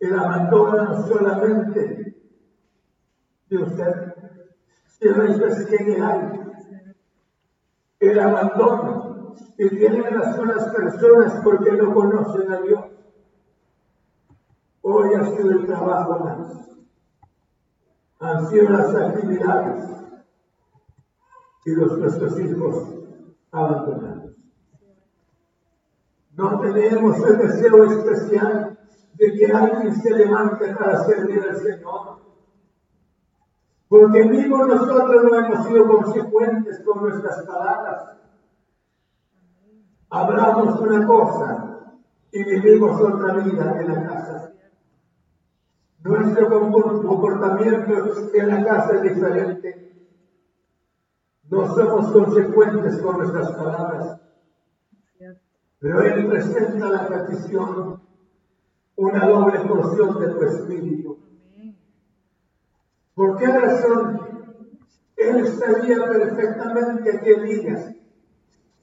el 0.00 0.14
abandono 0.14 0.84
no 0.84 1.06
solamente 1.06 2.22
de 3.50 3.56
usted, 3.56 4.14
sino 4.86 5.22
en 5.24 5.32
el 5.32 6.02
hay. 6.02 6.40
El 7.98 8.20
abandono 8.20 9.34
que 9.56 9.70
tienen 9.70 10.16
las 10.16 10.38
las 10.38 10.68
personas 10.68 11.40
porque 11.42 11.72
no 11.72 11.92
conocen 11.92 12.52
a 12.52 12.60
Dios. 12.60 12.84
Hoy 14.82 15.14
ha 15.14 15.24
sido 15.24 15.50
el 15.50 15.66
trabajo 15.66 16.18
más. 16.20 16.77
Han 18.20 18.48
sido 18.48 18.70
las 18.70 18.94
actividades 18.94 19.84
y 21.64 21.70
los 21.72 21.98
nuestros 21.98 22.40
hijos 22.40 22.94
abandonados. 23.52 24.32
No 26.34 26.60
tenemos 26.60 27.18
el 27.26 27.38
deseo 27.38 27.84
especial 27.84 28.78
de 29.14 29.32
que 29.32 29.52
alguien 29.52 29.94
se 29.94 30.10
levante 30.10 30.74
para 30.74 31.04
servir 31.04 31.42
al 31.42 31.56
Señor. 31.56 32.18
Porque 33.88 34.24
mismo 34.24 34.64
nosotros 34.64 35.24
no 35.24 35.34
hemos 35.34 35.66
sido 35.66 35.88
consecuentes 35.88 36.80
con 36.84 37.02
nuestras 37.02 37.44
palabras. 37.44 38.18
Hablamos 40.10 40.80
una 40.80 41.06
cosa 41.06 41.92
y 42.30 42.44
vivimos 42.44 43.00
otra 43.00 43.34
vida 43.34 43.80
en 43.80 43.92
la 43.92 44.02
casa. 44.08 44.52
Nuestro 46.00 46.48
comportamiento 46.48 48.14
en 48.34 48.48
la 48.48 48.64
casa 48.64 48.94
es 48.96 49.02
diferente. 49.02 49.88
No 51.50 51.74
somos 51.74 52.12
consecuentes 52.12 52.98
con 52.98 53.18
nuestras 53.18 53.50
palabras. 53.52 54.20
Pero 55.80 56.02
Él 56.02 56.26
presenta 56.28 56.90
la 56.90 57.08
petición, 57.08 58.02
una 58.96 59.26
doble 59.26 59.60
porción 59.60 60.20
de 60.20 60.28
tu 60.28 60.42
espíritu. 60.42 61.18
¿Por 63.14 63.38
qué 63.38 63.46
razón? 63.46 64.20
Él 65.16 65.46
sabía 65.48 66.04
perfectamente 66.04 67.20
que 67.20 67.30
Elías 67.30 67.92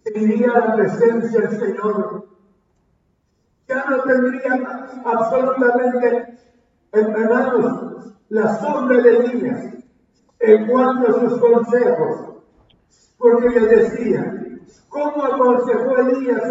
tendría 0.03 0.47
la 0.47 0.75
presencia 0.75 1.41
del 1.41 1.59
Señor. 1.59 2.27
Ya 3.67 3.85
no 3.89 4.03
tendría 4.03 4.87
absolutamente, 5.05 6.37
hermanos, 6.95 8.13
la 8.29 8.59
sombra 8.59 9.01
de 9.01 9.17
Elías 9.17 9.73
en 10.39 10.67
cuanto 10.67 11.09
a 11.09 11.19
sus 11.19 11.39
consejos. 11.39 12.35
Porque 13.17 13.49
le 13.49 13.67
decía, 13.67 14.35
¿Cómo 14.95 15.25
aconsejó 15.25 15.97
Elías 15.97 16.41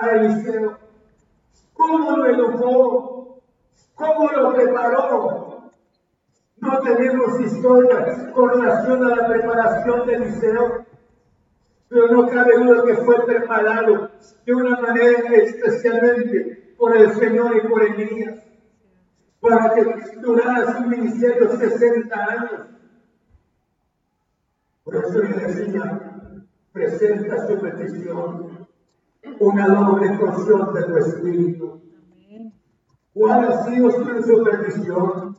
a 0.00 0.10
Eliseo? 0.12 0.78
¿Cómo 1.74 2.16
lo 2.16 2.26
educó? 2.26 3.42
¿Cómo 3.94 4.32
lo 4.32 4.54
preparó? 4.54 5.70
No 6.56 6.80
tenemos 6.80 7.38
historias 7.38 8.32
con 8.32 8.48
relación 8.48 9.04
a 9.04 9.14
la 9.14 9.28
preparación 9.28 10.06
de 10.06 10.14
Eliseo, 10.14 10.86
pero 11.90 12.08
no 12.08 12.28
cabe 12.28 12.64
duda 12.64 12.82
que 12.82 12.96
fue 12.96 13.26
preparado 13.26 14.08
de 14.46 14.54
una 14.54 14.80
manera 14.80 15.28
especialmente 15.34 16.74
por 16.78 16.96
el 16.96 17.12
Señor 17.12 17.54
y 17.58 17.68
por 17.68 17.82
Elías, 17.82 18.42
para 19.42 19.74
que 19.74 20.20
durara 20.20 20.76
su 20.76 20.88
ministerio 20.88 21.50
60 21.50 22.14
años. 22.16 22.60
Por 24.84 24.96
eso 24.96 25.18
le 25.18 25.34
decía, 25.34 26.38
presenta 26.72 27.46
su 27.48 27.60
petición, 27.60 28.68
una 29.40 29.66
doble 29.66 30.16
porción 30.16 30.72
de 30.72 30.82
tu 30.84 30.96
espíritu. 30.96 31.82
¿Cuál 33.12 33.44
ha 33.44 33.64
sido 33.64 33.90
su 33.90 34.44
petición 34.44 35.36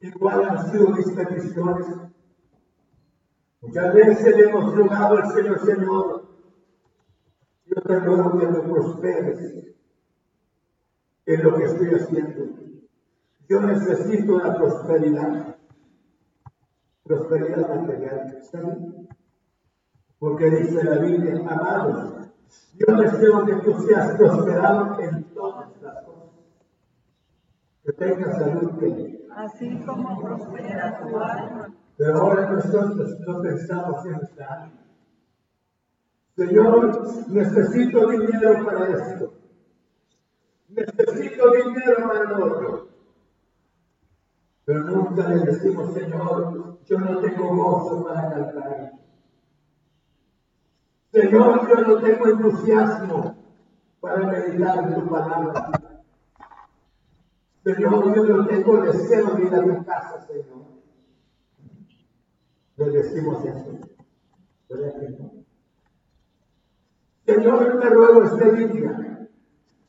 y 0.00 0.10
cuáles 0.12 0.48
han 0.48 0.70
sido 0.70 0.88
mis 0.90 1.10
peticiones? 1.10 1.86
Muchas 3.62 3.94
veces 3.94 4.36
le 4.36 4.44
hemos 4.44 4.76
rogado 4.76 5.16
al 5.16 5.32
Señor, 5.32 5.58
Señor, 5.58 6.28
yo 7.66 7.82
te 7.82 7.98
ruego 7.98 8.38
que 8.38 8.46
me 8.46 8.60
prosperes 8.60 9.74
en 11.26 11.42
lo 11.42 11.56
que 11.56 11.64
estoy 11.64 11.94
haciendo. 11.94 12.63
Yo 13.48 13.60
necesito 13.60 14.38
la 14.38 14.56
prosperidad, 14.56 15.56
prosperidad 17.02 17.68
material. 17.68 18.40
Porque 20.18 20.50
dice 20.50 20.82
la 20.84 20.98
Biblia, 20.98 21.34
amados, 21.40 22.28
yo 22.74 22.96
deseo 22.96 23.44
que 23.44 23.54
tú 23.56 23.74
seas 23.82 24.16
prosperado 24.16 24.98
en 25.00 25.24
todas 25.34 25.70
las 25.82 26.02
cosas. 26.04 26.30
Que 27.84 27.92
tengas 27.92 28.38
salud. 28.38 28.70
Así 29.36 29.82
como 29.84 30.22
prospera 30.22 30.98
tu 31.00 31.18
alma. 31.18 31.74
Pero 31.96 32.18
ahora 32.18 32.50
nosotros 32.50 33.20
no 33.20 33.42
pensamos 33.42 34.06
en 34.06 34.12
nuestra 34.12 34.46
alma. 34.46 34.84
Señor, 36.36 37.28
necesito 37.28 38.08
dinero 38.08 38.64
para 38.64 38.88
esto. 38.88 39.34
Necesito 40.68 41.50
dinero 41.50 42.08
para 42.08 42.24
lo 42.24 42.46
otro. 42.46 42.83
Pero 44.64 44.80
nunca 44.80 45.28
le 45.28 45.40
decimos, 45.40 45.92
Señor, 45.92 46.78
yo 46.84 46.98
no 46.98 47.18
tengo 47.20 47.56
gozo 47.56 48.04
para 48.04 48.30
cantar. 48.30 48.92
Señor, 51.12 51.68
yo 51.68 51.76
no 51.86 52.02
tengo 52.02 52.26
entusiasmo 52.26 53.36
para 54.00 54.26
meditar 54.26 54.84
en 54.84 54.94
tu 54.94 55.08
palabra. 55.08 55.70
Señor, 57.62 58.14
yo 58.14 58.36
no 58.36 58.46
tengo 58.46 58.82
deseo 58.82 59.34
de 59.34 59.42
ir 59.44 59.54
a 59.54 59.62
tu 59.62 59.84
casa, 59.84 60.26
Señor. 60.26 60.64
Le 62.76 62.90
decimos 62.90 63.44
eso. 63.44 63.78
Señor, 67.26 67.80
te 67.80 67.90
ruego 67.90 68.22
este 68.24 68.52
día 68.52 69.28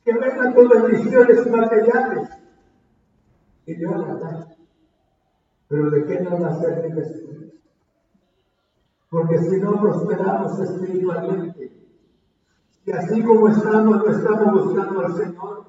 que 0.04 0.14
vengan 0.14 0.54
tus 0.54 0.70
bendiciones 0.70 1.48
materiales 1.50 2.30
y 3.66 3.82
yo 3.82 3.90
la 3.90 4.55
Pero 5.76 5.90
¿de 5.90 6.06
qué 6.06 6.20
a 6.20 6.56
servir 6.62 6.98
esto? 7.00 7.28
Porque 9.10 9.38
si 9.40 9.60
no 9.60 9.78
prosperamos 9.82 10.58
espiritualmente, 10.58 11.74
y 12.86 12.92
así 12.94 13.22
como 13.22 13.50
estamos, 13.50 13.98
no 13.98 14.08
estamos 14.10 14.64
buscando 14.64 15.02
al 15.02 15.14
Señor, 15.16 15.66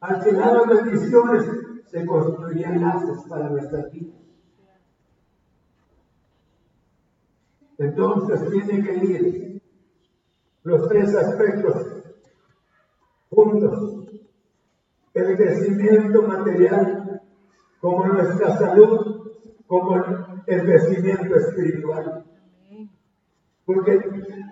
al 0.00 0.22
llegar 0.22 0.52
las 0.52 0.84
bendiciones, 0.84 1.50
se 1.86 2.04
construirían 2.04 2.82
lazos 2.82 3.24
para 3.30 3.48
nuestras 3.48 3.90
vidas. 3.92 4.20
Entonces 7.78 8.50
tiene 8.50 8.82
que 8.82 8.94
ir 9.06 9.62
los 10.64 10.86
tres 10.86 11.16
aspectos 11.16 12.04
juntos. 13.30 14.06
El 15.14 15.34
crecimiento 15.34 16.22
material, 16.24 17.22
como 17.80 18.04
nuestra 18.04 18.58
salud, 18.58 19.25
como 19.66 19.96
el 20.46 20.62
crecimiento 20.62 21.34
espiritual. 21.36 22.24
Porque, 23.64 24.00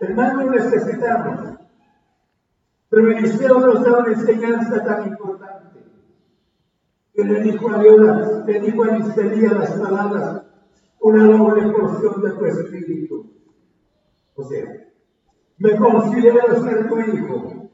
hermanos, 0.01 0.51
necesitamos 0.51 1.55
Pero 2.89 3.11
Eliseo 3.11 3.59
nos 3.59 3.85
da 3.85 3.99
una 3.99 4.13
enseñanza 4.13 4.85
tan 4.85 5.09
importante. 5.09 5.81
Que 7.13 7.25
le 7.25 7.41
dijo 7.43 7.71
a 7.71 7.79
Dios, 7.79 8.47
le 8.47 8.61
dijo 8.61 8.85
a 8.85 8.97
Eliseo 8.97 9.55
las 9.55 9.71
palabras, 9.73 10.43
una 11.01 11.25
doble 11.27 11.73
porción 11.73 12.23
de 12.23 12.31
tu 12.31 12.45
espíritu. 12.45 13.33
O 14.37 14.45
sea, 14.45 14.65
me 15.59 15.77
considero 15.77 16.63
ser 16.63 16.89
tu 16.89 17.01
hijo. 17.01 17.71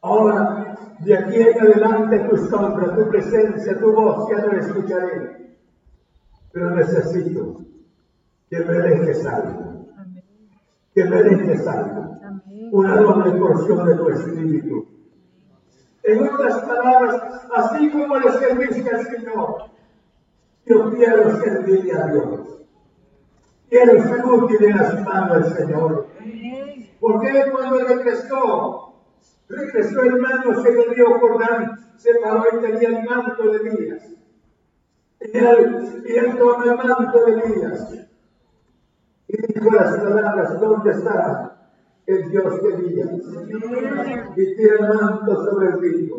Ahora, 0.00 0.76
de 1.00 1.16
aquí 1.16 1.36
en 1.36 1.60
adelante 1.60 2.18
tu 2.30 2.36
sombra, 2.36 2.94
tu 2.94 3.08
presencia, 3.08 3.78
tu 3.78 3.92
voz, 3.92 4.28
ya 4.30 4.38
no 4.38 4.52
la 4.52 4.60
escucharé. 4.60 5.47
Pero 6.58 6.70
necesito 6.70 7.60
que 8.50 8.58
me 8.58 8.74
dejes 8.80 9.24
algo. 9.26 9.86
Que 10.92 11.04
me 11.04 11.22
dejes 11.22 11.64
algo. 11.68 12.18
Una 12.72 12.96
doble 12.96 13.30
porción 13.38 13.86
de 13.86 13.94
tu 13.94 14.08
espíritu. 14.08 14.88
En 16.02 16.26
otras 16.26 16.58
palabras, 16.62 17.22
así 17.54 17.90
como 17.90 18.16
le 18.16 18.32
serviste 18.32 18.90
al 18.90 19.06
Señor, 19.06 19.70
yo 20.66 20.90
quiero 20.90 21.40
servirle 21.40 21.92
a 21.92 22.06
Dios. 22.08 22.40
Quiero 23.68 24.02
ser 24.02 24.26
útil 24.26 24.64
en 24.64 24.76
las 24.78 25.04
manos 25.04 25.44
del 25.44 25.54
Señor. 25.54 26.06
Porque 26.98 27.44
cuando 27.52 27.84
regresó, 27.84 28.94
regresó 29.48 30.02
hermano, 30.02 30.60
se 30.60 30.72
le 30.72 30.94
dio 30.96 31.20
Jordán, 31.20 31.78
se 31.96 32.14
paró 32.16 32.46
y 32.52 32.62
tenía 32.62 32.88
el 32.88 33.08
manto 33.08 33.44
de 33.44 33.58
Elías. 33.58 34.17
Tomó 36.38 36.64
el 36.64 36.76
manto 36.76 37.24
de 37.26 37.32
Elías. 37.32 37.94
Y 39.26 39.52
dijo 39.52 39.70
las 39.74 39.98
palabras, 39.98 40.60
¿dónde 40.60 40.90
está 40.90 41.58
el 42.06 42.30
Dios 42.30 42.62
de 42.62 42.74
Elías? 42.74 43.10
Y 44.36 44.56
tira 44.56 44.74
el 44.78 44.88
manto 44.94 45.44
sobre 45.44 45.68
el 45.68 45.80
río. 45.80 46.16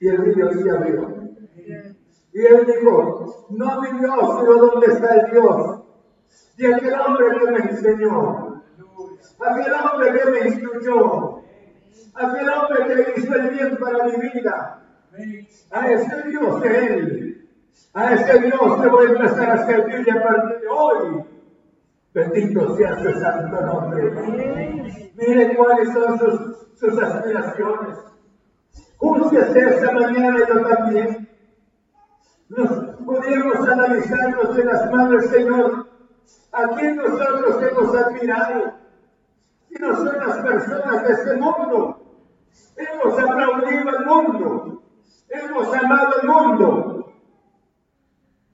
Y 0.00 0.08
el 0.08 0.18
río 0.18 0.52
se 0.52 0.70
abrió. 0.70 1.26
Y 2.32 2.40
él 2.44 2.66
dijo, 2.66 3.46
no 3.50 3.80
mi 3.80 3.98
Dios, 3.98 4.40
sino 4.40 4.54
dónde 4.54 4.86
está 4.86 5.14
el 5.14 5.30
Dios. 5.30 5.80
Y 6.58 6.66
aquel 6.66 6.94
hombre 6.94 7.26
que 7.38 7.50
me 7.50 7.58
enseñó, 7.70 8.62
aquel 9.40 9.72
hombre 9.72 10.12
que 10.12 10.30
me 10.30 10.48
instruyó, 10.48 11.42
aquel 12.14 12.48
hombre 12.48 12.86
que 12.86 13.20
hizo 13.20 13.34
el 13.34 13.50
bien 13.50 13.76
para 13.78 14.04
mi 14.04 14.16
vida, 14.16 14.82
a 15.70 15.92
ese 15.92 16.28
Dios 16.28 16.62
de 16.62 16.86
él, 16.86 17.25
a 17.94 18.12
ese 18.12 18.38
Dios 18.40 18.82
te 18.82 18.88
voy 18.88 19.06
a 19.06 19.10
empezar 19.10 19.50
a 19.50 19.66
servirle 19.66 20.12
a 20.12 20.22
partir 20.22 20.60
de 20.60 20.68
hoy. 20.68 21.24
Bendito 22.12 22.76
sea 22.76 22.98
su 22.98 23.12
santo 23.20 23.60
nombre. 23.60 25.12
Mire 25.16 25.56
cuáles 25.56 25.92
son 25.92 26.18
sus, 26.18 26.78
sus 26.78 27.02
aspiraciones. 27.02 27.98
Júzguese 28.98 29.60
esta 29.60 29.92
mañana 29.92 30.38
yo 30.48 30.62
también. 30.62 31.28
Nos 32.48 32.70
podríamos 33.04 33.68
analizarnos 33.68 34.58
en 34.58 34.66
las 34.66 34.92
manos 34.92 35.26
Señor. 35.26 35.86
¿A 36.52 36.68
quién 36.68 36.96
nosotros 36.96 37.62
hemos 37.62 37.94
admirado? 37.94 38.74
Si 39.68 39.74
no 39.74 39.96
son 39.96 40.18
las 40.18 40.38
personas 40.38 41.02
de 41.06 41.12
este 41.12 41.36
mundo. 41.36 42.02
Hemos 42.76 43.18
aplaudido 43.18 43.88
al 43.88 44.06
mundo. 44.06 44.82
Hemos 45.28 45.74
amado 45.74 46.14
al 46.20 46.28
mundo. 46.28 46.85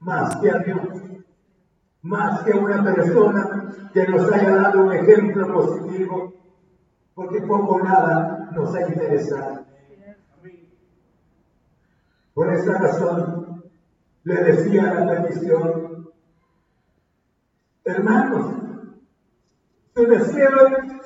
Más 0.03 0.35
que 0.37 0.51
a 0.51 0.57
Dios. 0.59 0.81
Más 2.01 2.43
que 2.43 2.51
a 2.51 2.57
una 2.57 2.83
persona 2.83 3.89
que 3.93 4.07
nos 4.07 4.31
haya 4.31 4.55
dado 4.55 4.85
un 4.85 4.91
ejemplo 4.91 5.53
positivo. 5.53 6.33
Porque 7.15 7.41
poco 7.41 7.79
nada 7.79 8.49
nos 8.51 8.75
ha 8.75 8.81
interesado. 8.81 9.65
Por 12.33 12.51
esa 12.51 12.77
razón, 12.79 13.63
le 14.23 14.35
decía 14.35 14.93
la 14.93 15.21
petición, 15.21 16.09
hermanos, 17.85 18.55
su 19.95 20.07
deseo, 20.07 20.49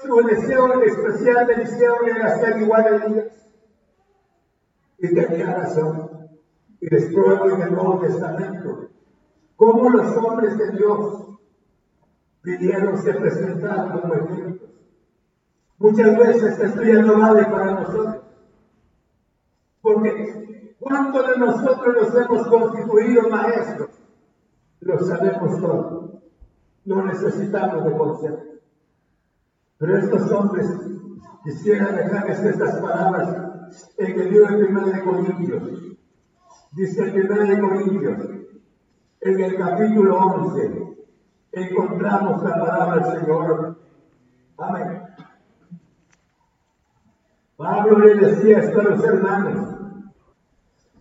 su 0.01 0.15
deseo 0.25 0.83
especial 0.83 1.47
de 1.47 1.53
Eliseo 1.53 1.95
era 2.05 2.37
ser 2.37 2.61
igual 2.61 2.85
a 2.85 3.05
Elías. 3.05 3.47
Y 4.99 5.13
tenía 5.13 5.53
razón. 5.53 6.16
Y 6.79 6.87
pruebo 6.87 7.49
en 7.49 7.61
el 7.61 7.73
Nuevo 7.73 7.99
Testamento 7.99 8.89
cómo 9.55 9.89
los 9.89 10.15
hombres 10.17 10.57
de 10.57 10.71
Dios 10.71 11.27
pidieron 12.41 12.97
ser 12.97 13.19
presentados 13.19 14.01
como 14.01 14.13
ejemplos. 14.13 14.69
Muchas 15.79 16.17
veces 16.17 16.59
esto 16.59 16.83
ya 16.83 17.01
no 17.01 17.19
vale 17.19 17.43
para 17.45 17.81
nosotros. 17.81 18.17
Porque 19.81 20.75
¿cuántos 20.79 21.27
de 21.27 21.37
nosotros 21.37 21.95
nos 21.95 22.15
hemos 22.15 22.47
constituido 22.47 23.29
maestros? 23.29 23.89
Lo 24.79 24.99
sabemos 24.99 25.59
todo. 25.59 26.21
No 26.85 27.03
necesitamos 27.03 27.83
de 27.83 27.97
consejo. 27.97 28.37
Pero 29.77 29.97
estos 29.97 30.31
hombres 30.31 30.67
quisieran 31.43 31.95
dejarles 31.95 32.39
estas 32.39 32.79
palabras 32.79 33.35
en 33.97 34.19
el 34.19 34.31
libro 34.31 34.57
de 34.57 34.65
1 34.65 34.85
de 34.87 35.03
Corintios. 35.03 35.86
Dice 36.77 37.01
el 37.05 37.31
1 37.31 37.43
de 37.43 37.59
Corintios, 37.59 38.19
en 39.21 39.39
el 39.39 39.57
capítulo 39.57 40.15
11, 40.15 40.95
encontramos 41.53 42.43
la 42.43 42.51
palabra 42.51 42.95
del 43.03 43.19
Señor. 43.19 43.77
Amén. 44.59 45.01
Pablo 47.55 47.97
le 47.97 48.13
decía 48.13 48.59
a 48.59 48.83
los 48.83 49.03
hermanos. 49.03 49.75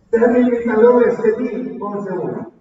Sean 0.09 0.35
imitadores 0.47 1.21
de 1.21 1.37
mí, 1.37 1.77
11.1. 1.77 2.51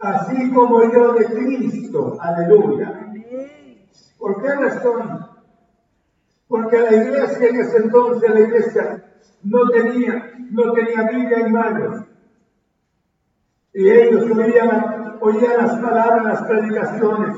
Así 0.00 0.52
como 0.52 0.92
yo 0.92 1.12
de 1.12 1.26
Cristo. 1.26 2.16
Aleluya. 2.18 3.08
¿Por 4.18 4.42
qué 4.42 4.52
razón? 4.56 5.29
Porque 6.50 6.80
la 6.80 6.96
iglesia 6.96 7.48
en 7.48 7.60
ese 7.60 7.76
entonces, 7.76 8.28
la 8.28 8.40
iglesia 8.40 9.04
no 9.44 9.68
tenía, 9.68 10.32
no 10.50 10.72
tenía 10.72 11.08
Biblia 11.08 11.38
en 11.46 11.52
manos. 11.52 12.06
Y 13.72 13.88
ellos 13.88 14.28
oían, 14.36 15.16
oían 15.20 15.56
las 15.58 15.78
palabras, 15.78 16.24
las 16.24 16.42
predicaciones 16.42 17.36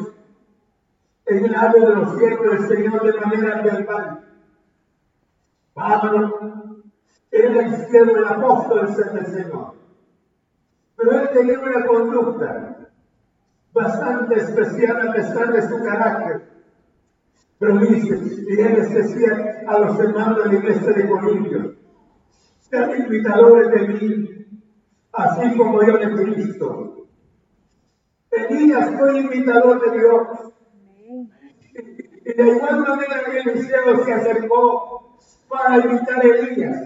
en 1.27 1.45
el 1.45 1.53
lado 1.53 1.79
de 1.79 1.95
los 1.95 2.17
cielos 2.17 2.41
del 2.41 2.69
Señor 2.69 3.03
de 3.03 3.21
manera 3.21 3.61
verbal. 3.61 4.25
Pablo 5.75 6.83
era 7.31 7.67
el 7.67 7.87
siervo 7.87 8.15
del 8.15 8.25
apóstol 8.25 8.97
del 9.13 9.27
Señor. 9.27 9.75
Pero 10.97 11.21
él 11.21 11.31
tenía 11.35 11.61
una 11.61 11.85
conducta 11.85 12.77
bastante 13.75 14.37
especial 14.37 15.07
a 15.07 15.13
pesar 15.13 15.53
de 15.53 15.69
su 15.69 15.85
carácter. 15.85 16.52
Dice, 17.63 18.19
y 18.49 18.57
les 18.57 18.93
decía 18.93 19.63
a 19.69 19.79
los 19.79 19.97
hermanos 20.01 20.43
de 20.43 20.53
la 20.53 20.59
iglesia 20.59 20.93
de 20.95 21.09
Corintios, 21.09 21.77
sean 22.59 23.07
imitadores 23.07 23.71
de 23.71 23.89
mí, 23.89 24.29
así 25.13 25.57
como 25.57 25.81
yo 25.85 25.97
de 25.97 26.11
Cristo. 26.11 27.07
Elías 28.33 28.91
fue 28.99 29.21
imitador 29.21 29.81
de 29.81 29.97
Dios. 29.97 30.29
Y 32.25 32.33
de 32.33 32.49
igual 32.49 32.81
manera 32.81 33.23
que 33.27 33.39
Eliseo 33.39 34.05
se 34.05 34.13
acercó 34.13 35.19
para 35.49 35.87
imitar 35.87 36.19
a 36.19 36.23
Elías. 36.23 36.83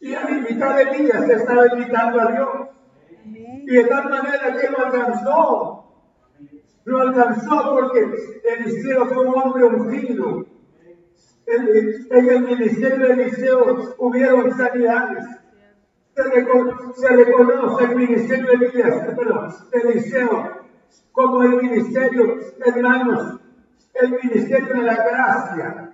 Y 0.00 0.14
al 0.14 0.38
imitar 0.38 0.76
a 0.76 0.82
Elías 0.82 1.26
se 1.26 1.32
estaba 1.32 1.66
imitando 1.66 2.20
a 2.20 2.30
Dios. 2.30 2.68
Y 3.24 3.74
de 3.74 3.84
tal 3.84 4.08
manera 4.08 4.56
que 4.56 4.70
lo 4.70 4.86
alcanzó. 4.86 5.75
Lo 6.86 7.00
alcanzó 7.00 7.74
porque 7.74 8.08
Eliseo 8.44 9.06
fue 9.06 9.26
un 9.26 9.34
hombre 9.36 9.64
ungido. 9.64 10.46
En, 11.46 12.28
el 12.28 12.40
ministerio 12.42 13.08
de 13.08 13.12
Eliseo 13.12 13.94
hubieron 13.98 14.56
sanidades. 14.56 15.24
Se, 16.14 16.22
reco 16.22 16.94
se 16.94 17.08
reconoce 17.08 17.84
el 17.84 17.96
ministerio 17.96 18.46
de 18.46 18.66
Elías, 18.66 19.14
perdón, 19.16 19.52
Eliseo, 19.72 20.66
como 21.10 21.42
el 21.42 21.56
ministerio, 21.56 22.38
hermanos, 22.64 23.40
el 23.94 24.10
ministerio 24.22 24.74
de 24.76 24.82
la 24.82 24.94
gracia, 24.94 25.92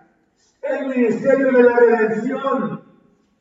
el 0.61 0.89
ministerio 0.89 1.53
de 1.53 1.63
la 1.63 1.77
redención 1.77 2.83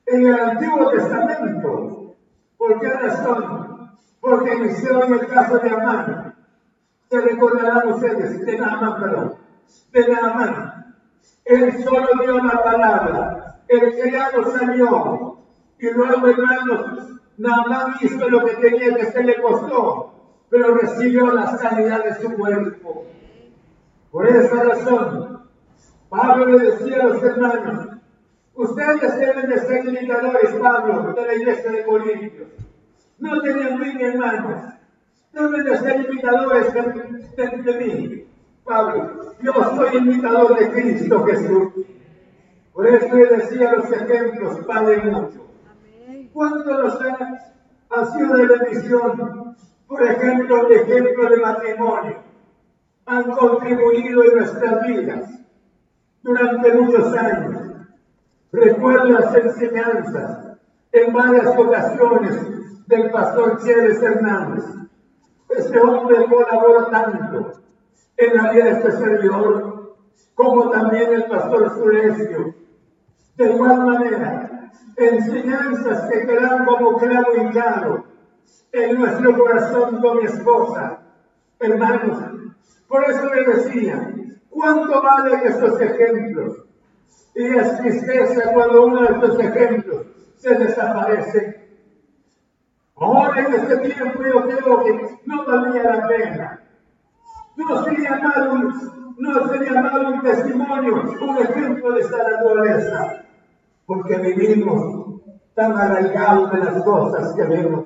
en 0.05 0.25
el 0.25 0.39
Antiguo 0.39 0.89
Testamento. 0.89 2.15
¿Por 2.57 2.79
qué 2.79 2.89
razón? 2.89 3.91
Porque 4.21 4.53
Eliseo 4.53 5.03
en 5.03 5.13
el 5.13 5.27
caso 5.27 5.59
de 5.59 5.69
Amán, 5.69 6.30
se 7.11 7.19
recordarán 7.19 7.89
ustedes, 7.89 8.45
de 8.45 8.57
Naamán, 8.57 9.01
perdón, 9.01 9.35
de 9.91 10.07
Naamán. 10.07 10.95
Él 11.43 11.83
solo 11.83 12.07
dio 12.21 12.41
la 12.41 12.63
palabra, 12.63 13.61
el 13.67 13.99
criado 13.99 14.49
salió, 14.57 15.37
y 15.77 15.89
luego, 15.89 16.27
hermanos, 16.27 17.19
Naamán 17.37 17.95
hizo 17.99 18.29
lo 18.29 18.45
que 18.45 18.55
tenía 18.55 18.95
que 18.95 19.01
hacer, 19.01 19.25
le 19.25 19.41
costó, 19.41 20.13
pero 20.49 20.73
recibió 20.75 21.33
la 21.33 21.57
sanidad 21.57 22.05
de 22.05 22.15
su 22.15 22.33
cuerpo. 22.33 23.05
Por 24.09 24.27
esa 24.29 24.63
razón, 24.63 25.49
Pablo 26.07 26.45
le 26.45 26.71
decía 26.71 27.01
a 27.01 27.07
los 27.07 27.21
hermanos, 27.23 27.87
ustedes 28.55 29.19
deben 29.19 29.49
de 29.49 29.59
ser 29.59 29.85
imitadores, 29.85 30.55
Pablo, 30.61 31.11
de 31.11 31.25
la 31.25 31.35
iglesia 31.35 31.71
de 31.71 31.85
Corintios. 31.85 32.47
No 33.19 33.41
tenían 33.41 33.73
envidia, 33.73 34.07
hermanos. 34.13 34.80
Deben 35.33 35.63
de 35.63 35.77
ser 35.77 36.05
imitadores 36.05 36.73
de, 36.73 36.81
de, 36.81 37.63
de 37.63 37.79
mí. 37.79 38.27
Pablo, 38.63 39.33
yo 39.41 39.53
soy 39.53 39.97
imitador 39.97 40.57
de 40.57 40.71
Cristo 40.71 41.23
Jesús. 41.25 41.69
Por 42.73 42.87
eso 42.87 43.15
le 43.15 43.25
decía 43.27 43.73
los 43.73 43.91
ejemplos, 43.91 44.59
Padre 44.65 45.01
mucho. 45.03 45.47
¿Cuánto 46.33 46.81
nos 46.81 47.01
ha, 47.01 47.53
ha 47.89 48.05
sido 48.05 48.37
de 48.37 48.45
bendición? 48.45 49.55
Por 49.87 50.03
ejemplo, 50.03 50.67
el 50.67 50.73
ejemplo 50.73 51.29
de 51.29 51.37
matrimonio. 51.37 52.17
Han 53.05 53.31
contribuido 53.31 54.23
en 54.23 54.37
nuestras 54.37 54.87
vidas 54.87 55.29
durante 56.21 56.73
muchos 56.73 57.13
años. 57.17 57.57
Recuerdo 58.51 59.05
las 59.05 59.35
enseñanzas 59.35 60.57
en 60.91 61.13
varias 61.13 61.47
ocasiones 61.57 62.87
del 62.87 63.11
pastor 63.11 63.61
Chévez 63.63 64.01
Hernández. 64.01 64.63
Este 65.57 65.79
hombre 65.79 66.25
colaboró 66.29 66.87
tanto 66.87 67.51
en 68.17 68.37
la 68.37 68.51
vida 68.51 68.65
de 68.65 68.71
este 68.71 68.91
servidor, 68.91 69.95
como 70.35 70.69
también 70.69 71.13
el 71.13 71.25
pastor 71.25 71.73
Surecio. 71.75 72.55
De 73.35 73.51
igual 73.51 73.85
manera, 73.85 74.71
enseñanzas 74.95 76.09
que 76.09 76.25
quedan 76.25 76.65
como 76.65 76.97
clavo 76.97 77.35
hincado 77.35 78.05
en 78.71 78.99
nuestro 78.99 79.37
corazón 79.37 80.01
con 80.01 80.17
mi 80.17 80.25
esposa. 80.25 80.99
Hermanos, 81.59 82.17
por 82.87 83.03
eso 83.09 83.33
le 83.33 83.43
decía, 83.45 84.13
¿cuánto 84.49 85.01
valen 85.01 85.41
estos 85.45 85.79
ejemplos? 85.81 86.65
Y 87.35 87.45
es 87.45 87.77
tristeza 87.77 88.51
cuando 88.53 88.85
uno 88.85 89.01
de 89.01 89.13
estos 89.13 89.39
ejemplos 89.39 90.05
se 90.37 90.55
desaparece. 90.55 91.60
Ahora 93.01 93.39
en 93.39 93.53
este 93.55 93.77
tiempo 93.77 94.23
yo 94.23 94.47
creo 94.47 94.83
que 94.83 95.19
no 95.25 95.45
valía 95.45 95.83
la 95.83 96.07
pena. 96.07 96.61
No 97.57 97.83
sería 97.83 98.15
malo 98.17 98.71
no 99.17 99.47
sería 99.49 99.81
malo 99.81 100.09
un 100.09 100.21
testimonio, 100.21 101.03
un 101.21 101.37
ejemplo 101.37 101.93
de 101.93 102.01
esta 102.01 102.17
naturaleza, 102.17 103.23
porque 103.85 104.17
vivimos 104.17 105.21
tan 105.53 105.77
arraigados 105.77 106.51
de 106.51 106.57
las 106.57 106.83
cosas 106.83 107.33
que 107.35 107.43
vemos. 107.43 107.85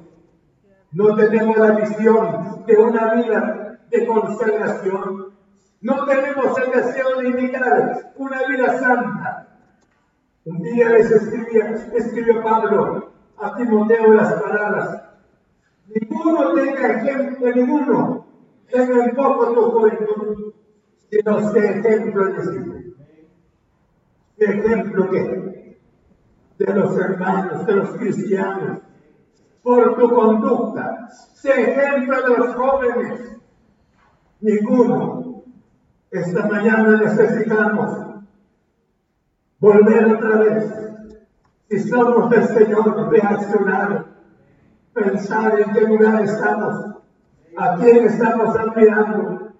No 0.91 1.15
tenemos 1.15 1.57
la 1.57 1.71
visión 1.71 2.63
de 2.65 2.77
una 2.77 3.13
vida 3.15 3.79
de 3.89 4.07
consagración. 4.07 5.33
No 5.81 6.05
tenemos 6.05 6.57
el 6.57 6.71
deseo 6.71 7.19
de 7.19 7.29
imitar 7.29 8.13
una 8.15 8.47
vida 8.47 8.79
santa. 8.79 9.47
Un 10.45 10.61
día 10.61 10.89
les 10.89 11.11
escribía, 11.11 11.71
escribió 11.93 12.43
Pablo 12.43 13.11
a 13.37 13.55
Timoteo 13.55 14.13
las 14.13 14.33
palabras. 14.33 15.04
Ninguno 15.87 16.53
tenga 16.53 16.87
ejemplo, 16.93 17.51
ninguno 17.53 18.27
tenga 18.69 19.05
en 19.05 19.15
poco 19.15 19.53
tu 19.53 19.61
juventud, 19.71 20.53
sino 21.09 21.51
sé 21.51 21.79
ejemplo 21.79 22.25
de. 22.25 22.93
¿Qué 24.37 24.45
ejemplo 24.45 25.09
qué? 25.09 25.77
De 26.57 26.73
los 26.73 26.97
hermanos, 26.97 27.65
de 27.65 27.75
los 27.75 27.89
cristianos, 27.91 28.79
por 29.61 29.95
tu 29.97 30.09
conducta. 30.09 31.07
Sé 31.35 31.71
ejemplo 31.71 32.21
de 32.21 32.37
los 32.37 32.55
jóvenes. 32.55 33.39
Ninguno. 34.41 35.43
Esta 36.11 36.47
mañana 36.47 36.97
necesitamos 36.97 38.05
volver 39.59 40.05
otra 40.15 40.37
vez. 40.37 40.73
Si 41.69 41.79
somos 41.79 42.29
del 42.29 42.45
Señor, 42.45 43.09
reaccionar, 43.09 44.14
pensar 44.95 45.59
en 45.59 45.73
qué 45.73 45.81
lugar 45.81 46.23
estamos, 46.23 46.85
a 47.57 47.75
quién 47.75 48.05
estamos 48.05 48.55
admirando, 48.55 49.51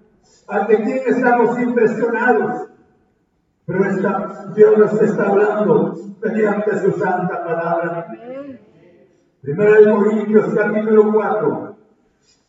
a 0.48 0.66
quién 0.66 0.88
estamos 1.06 1.60
impresionados. 1.60 2.70
Pero 3.66 3.86
esta, 3.86 4.52
Dios 4.56 4.78
nos 4.78 5.02
está 5.02 5.28
hablando 5.28 5.94
mediante 6.22 6.80
su 6.80 6.92
santa 6.94 7.44
palabra. 7.44 8.08
Primera 9.42 9.80
de 9.80 9.92
Corintios 9.92 10.54
capítulo 10.56 11.12
4, 11.12 11.78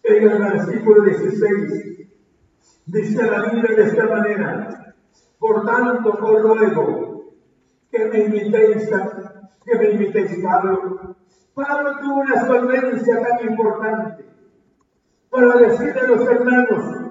en 0.04 0.30
el 0.30 0.38
versículo 0.38 1.02
16, 1.02 2.08
dice 2.86 3.30
la 3.30 3.50
Biblia 3.50 3.76
de 3.76 3.82
esta 3.82 4.06
manera, 4.06 4.94
por 5.38 5.66
tanto 5.66 6.10
os 6.10 6.42
ruego 6.42 7.32
que 7.90 8.04
me 8.06 8.18
imitéis, 8.24 8.88
que 9.64 9.78
me 9.78 9.90
imitéis 9.90 10.42
Pablo. 10.42 11.16
Pablo 11.54 11.98
tuvo 12.00 12.20
una 12.20 12.46
solvencia 12.46 13.22
tan 13.22 13.48
importante 13.48 14.24
para 15.30 15.56
decirle 15.56 16.00
a 16.00 16.06
los 16.06 16.26
hermanos, 16.28 17.06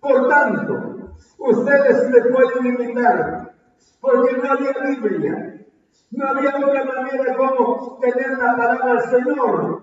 por 0.00 0.28
tanto, 0.28 1.14
ustedes 1.38 2.10
me 2.10 2.20
pueden 2.30 2.66
imitar, 2.66 3.54
porque 4.00 4.36
no 4.36 4.52
había 4.52 4.72
Biblia, 4.88 5.66
no 6.10 6.28
había 6.28 6.56
otra 6.56 6.84
manera 6.84 7.36
como 7.36 7.98
tener 8.00 8.38
la 8.38 8.56
palabra 8.56 8.94
del 8.94 9.24
Señor. 9.24 9.82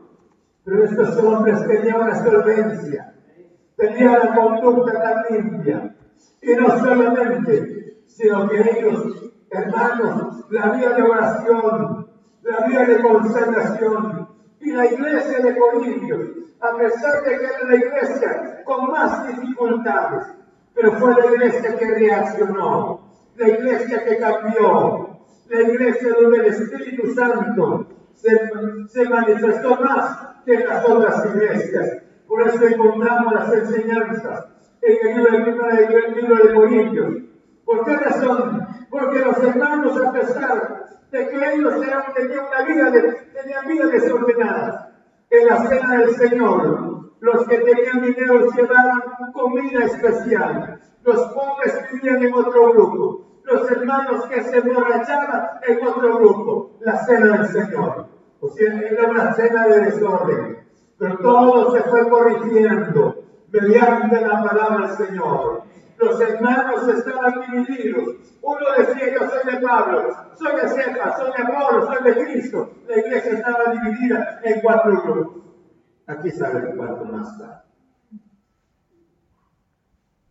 Pero 0.63 0.83
estos 0.83 1.17
hombres 1.17 1.65
tenían 1.65 2.01
una 2.01 2.23
solvencia, 2.23 3.15
tenían 3.75 4.13
la 4.13 4.35
conducta 4.35 5.01
tan 5.01 5.23
limpia. 5.29 5.95
Y 6.41 6.53
no 6.53 6.69
solamente, 6.79 8.03
sino 8.07 8.47
que 8.47 8.59
ellos, 8.59 9.33
hermanos, 9.51 10.45
la 10.49 10.69
vida 10.69 10.93
de 10.93 11.03
oración, 11.03 12.07
la 12.43 12.67
vida 12.67 12.85
de 12.85 13.01
consagración 13.01 14.29
y 14.59 14.71
la 14.71 14.85
iglesia 14.85 15.39
de 15.39 15.57
Corintios, 15.57 16.21
a 16.59 16.77
pesar 16.77 17.23
de 17.23 17.37
que 17.37 17.45
era 17.45 17.63
la 17.67 17.75
iglesia 17.75 18.63
con 18.65 18.91
más 18.91 19.27
dificultades, 19.27 20.27
pero 20.73 20.91
fue 20.93 21.13
la 21.15 21.25
iglesia 21.25 21.77
que 21.77 21.85
reaccionó, 21.85 23.01
la 23.35 23.47
iglesia 23.47 24.05
que 24.05 24.17
cambió, 24.17 25.19
la 25.47 25.61
iglesia 25.61 26.09
donde 26.21 26.37
el 26.37 26.45
Espíritu 26.45 27.13
Santo 27.13 27.87
se, 28.13 29.09
manifestó 29.09 29.75
más 29.77 30.17
que 30.45 30.59
las 30.59 30.87
otras 30.87 31.25
iglesias. 31.25 31.97
Por 32.27 32.47
eso 32.47 32.63
encontramos 32.63 33.33
las 33.33 33.53
enseñanzas 33.53 34.45
en 34.81 35.07
el 35.07 35.45
libro, 35.45 35.69
el 35.69 36.15
libro 36.15 36.35
de 36.35 36.53
Corintios. 36.53 37.15
¿Por 37.65 37.85
qué 37.85 37.97
razón? 37.97 38.68
Porque 38.89 39.19
los 39.19 39.37
hermanos, 39.37 40.01
a 40.01 40.11
pesar 40.11 40.85
de 41.11 41.29
que 41.29 41.53
ellos 41.53 41.73
tenían 42.15 42.45
una 42.47 42.61
vida, 42.65 42.91
de, 42.91 43.27
vida 43.67 43.85
desordenada, 43.87 44.91
en 45.29 45.47
la 45.47 45.67
cena 45.67 45.97
del 45.97 46.15
Señor, 46.15 47.11
los 47.19 47.47
que 47.47 47.57
tenían 47.59 48.01
dinero 48.01 48.49
llevaban 48.51 49.01
comida 49.33 49.83
especial, 49.83 50.79
los 51.03 51.21
pobres 51.33 51.85
vivían 51.91 52.23
en 52.23 52.33
otro 52.33 52.73
grupo, 52.73 53.41
los 53.43 53.69
hermanos 53.71 54.25
que 54.25 54.43
se 54.43 54.57
emborrachaban 54.57 55.49
en 55.67 55.87
otro 55.87 56.17
grupo, 56.17 56.77
la 56.81 56.97
cena 57.05 57.37
del 57.37 57.47
Señor. 57.47 58.07
O 58.41 58.49
sea, 58.49 58.73
era 58.73 59.09
una 59.09 59.33
cena 59.33 59.67
de 59.67 59.81
desorden. 59.81 60.59
Pero 60.97 61.17
todo 61.19 61.71
se 61.71 61.81
fue 61.83 62.09
corrigiendo 62.09 63.23
mediante 63.51 64.21
la 64.21 64.43
palabra 64.43 64.87
del 64.87 65.07
Señor. 65.07 65.63
Los 65.99 66.21
hermanos 66.21 66.87
estaban 66.87 67.33
divididos. 67.41 68.15
Uno 68.41 68.59
decía, 68.77 69.13
yo 69.13 69.29
soy 69.29 69.53
de 69.53 69.59
Pablo, 69.59 70.15
soy 70.35 70.55
de 70.55 70.69
Cefa, 70.69 71.17
soy 71.17 71.31
de 71.35 71.43
Apolo, 71.43 71.85
soy 71.87 72.03
de 72.03 72.23
Cristo. 72.23 72.71
La 72.87 72.99
iglesia 72.99 73.33
estaba 73.33 73.73
dividida 73.73 74.39
en 74.43 74.61
cuatro 74.61 75.01
grupos. 75.03 75.43
Aquí 76.07 76.31
saben 76.31 76.77
cuánto 76.77 77.03
más 77.03 77.33
está. 77.33 77.65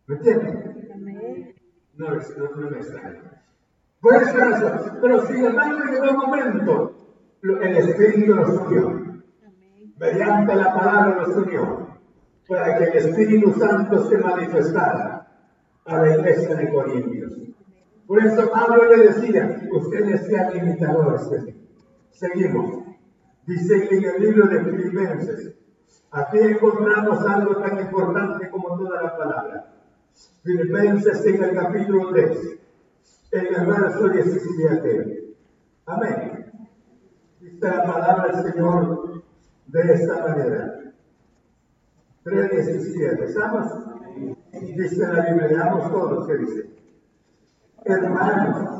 ¿Me 0.07 0.15
entienden? 0.15 1.55
No, 1.93 2.07
no, 2.07 2.69
me 2.71 2.77
extraña. 2.77 3.43
Por 4.01 4.13
razón. 4.13 4.97
Pero 5.01 5.25
sin 5.27 5.45
embargo, 5.45 5.79
llegó 5.83 6.09
un 6.09 6.17
momento, 6.17 6.95
el 7.43 7.77
Espíritu 7.77 8.35
nos 8.35 8.49
unió. 8.49 9.21
Mediante 9.99 10.55
la 10.55 10.73
palabra 10.73 11.15
nos 11.15 11.37
unió. 11.37 11.89
Para 12.47 12.77
que 12.77 12.85
el 12.85 12.97
Espíritu 12.97 13.53
Santo 13.53 14.09
se 14.09 14.17
manifestara 14.17 15.28
a 15.89 16.01
la 16.01 16.15
iglesia 16.15 16.55
de 16.55 16.69
Corintios. 16.69 17.33
Por 18.05 18.23
eso 18.23 18.49
Pablo 18.51 18.85
le 18.85 19.07
decía, 19.07 19.67
ustedes 19.71 20.25
sean 20.27 20.55
imitadores 20.55 21.29
de. 21.29 21.55
Seguimos. 22.11 22.85
Dice 23.45 23.87
en 23.89 24.03
el 24.03 24.21
libro 24.21 24.47
de 24.47 24.63
Filipenses, 24.63 25.55
aquí 26.11 26.37
encontramos 26.39 27.25
algo 27.25 27.55
tan 27.57 27.79
importante 27.79 28.49
como 28.49 28.77
toda 28.77 29.01
la 29.01 29.17
palabra. 29.17 29.73
Filipenses 30.43 31.25
en 31.25 31.43
el 31.43 31.55
capítulo 31.55 32.11
3, 32.11 32.59
en 33.31 33.55
el 33.55 33.65
verso 33.65 34.09
17. 34.09 35.35
Amén. 35.87 36.51
Dice 37.39 37.67
la 37.67 37.83
palabra 37.83 38.35
del 38.35 38.51
Señor 38.51 39.23
de 39.67 39.93
esta 39.93 40.27
manera. 40.27 40.79
3.17. 42.25 43.23
¿Estamos? 43.23 43.88
Dice 44.51 45.07
la 45.07 45.25
Biblia, 45.25 45.47
leamos 45.47 45.91
todos 45.91 46.27
que 46.27 46.37
dice. 46.37 46.69
hermanos, 47.85 48.79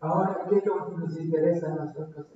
Ahora, 0.00 0.46
¿qué 0.48 0.62
nos 0.64 1.18
interesa 1.18 1.66
a 1.66 1.84
nosotros? 1.84 2.26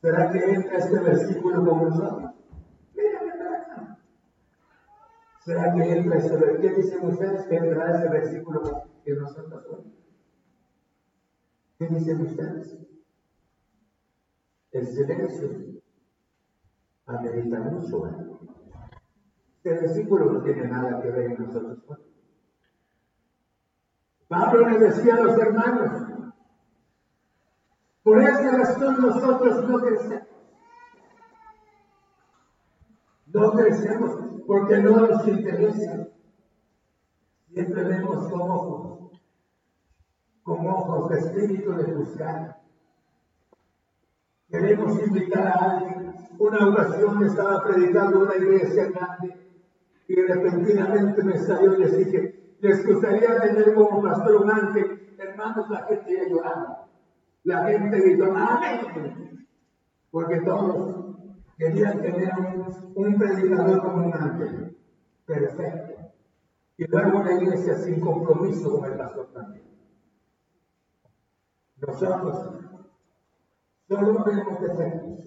¿Será 0.00 0.30
que 0.32 0.38
entra 0.38 0.78
este 0.78 0.98
versículo 0.98 1.64
con 1.64 1.88
nosotros? 1.88 2.30
Mírame 2.94 3.32
para 3.38 3.62
acá. 3.62 3.98
¿Será 5.44 5.74
que 5.74 5.92
entra 5.92 6.18
este 6.18 6.36
versículo? 6.36 6.60
¿Qué 6.60 6.82
dicen 6.82 7.06
ustedes 7.06 7.46
que 7.46 7.56
entrará 7.56 7.98
ese 7.98 8.08
versículo 8.08 8.82
que 9.04 9.12
nosotros 9.14 9.64
hoy? 9.70 10.01
¿Qué 11.82 11.88
dicen 11.88 12.20
ustedes? 12.20 12.78
El 14.70 14.86
silencio 14.86 15.48
amerita 17.06 17.58
mucho. 17.58 18.04
Este 19.56 19.70
versículo 19.70 20.32
no 20.32 20.42
tiene 20.44 20.68
nada 20.68 21.02
que 21.02 21.10
ver 21.10 21.32
en 21.32 21.44
nosotros. 21.44 22.00
Pablo 24.28 24.68
le 24.68 24.78
decía 24.78 25.16
a 25.16 25.20
los 25.22 25.36
hermanos, 25.36 26.08
por 28.04 28.22
esa 28.22 28.58
razón 28.58 29.02
nosotros 29.02 29.68
no 29.68 29.80
crecemos. 29.80 30.28
No 33.26 33.52
crecemos 33.54 34.10
porque 34.46 34.76
no 34.78 35.00
nos 35.00 35.26
interesa. 35.26 36.06
Siempre 37.52 37.82
vemos 37.82 38.32
ojos, 38.32 38.91
con 40.42 40.66
ojos 40.66 41.10
de 41.10 41.18
espíritu 41.18 41.72
de 41.72 41.94
buscar. 41.94 42.60
Queremos 44.48 45.00
invitar 45.06 45.46
a 45.46 45.52
alguien. 45.52 46.14
Una 46.38 46.68
ocasión 46.68 47.24
estaba 47.24 47.62
predicando 47.64 48.20
una 48.20 48.36
iglesia 48.36 48.90
grande 48.90 49.36
y 50.08 50.14
repentinamente 50.14 51.22
me 51.22 51.38
salió 51.38 51.74
y 51.74 51.78
les 51.78 51.96
dije, 51.96 52.56
les 52.60 52.86
gustaría 52.86 53.40
tener 53.40 53.74
como 53.74 54.02
pastor 54.02 54.42
un 54.42 54.50
ángel. 54.50 55.14
Hermanos, 55.18 55.70
la 55.70 55.84
gente 55.84 56.16
ya 56.16 56.28
llorando. 56.28 56.76
La 57.44 57.64
gente 57.64 58.00
gritó, 58.00 58.24
amén. 58.36 59.46
Porque 60.10 60.40
todos 60.40 61.16
querían 61.56 62.00
tener 62.02 62.32
un, 62.94 63.18
predicador 63.18 63.80
como 63.80 64.06
un 64.06 64.14
ángel. 64.14 64.76
Perfecto. 65.26 65.92
Y 66.76 66.86
luego 66.86 67.18
una 67.20 67.32
iglesia 67.32 67.76
sin 67.76 68.00
compromiso 68.00 68.78
con 68.78 68.90
el 68.90 68.98
pastor 68.98 69.28
también. 69.32 69.64
Nosotros 71.86 72.48
solo 73.88 74.24
tenemos 74.24 74.60
defectos, 74.60 75.18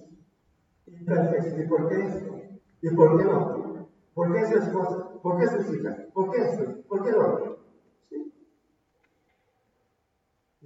imperfectos. 0.88 1.60
¿Y 1.60 1.68
por 1.68 1.90
qué 1.90 2.06
esto? 2.06 2.42
¿Y 2.82 2.90
por 2.92 3.18
qué 3.18 3.24
no? 3.26 3.90
¿Por 4.14 4.34
qué 4.34 4.48
su 4.48 4.58
esposa? 4.58 5.10
¿Por 5.22 5.38
qué 5.38 5.48
sus 5.48 5.76
hijas? 5.76 5.98
¿Por 6.14 6.32
qué 6.32 6.42
esto? 6.42 6.64
¿Por 6.88 7.04
qué 7.04 7.12
lo 7.12 7.34
otro? 7.34 7.56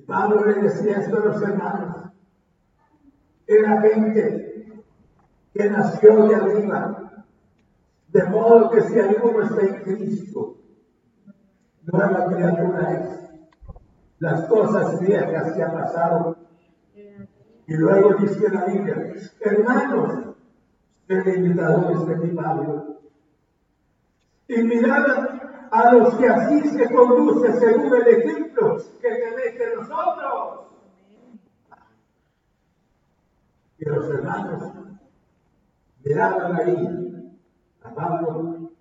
Pablo 0.05 0.45
le 0.45 0.61
decía 0.61 0.99
esto 0.99 1.17
a 1.17 1.25
los 1.25 1.41
hermanos. 1.41 2.11
Era 3.47 3.81
gente 3.81 4.83
que 5.53 5.69
nació 5.69 6.27
de 6.27 6.35
arriba. 6.35 7.25
De 8.07 8.23
modo 8.23 8.71
que 8.71 8.81
si 8.81 8.99
alguno 8.99 9.43
está 9.43 9.61
en 9.61 9.83
Cristo, 9.83 10.57
nueva 11.83 12.25
criatura 12.27 12.93
es. 12.93 13.18
Las 14.19 14.45
cosas 14.47 14.99
viejas 14.99 15.55
se 15.55 15.63
han 15.63 15.71
pasado. 15.71 16.37
Y 17.67 17.73
luego 17.73 18.15
dice 18.15 18.49
la 18.49 18.65
Biblia, 18.65 19.13
hermanos, 19.41 20.35
imitadores 21.09 22.05
de 22.05 22.15
mi 22.15 22.35
Pablo. 22.35 22.99
Y 24.47 24.63
mirad 24.63 25.05
a 25.71 25.93
los 25.93 26.15
que 26.15 26.27
así 26.27 26.69
se 26.69 26.93
conduce 26.93 27.53
según 27.53 27.95
el 27.95 28.07
ejemplo 28.07 28.77
que 29.01 29.09
tenéis 29.09 29.59
de 29.59 29.75
nosotros. 29.75 30.67
Y 33.77 33.85
los 33.85 34.09
hermanos 34.09 34.73
miraban 36.03 36.55
ahí 36.55 37.33
a 37.83 37.93
Pablo, 37.93 38.71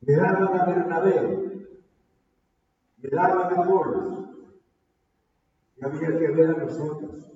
miraban 0.00 0.60
a 0.60 0.64
Bernabé, 0.64 1.68
miraban 3.02 3.58
a 3.58 3.62
Bolos, 3.62 4.29
había 5.82 6.18
que 6.18 6.28
ver 6.28 6.50
a 6.50 6.64
nosotros. 6.64 7.30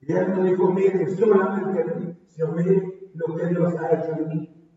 Y 0.00 0.12
él 0.12 0.34
me 0.34 0.50
dijo, 0.50 0.70
miren, 0.72 1.16
solamente 1.16 1.82
a 1.82 1.94
mí, 1.94 2.16
sino 2.28 2.52
miren 2.52 2.94
lo 3.14 3.36
que 3.36 3.46
Dios 3.46 3.74
ha 3.76 3.92
hecho 3.92 4.12
en 4.12 4.28
mí. 4.28 4.70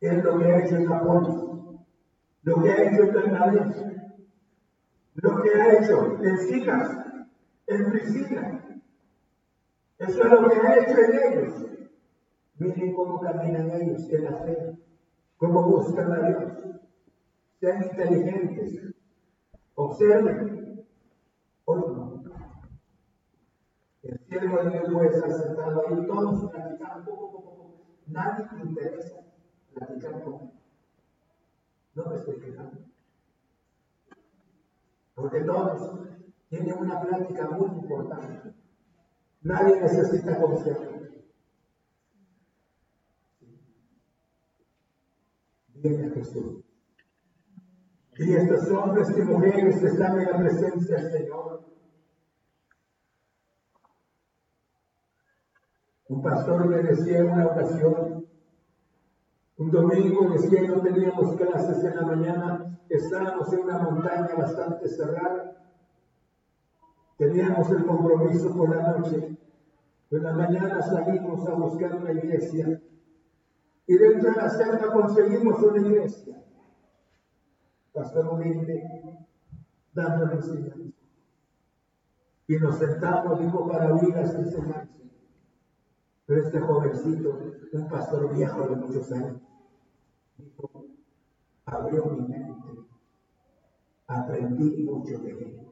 Es 0.00 0.24
lo 0.24 0.38
que 0.38 0.44
ha 0.44 0.64
hecho 0.64 0.76
en 0.76 0.92
Apolo 0.92 1.48
lo 2.48 2.62
que 2.62 2.70
ha 2.70 2.90
hecho 2.90 3.02
en 3.02 3.12
Bernabé, 3.12 3.60
lo 5.14 5.42
que 5.42 5.50
ha 5.50 5.72
hecho 5.74 6.18
en 6.22 6.38
Silas, 6.38 6.96
en 7.66 7.90
Priscila. 7.90 8.64
Eso 9.98 10.22
es 10.22 10.30
lo 10.30 10.48
que 10.48 10.56
ha 10.56 10.78
hecho 10.78 10.98
en 10.98 11.38
ellos. 11.38 11.66
Miren 12.58 12.94
cómo 12.94 13.20
caminan 13.20 13.70
ellos 13.70 14.08
en 14.10 14.24
la 14.24 14.32
fe, 14.38 14.78
cómo 15.36 15.62
buscan 15.62 16.12
a 16.12 16.28
Dios. 16.28 16.52
Sean 17.60 17.82
inteligentes. 17.82 18.94
Observen. 19.74 20.86
Hoy 21.66 21.80
no. 21.80 22.22
El 24.30 24.40
siervo 24.40 24.62
de 24.62 24.70
Dios 24.70 25.14
está 25.14 25.30
sentado 25.30 25.88
ahí, 25.88 26.06
todos 26.06 26.50
platican 26.50 27.04
poco, 27.04 27.32
poco, 27.32 27.56
poco. 27.56 27.86
Nadie 28.08 28.46
le 28.56 28.64
interesa 28.70 29.20
platicar 29.72 30.22
con 30.22 30.34
él. 30.34 30.50
No 31.94 32.04
me 32.04 32.16
estoy 32.16 32.36
quejando. 32.38 32.78
Porque 35.14 35.40
todos 35.40 35.98
tienen 36.50 36.78
una 36.78 37.00
plática 37.00 37.48
muy 37.50 37.68
importante. 37.70 38.54
Nadie 39.42 39.80
necesita 39.80 40.40
consejo. 40.40 40.84
Viene 45.74 46.06
a 46.06 46.10
Jesús. 46.10 46.64
Y 48.18 48.34
estos 48.34 48.68
hombres 48.70 49.08
y 49.16 49.22
mujeres 49.22 49.80
que 49.80 49.86
están 49.86 50.20
en 50.20 50.26
la 50.26 50.36
presencia 50.38 50.96
del 50.96 51.12
Señor. 51.12 51.77
Un 56.08 56.22
pastor 56.22 56.66
me 56.66 56.82
decía 56.82 57.18
en 57.18 57.30
una 57.30 57.46
ocasión, 57.46 58.26
un 59.58 59.70
domingo 59.70 60.30
decía 60.30 60.62
no 60.62 60.80
teníamos 60.80 61.36
clases 61.36 61.84
en 61.84 61.96
la 61.96 62.02
mañana, 62.02 62.80
estábamos 62.88 63.52
en 63.52 63.60
una 63.60 63.78
montaña 63.78 64.34
bastante 64.36 64.88
cerrada, 64.88 65.66
teníamos 67.18 67.70
el 67.70 67.84
compromiso 67.84 68.56
por 68.56 68.74
la 68.74 68.92
noche, 68.92 69.36
en 70.10 70.22
la 70.22 70.32
mañana 70.32 70.80
salimos 70.80 71.46
a 71.46 71.52
buscar 71.52 71.94
una 71.96 72.12
iglesia 72.12 72.80
y 73.86 73.98
dentro 73.98 74.30
de 74.30 74.36
la 74.36 74.48
selva 74.48 74.92
conseguimos 74.92 75.62
una 75.62 75.80
iglesia. 75.86 76.42
Pastor 77.92 78.28
humilde, 78.28 78.82
dando 79.92 80.26
la 80.26 80.32
enseñanza. 80.34 80.78
Y 82.46 82.56
nos 82.56 82.78
sentamos, 82.78 83.40
dijo, 83.40 83.68
para 83.68 83.92
oír 83.92 84.14
las 84.14 84.34
enseñanzas. 84.34 84.98
Pero 86.28 86.42
este 86.42 86.60
jovencito, 86.60 87.40
un 87.72 87.88
pastor 87.88 88.36
viejo 88.36 88.68
de 88.68 88.76
muchos 88.76 89.10
años, 89.12 89.40
dijo, 90.36 90.84
abrió 91.64 92.04
mi 92.04 92.28
mente, 92.28 92.86
aprendí 94.06 94.84
mucho 94.84 95.18
de 95.20 95.30
él. 95.30 95.68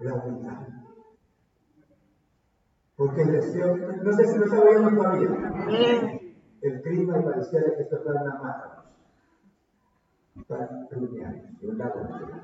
La 0.00 0.14
humildad. 0.14 0.66
Porque 2.96 3.22
el 3.22 3.30
deseo, 3.30 3.76
no 3.76 4.12
sé 4.12 4.26
si 4.26 4.36
lo 4.36 4.44
está 4.46 4.62
oyendo 4.62 5.00
todavía. 5.00 6.20
El 6.60 6.82
clima 6.82 7.22
pareciera 7.22 7.76
que 7.76 7.82
está 7.82 8.02
para 8.02 8.22
una 8.22 8.34
mata. 8.34 8.84
Para 10.48 10.66
de 10.66 11.68
un 11.68 11.78
lado 11.78 12.00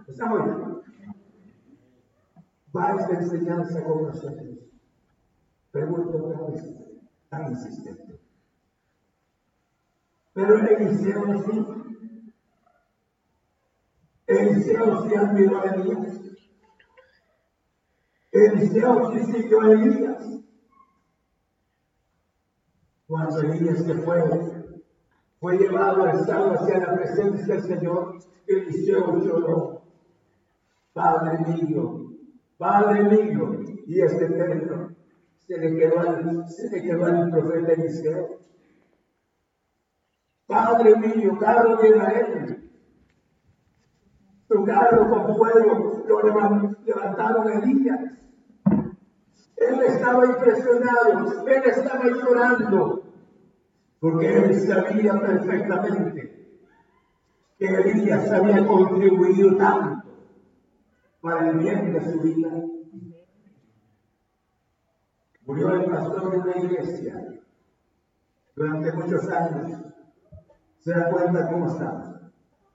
Está 0.07 0.33
bien. 0.33 0.83
Va 2.77 2.95
esta 2.95 3.15
enseñanza 3.15 3.83
con 3.83 4.05
nosotros. 4.05 4.74
Pregunto 5.75 6.25
otra 6.25 6.47
vez, 6.47 6.73
tan 7.29 7.51
insistente. 7.51 8.21
Pero 10.33 10.57
Eliseo 10.57 11.43
sí. 11.43 11.67
Eliseo 14.29 15.03
sí 15.03 15.15
admiró 15.17 15.61
a 15.61 15.65
Elías. 15.65 16.21
Eliseo 18.31 19.13
sí 19.15 19.33
siguió 19.33 19.61
a 19.63 19.73
Elías. 19.73 20.41
Cuando 23.09 23.41
Elías 23.41 23.79
se 23.85 23.95
fue, 23.95 24.23
fue 25.41 25.59
llevado 25.59 26.05
al 26.05 26.21
estado 26.21 26.53
hacia 26.53 26.79
la 26.79 26.95
presencia 26.95 27.53
del 27.53 27.65
Señor, 27.65 28.19
Eliseo 28.47 29.19
lloró. 29.19 29.83
Padre 30.93 31.39
mío, 31.49 32.13
Padre 32.59 33.03
mío, 33.03 33.61
y 33.89 34.01
este 34.01 34.27
eterno, 34.27 34.95
se 35.47 35.59
le 35.59 35.77
quedó 35.77 36.01
al, 36.01 36.49
se 36.49 36.71
le 36.71 36.83
quedó 36.83 37.05
al 37.05 37.31
profeta 37.31 37.73
Eliseo. 37.73 38.39
Padre 40.47 40.97
mío, 40.97 41.39
carro 41.39 41.77
de 41.77 41.89
Israel, 41.89 42.71
tu 44.49 44.65
carro 44.65 45.11
con 45.11 45.37
fuego 45.37 46.05
lo 46.07 46.23
levantaron 46.85 47.63
Elías. 47.63 48.01
Él 49.57 49.81
estaba 49.87 50.27
impresionado, 50.27 51.47
él 51.47 51.63
estaba 51.65 52.05
llorando, 52.05 53.03
porque 54.01 54.37
él 54.37 54.61
sabía 54.61 55.19
perfectamente 55.19 56.35
que 57.59 57.67
Elías 57.67 58.31
había 58.31 58.67
contribuido 58.67 59.57
tanto 59.57 60.09
para 61.21 61.51
el 61.51 61.59
bien 61.59 61.93
de 61.93 62.01
su 62.01 62.21
vida. 62.21 62.51
Murió 65.55 65.71
el 65.71 65.85
pastor 65.85 66.33
de 66.33 66.39
una 66.39 66.57
iglesia 66.57 67.41
durante 68.57 68.93
muchos 68.93 69.29
años. 69.29 69.85
¿Se 70.81 70.91
da 70.91 71.09
cuenta 71.13 71.49
cómo 71.49 71.69
está? 71.69 72.33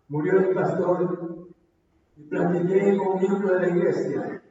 Murió 0.08 0.40
el 0.40 0.56
pastor 0.56 1.50
y 2.16 2.24
platiqué 2.24 2.98
con 2.98 3.08
un 3.08 3.20
miembro 3.20 3.54
de 3.54 3.60
la 3.60 3.68
iglesia. 3.68 4.42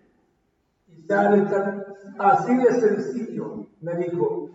Y 0.88 1.02
sale 1.04 1.46
así 2.18 2.56
de 2.58 2.80
sencillo. 2.80 3.66
Me 3.80 3.96
dijo, 3.96 4.50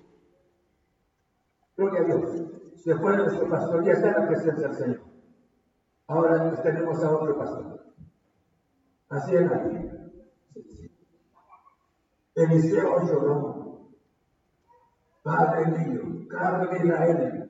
gloria 1.75 2.01
a 2.01 2.03
Dios, 2.03 2.43
se 2.75 2.95
fue 2.95 3.17
nuestro 3.17 3.49
pastor, 3.49 3.83
ya 3.85 3.93
está 3.93 4.09
en 4.09 4.21
la 4.21 4.27
presencia 4.27 4.67
del 4.67 4.77
Señor. 4.77 5.01
Ahora 6.05 6.61
tenemos 6.61 7.03
a 7.03 7.09
otro 7.09 7.39
pastor. 7.39 7.85
Así 9.09 9.35
es 9.35 9.49
la 9.49 9.57
vida. 9.63 10.03
Eliseo 12.35 13.07
lloró. 13.07 13.52
Padre 15.23 15.65
mío, 15.67 16.27
carro 16.29 16.67
de 16.67 16.77
Israel, 16.85 17.49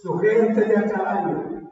su 0.00 0.18
gente 0.18 0.64
de 0.64 0.76
a 0.76 0.88
caballo. 0.88 1.62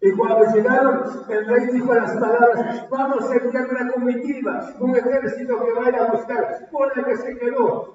Y 0.00 0.12
cuando 0.12 0.54
llegaron, 0.54 1.02
el 1.28 1.46
rey 1.46 1.66
dijo 1.66 1.94
las 1.94 2.12
palabras, 2.12 2.88
vamos 2.88 3.30
a 3.30 3.34
enviar 3.34 3.68
una 3.68 3.92
comitiva, 3.92 4.74
un 4.80 4.96
ejército 4.96 5.62
que 5.62 5.72
vaya 5.74 6.04
a 6.04 6.12
buscar, 6.12 6.68
la 6.96 7.04
que 7.04 7.16
se 7.18 7.38
quedó 7.38 7.94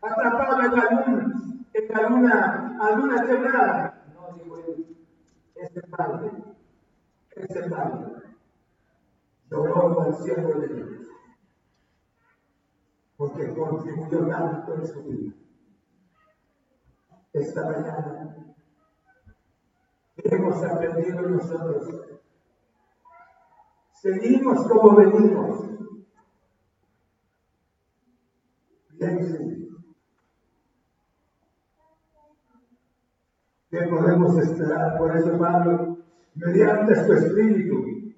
atrapado 0.00 0.62
en 0.62 0.78
algún, 0.78 1.66
en 1.74 1.96
alguna, 1.96 2.78
alguna 2.80 3.26
quebrada. 3.26 4.04
No, 4.14 4.38
dijo 4.38 4.56
él, 4.68 4.96
ese 5.56 5.82
padre, 5.82 6.30
ese 7.32 7.68
padre, 7.68 8.06
lloró 9.50 10.00
al 10.02 10.14
cielo 10.14 10.60
de 10.60 10.68
Dios 10.68 11.09
porque 13.20 13.52
contribuyó 13.52 14.26
tanto 14.28 14.74
en 14.76 14.86
su 14.86 15.02
vida. 15.02 15.34
Esta 17.34 17.64
mañana 17.66 18.34
hemos 20.16 20.64
aprendido 20.64 21.20
nosotros. 21.28 22.16
Seguimos 23.92 24.66
como 24.66 24.96
venimos. 24.96 25.66
Piensen 28.98 29.68
¿Qué 33.70 33.82
podemos 33.82 34.38
esperar? 34.38 34.96
Por 34.96 35.14
eso, 35.14 35.38
Pablo, 35.38 35.98
mediante 36.36 37.04
su 37.04 37.12
espíritu, 37.12 38.14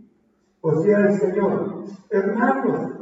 o 0.60 0.80
sea, 0.80 1.08
el 1.08 1.18
Señor, 1.18 1.86
hermanos, 2.08 3.01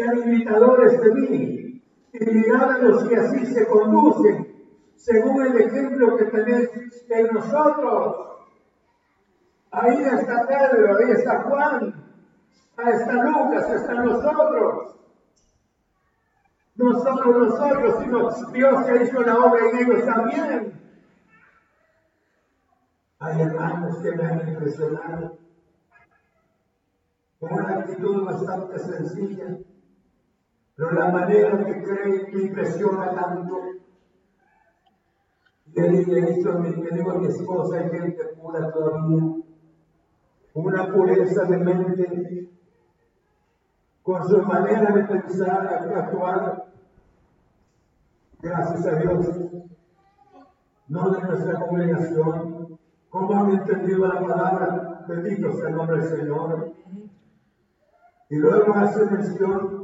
sean 0.00 0.18
imitadores 0.18 1.00
de 1.00 1.14
mí 1.14 1.82
y 2.12 2.24
mirad 2.24 2.70
a 2.70 2.78
los 2.78 3.04
que 3.04 3.16
así 3.16 3.46
se 3.46 3.66
conducen, 3.66 4.64
según 4.96 5.46
el 5.46 5.60
ejemplo 5.60 6.16
que 6.16 6.24
tenéis 6.24 6.70
en 7.08 7.26
nosotros. 7.34 8.26
Ahí 9.70 10.02
está 10.02 10.46
Pedro, 10.46 10.96
ahí 10.96 11.10
está 11.12 11.42
Juan, 11.42 12.04
ahí 12.78 12.92
está 12.94 13.12
Lucas, 13.12 13.70
están 13.70 14.06
nosotros. 14.06 14.96
No 16.76 16.98
solo 16.98 17.38
nosotros, 17.44 18.02
sino 18.02 18.52
Dios 18.52 18.86
que 18.86 19.04
hizo 19.04 19.22
la 19.22 19.38
obra 19.38 19.68
en 19.68 19.78
ellos 19.78 20.04
también. 20.06 20.80
Hay 23.18 23.42
hermanos 23.42 23.98
que 23.98 24.12
me 24.12 24.24
han 24.24 24.48
impresionado 24.48 25.38
con 27.38 27.52
una 27.52 27.78
actitud 27.80 28.24
bastante 28.24 28.78
sencilla 28.78 29.58
pero 30.80 30.92
la 30.92 31.10
manera 31.10 31.62
que 31.62 31.82
cree 31.82 32.26
me 32.32 32.42
impresiona 32.42 33.14
tanto. 33.14 33.54
Y 35.74 35.78
le 35.78 35.88
digo, 35.88 36.58
me 36.58 36.96
digo 36.96 37.10
a 37.10 37.18
mi 37.18 37.26
esposa, 37.26 37.80
hay 37.80 37.90
gente 37.90 38.24
pura 38.40 38.72
todavía, 38.72 39.42
una 40.54 40.90
pureza 40.90 41.44
de 41.44 41.58
mente, 41.58 42.48
con 44.02 44.26
su 44.26 44.42
manera 44.42 44.90
de 44.92 45.04
pensar, 45.04 45.66
actuar. 45.68 46.64
Gracias 48.40 48.86
a 48.86 48.94
Dios, 49.00 49.38
no 50.88 51.10
de 51.10 51.20
nuestra 51.20 51.60
congregación, 51.60 52.78
como 53.10 53.34
han 53.34 53.50
entendido 53.50 54.08
la 54.08 54.18
palabra, 54.18 55.04
bendito 55.06 55.52
sea 55.52 55.68
el 55.68 55.76
nombre 55.76 55.98
del 55.98 56.08
Señor. 56.08 56.72
Y 58.30 58.36
luego 58.36 58.72
hace 58.72 59.04
mención 59.04 59.79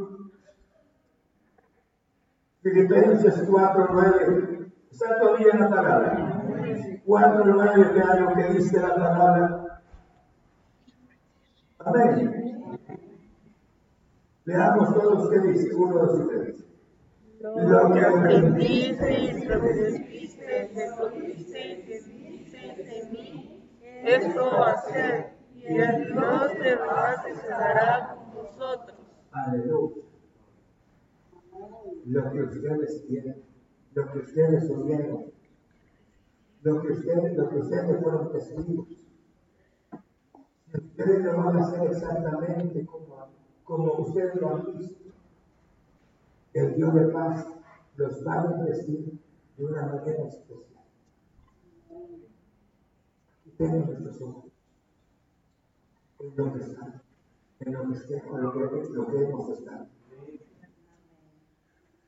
Filipenses 2.66 3.48
4.9. 3.48 4.72
Está 4.90 5.20
todavía 5.20 5.52
en 5.52 5.60
la 5.60 5.70
palabra. 5.70 6.42
4.9 7.06 7.94
vea 7.94 8.14
lo 8.16 8.34
que 8.34 8.42
dice 8.54 8.80
la 8.80 8.94
palabra. 8.96 9.82
Amén. 11.78 12.80
Leamos 14.46 14.94
todos 14.94 15.30
qué 15.30 15.38
dice. 15.40 15.74
Uno, 15.76 15.94
dos 15.94 16.20
y 16.20 16.28
tres. 16.28 16.64
Lo 17.40 17.92
que 17.92 18.00
aprendiste 18.00 19.12
y 19.12 19.46
recibiste 19.46 20.44
de 20.74 20.90
lo 20.98 21.12
que 21.12 21.20
de 22.82 23.08
mí, 23.12 23.70
esto 24.04 24.64
hacer, 24.64 25.34
y 25.54 25.78
el 25.78 26.12
Dios 26.12 26.58
de 26.58 26.76
paz 26.78 27.22
se 27.40 27.48
dará 27.48 28.16
con 28.16 28.34
vosotros. 28.34 28.98
Aleluya 29.30 30.05
lo 32.06 32.30
que 32.30 32.42
ustedes 32.42 33.04
quieren, 33.08 33.42
lo 33.94 34.12
que 34.12 34.18
ustedes 34.20 34.70
oyeron, 34.70 35.32
lo 36.62 36.82
que 36.82 36.92
ustedes, 36.92 37.36
lo 37.36 37.48
que 37.48 37.56
ustedes 37.56 38.02
fueron 38.02 38.32
testigos. 38.32 38.88
Si 40.70 40.76
ustedes 40.78 41.24
lo 41.24 41.36
van 41.36 41.56
a 41.56 41.60
hacer 41.60 41.90
exactamente 41.90 42.86
como, 42.86 43.28
como 43.64 43.92
ustedes 43.94 44.34
lo 44.36 44.50
han 44.50 44.78
visto, 44.78 45.04
el 46.54 46.74
Dios 46.74 46.94
de 46.94 47.06
paz 47.08 47.46
los 47.96 48.26
va 48.26 48.34
a 48.34 48.46
bendecir 48.46 49.18
de 49.56 49.64
una 49.64 49.86
manera 49.86 50.28
especial. 50.28 50.84
Tengan 53.58 53.86
nuestros 53.86 54.20
ojos 54.20 54.52
en 56.20 56.36
lo 56.36 56.52
que 56.52 56.60
están, 56.60 57.02
en 57.60 57.72
lo 57.72 57.88
que, 57.88 57.94
estén, 57.94 58.22
lo 58.42 58.52
que, 58.52 58.88
lo 58.90 59.06
que 59.06 59.24
hemos 59.24 59.48
estado 59.50 59.95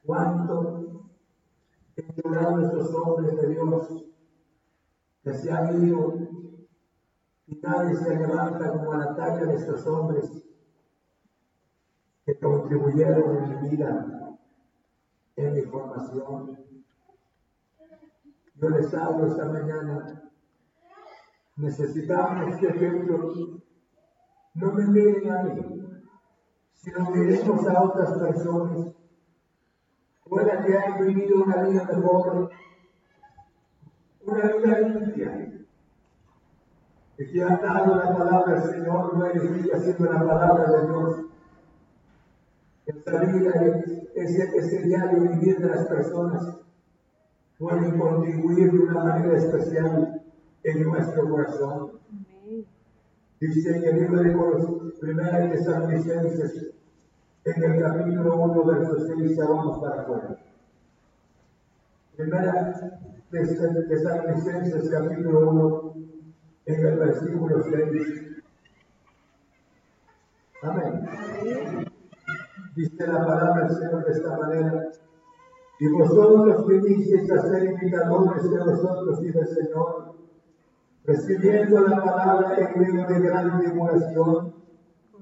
cuánto 0.04 0.88
llorado 2.16 2.60
estos 2.60 2.94
hombres 2.94 3.36
de 3.36 3.48
Dios 3.48 4.04
que 5.22 5.34
se 5.34 5.52
han 5.52 5.86
ido 5.86 6.14
y 7.46 7.60
nadie 7.62 7.96
se 7.96 8.16
levanta 8.16 8.72
como 8.72 8.94
la 8.94 9.16
talla 9.16 9.46
de 9.46 9.54
estos 9.54 9.86
hombres 9.86 10.30
que 12.24 12.38
contribuyeron 12.38 13.36
en 13.36 13.62
mi 13.62 13.68
vida, 13.70 14.36
en 15.36 15.54
mi 15.54 15.62
formación. 15.62 16.58
Yo 18.54 18.68
les 18.68 18.92
hablo 18.92 19.26
esta 19.26 19.46
mañana. 19.46 20.30
Necesitamos 21.56 22.52
este 22.52 22.68
ejemplo. 22.68 23.32
No 24.54 24.72
me 24.72 24.86
miren 24.88 25.30
a 25.30 25.42
mí, 25.44 25.60
sino 26.74 27.10
miremos 27.10 27.66
a 27.66 27.82
otras 27.82 28.18
personas 28.18 28.97
Pueda 30.28 30.64
que 30.64 31.04
vivido 31.04 31.42
una 31.42 31.62
vida 31.62 31.84
mejor, 31.84 32.50
una 34.26 34.42
vida 34.52 34.80
limpia, 34.80 35.48
y 37.18 37.26
que 37.32 37.42
han 37.42 37.60
dado 37.60 37.96
la 37.96 38.16
palabra 38.16 38.60
del 38.60 38.70
Señor, 38.70 39.16
no 39.16 39.26
eres 39.26 39.42
haciendo 39.74 40.12
la 40.12 40.18
palabra 40.18 40.70
de 40.70 40.86
Dios. 40.86 41.20
Esta 42.86 43.24
vida, 43.24 43.52
ese, 44.14 44.56
ese 44.56 44.82
diario 44.82 45.20
vivir 45.22 45.58
de 45.58 45.68
las 45.68 45.86
personas, 45.86 46.58
pueden 47.58 47.98
contribuir 47.98 48.70
de 48.70 48.78
una 48.78 49.04
manera 49.04 49.36
especial 49.36 50.22
en 50.62 50.82
nuestro 50.84 51.28
corazón. 51.28 51.92
Dice 53.40 53.76
en 53.76 53.84
el 53.84 54.00
libro 54.00 54.22
de 54.22 54.92
primera 55.00 55.50
Tesalonicenses, 55.50 56.77
en 57.56 57.62
el 57.64 57.80
capítulo 57.80 58.36
1, 58.36 58.64
verso 58.64 59.06
6, 59.06 59.36
ya 59.36 59.44
vamos 59.46 59.78
para 59.78 60.02
afuera. 60.02 60.36
Primera 62.16 62.98
de 63.30 63.84
Tesalonicenses, 63.88 64.90
capítulo 64.90 65.50
1, 65.50 65.94
en 66.66 66.86
el 66.86 66.98
versículo 66.98 67.62
6. 67.62 68.28
Amén. 70.62 71.88
Dice 72.74 73.06
la 73.06 73.24
palabra 73.24 73.66
del 73.66 73.76
Señor 73.76 74.04
de 74.04 74.12
esta 74.12 74.36
manera. 74.36 74.88
Y 75.80 75.88
vosotros 75.88 76.66
vinisteis 76.66 77.30
a 77.30 77.42
ser 77.42 77.64
imitadores 77.64 78.50
de 78.50 78.58
nosotros 78.58 79.22
y 79.22 79.30
del 79.30 79.46
Señor, 79.46 80.14
recibiendo 81.04 81.80
la 81.86 82.02
palabra 82.02 82.56
en 82.58 82.80
medio 82.80 83.06
de 83.06 83.20
gran 83.20 83.60
tribulación, 83.60 84.54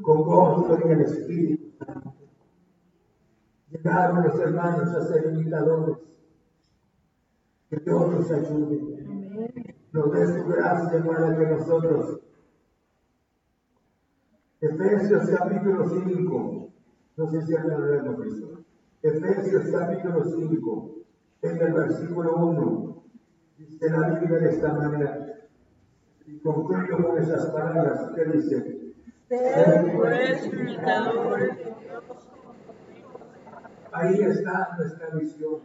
con 0.01 0.23
gozo 0.23 0.79
en 0.83 0.91
el 0.93 1.01
Espíritu. 1.03 1.66
Llegaron 3.71 4.25
los 4.25 4.39
hermanos 4.41 4.95
a 4.95 5.03
ser 5.03 5.33
imitadores. 5.33 5.97
Que 7.69 7.77
Dios 7.79 8.11
nos 8.11 8.31
ayude. 8.31 9.53
Nos 9.93 10.13
dé 10.13 10.27
su 10.27 10.47
gracia 10.47 11.05
para 11.05 11.37
que 11.37 11.47
nosotros. 11.47 12.21
Efesios 14.61 15.31
capítulo 15.31 15.89
5. 15.89 16.69
No 17.17 17.31
sé 17.31 17.43
si 17.43 17.53
ya 17.53 17.65
lo 17.65 17.95
hemos 17.95 18.25
visto. 18.25 18.57
Efesios 19.03 19.71
capítulo 19.71 20.25
5, 20.25 20.95
en 21.43 21.57
el 21.61 21.73
versículo 21.73 22.37
1, 22.37 23.05
dice 23.59 23.91
la 23.91 24.19
Biblia 24.19 24.39
de 24.39 24.51
esta 24.51 24.73
manera. 24.73 25.49
Y 26.27 26.39
concluyo 26.41 27.07
con 27.07 27.19
esas 27.19 27.47
palabras 27.51 28.13
que 28.15 28.25
dice. 28.25 28.86
Ahí 33.93 34.21
está 34.21 34.77
nuestra 34.79 35.11
misión. 35.15 35.63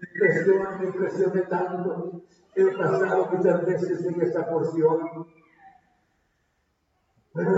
Me 0.00 0.08
impresiona, 0.08 0.70
me 0.76 0.86
impresiona 0.86 1.48
tanto. 1.48 2.22
He 2.56 2.64
pasado 2.76 3.28
muchas 3.30 3.64
veces 3.64 4.04
en 4.04 4.20
esta 4.20 4.50
porción. 4.50 5.28
Pero 7.32 7.50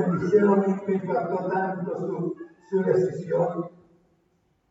me, 0.56 0.82
me 0.86 0.94
impactó 0.94 1.48
tanto 1.48 1.96
su, 1.96 2.36
su 2.68 2.82
decisión 2.82 3.70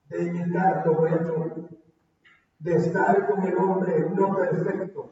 de 0.09 0.23
imitar 0.25 0.85
lo 0.85 0.93
bueno, 0.93 1.69
de 2.59 2.75
estar 2.75 3.27
con 3.27 3.41
el 3.43 3.57
hombre 3.57 4.09
no 4.11 4.35
perfecto, 4.35 5.09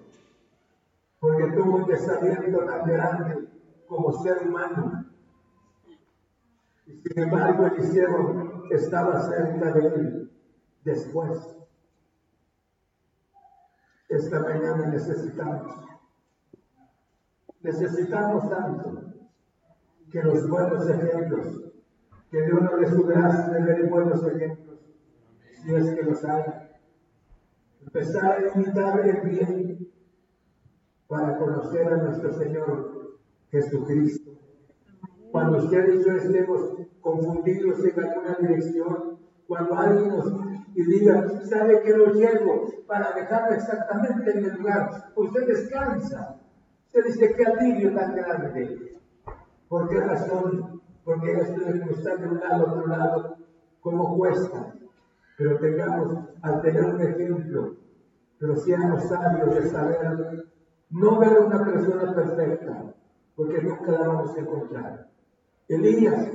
porque 1.20 1.52
tuvo 1.54 1.78
un 1.78 1.88
desaliento 1.88 2.60
tan 2.66 2.86
grande 2.86 3.57
como 3.88 4.12
ser 4.22 4.48
humano. 4.48 5.06
Y 6.86 7.02
sin 7.02 7.20
embargo, 7.20 7.68
Eliseo 7.68 8.64
estaba 8.72 9.20
cerca 9.22 9.72
de 9.72 9.88
él 9.88 10.32
después. 10.84 11.56
Esta 14.10 14.40
mañana 14.40 14.88
necesitamos, 14.88 15.86
necesitamos 17.62 18.50
tanto 18.50 19.04
que 20.10 20.24
los 20.24 20.48
buenos 20.48 20.90
ejemplos, 20.90 21.74
que 22.32 22.42
Dios 22.42 22.62
nos 22.62 22.80
dé 22.80 22.88
su 22.88 23.06
de 23.06 23.64
ver 23.64 23.90
buenos 23.90 24.26
ejemplos, 24.26 24.80
si 25.62 25.76
es 25.76 25.90
que 25.94 26.04
los 26.04 26.24
hay. 26.24 26.44
Empezar 27.82 28.32
a 28.32 28.58
imitar 28.58 29.00
el 29.02 29.30
bien 29.30 29.92
para 31.08 31.38
conocer 31.38 31.94
a 31.94 31.98
nuestro 31.98 32.34
Señor 32.34 33.07
Jesucristo. 33.52 34.32
Cuando 35.32 35.58
usted 35.60 35.94
y 35.94 36.04
yo 36.04 36.12
estemos 36.14 36.74
confundidos 37.02 37.84
en 37.86 38.00
alguna 38.04 38.38
dirección, 38.40 39.20
cuando 39.48 39.78
alguien 39.78 40.10
nos 40.10 40.34
diga, 40.74 41.42
sabe 41.44 41.82
que 41.82 41.98
lo 41.98 42.14
llevo 42.14 42.68
para 42.86 43.12
dejarlo 43.14 43.56
exactamente 43.56 44.32
en 44.32 44.46
el 44.46 44.56
lugar, 44.56 45.12
usted 45.16 45.48
descansa. 45.48 46.40
Usted 46.88 47.06
dice, 47.06 47.36
qué 47.36 47.46
alivio 47.46 47.94
tan 47.94 48.16
grande. 48.16 48.98
¿Por 49.68 49.90
qué 49.90 50.00
razón? 50.00 50.82
Porque 51.04 51.32
esto 51.34 51.60
de 51.60 51.82
cruzar 51.82 52.20
de 52.20 52.28
un 52.28 52.40
lado 52.40 52.68
a 52.68 52.72
otro 52.72 52.88
lado, 52.88 53.38
como 53.82 54.18
cuesta. 54.18 54.74
Pero 55.38 55.60
tengamos, 55.60 56.30
al 56.42 56.62
tener 56.62 56.86
un 56.86 57.02
ejemplo, 57.02 57.76
pero 58.40 58.56
seamos 58.56 59.04
sabios 59.04 59.56
de 59.56 59.70
saber, 59.70 60.46
no 60.90 61.20
ver 61.20 61.40
una 61.40 61.64
persona 61.64 62.16
perfecta, 62.16 62.94
porque 63.38 63.62
nunca 63.62 63.92
la 63.92 64.08
vamos 64.08 64.36
a 64.36 64.40
encontrar. 64.42 65.08
Elías 65.70 66.32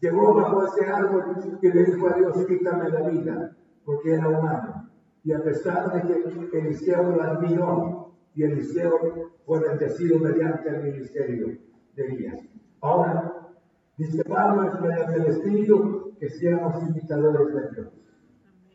llegó 0.00 0.34
bajo 0.34 0.66
ese 0.66 0.84
árbol 0.84 1.58
y 1.62 1.68
le 1.68 1.84
dijo 1.84 2.08
a 2.08 2.14
Dios, 2.14 2.46
quítame 2.46 2.90
la 2.90 3.08
vida, 3.08 3.56
porque 3.84 4.14
era 4.14 4.28
humano. 4.28 4.90
Y 5.22 5.32
a 5.32 5.42
pesar 5.42 5.92
de 5.92 6.02
que 6.02 6.58
Eliseo 6.58 7.02
lo 7.10 7.22
admiró, 7.22 8.00
y 8.34 8.42
Eliseo 8.42 9.30
fue 9.46 9.60
bendecido 9.60 10.18
mediante 10.18 10.68
el 10.68 10.82
ministerio 10.82 11.58
de 11.94 12.06
Elías. 12.06 12.40
Ahora, 12.80 13.48
dice 13.96 14.24
Pablo, 14.24 14.80
mediante 14.80 15.14
el 15.14 15.26
Espíritu 15.26 16.14
que 16.18 16.28
seamos 16.30 16.82
imitadores 16.88 17.54
de 17.54 17.70
Dios. 17.70 17.88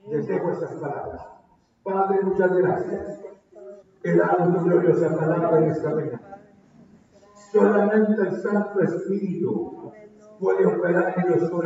Les 0.09 0.27
dejo 0.27 0.51
estas 0.51 0.73
palabras. 0.73 1.21
Padre, 1.83 2.21
muchas 2.23 2.55
gracias. 2.55 3.21
He 4.03 4.15
dado 4.15 4.53
tu 4.53 4.65
gloriosa 4.65 5.17
palabra 5.17 5.57
en 5.59 5.71
esta 5.71 5.89
mañana. 5.89 6.24
Solamente 7.55 8.21
el 8.21 8.35
Santo 8.41 8.81
Espíritu 8.81 9.89
puede 10.41 10.65
operar 10.65 11.15
en 11.17 11.39
los 11.39 11.49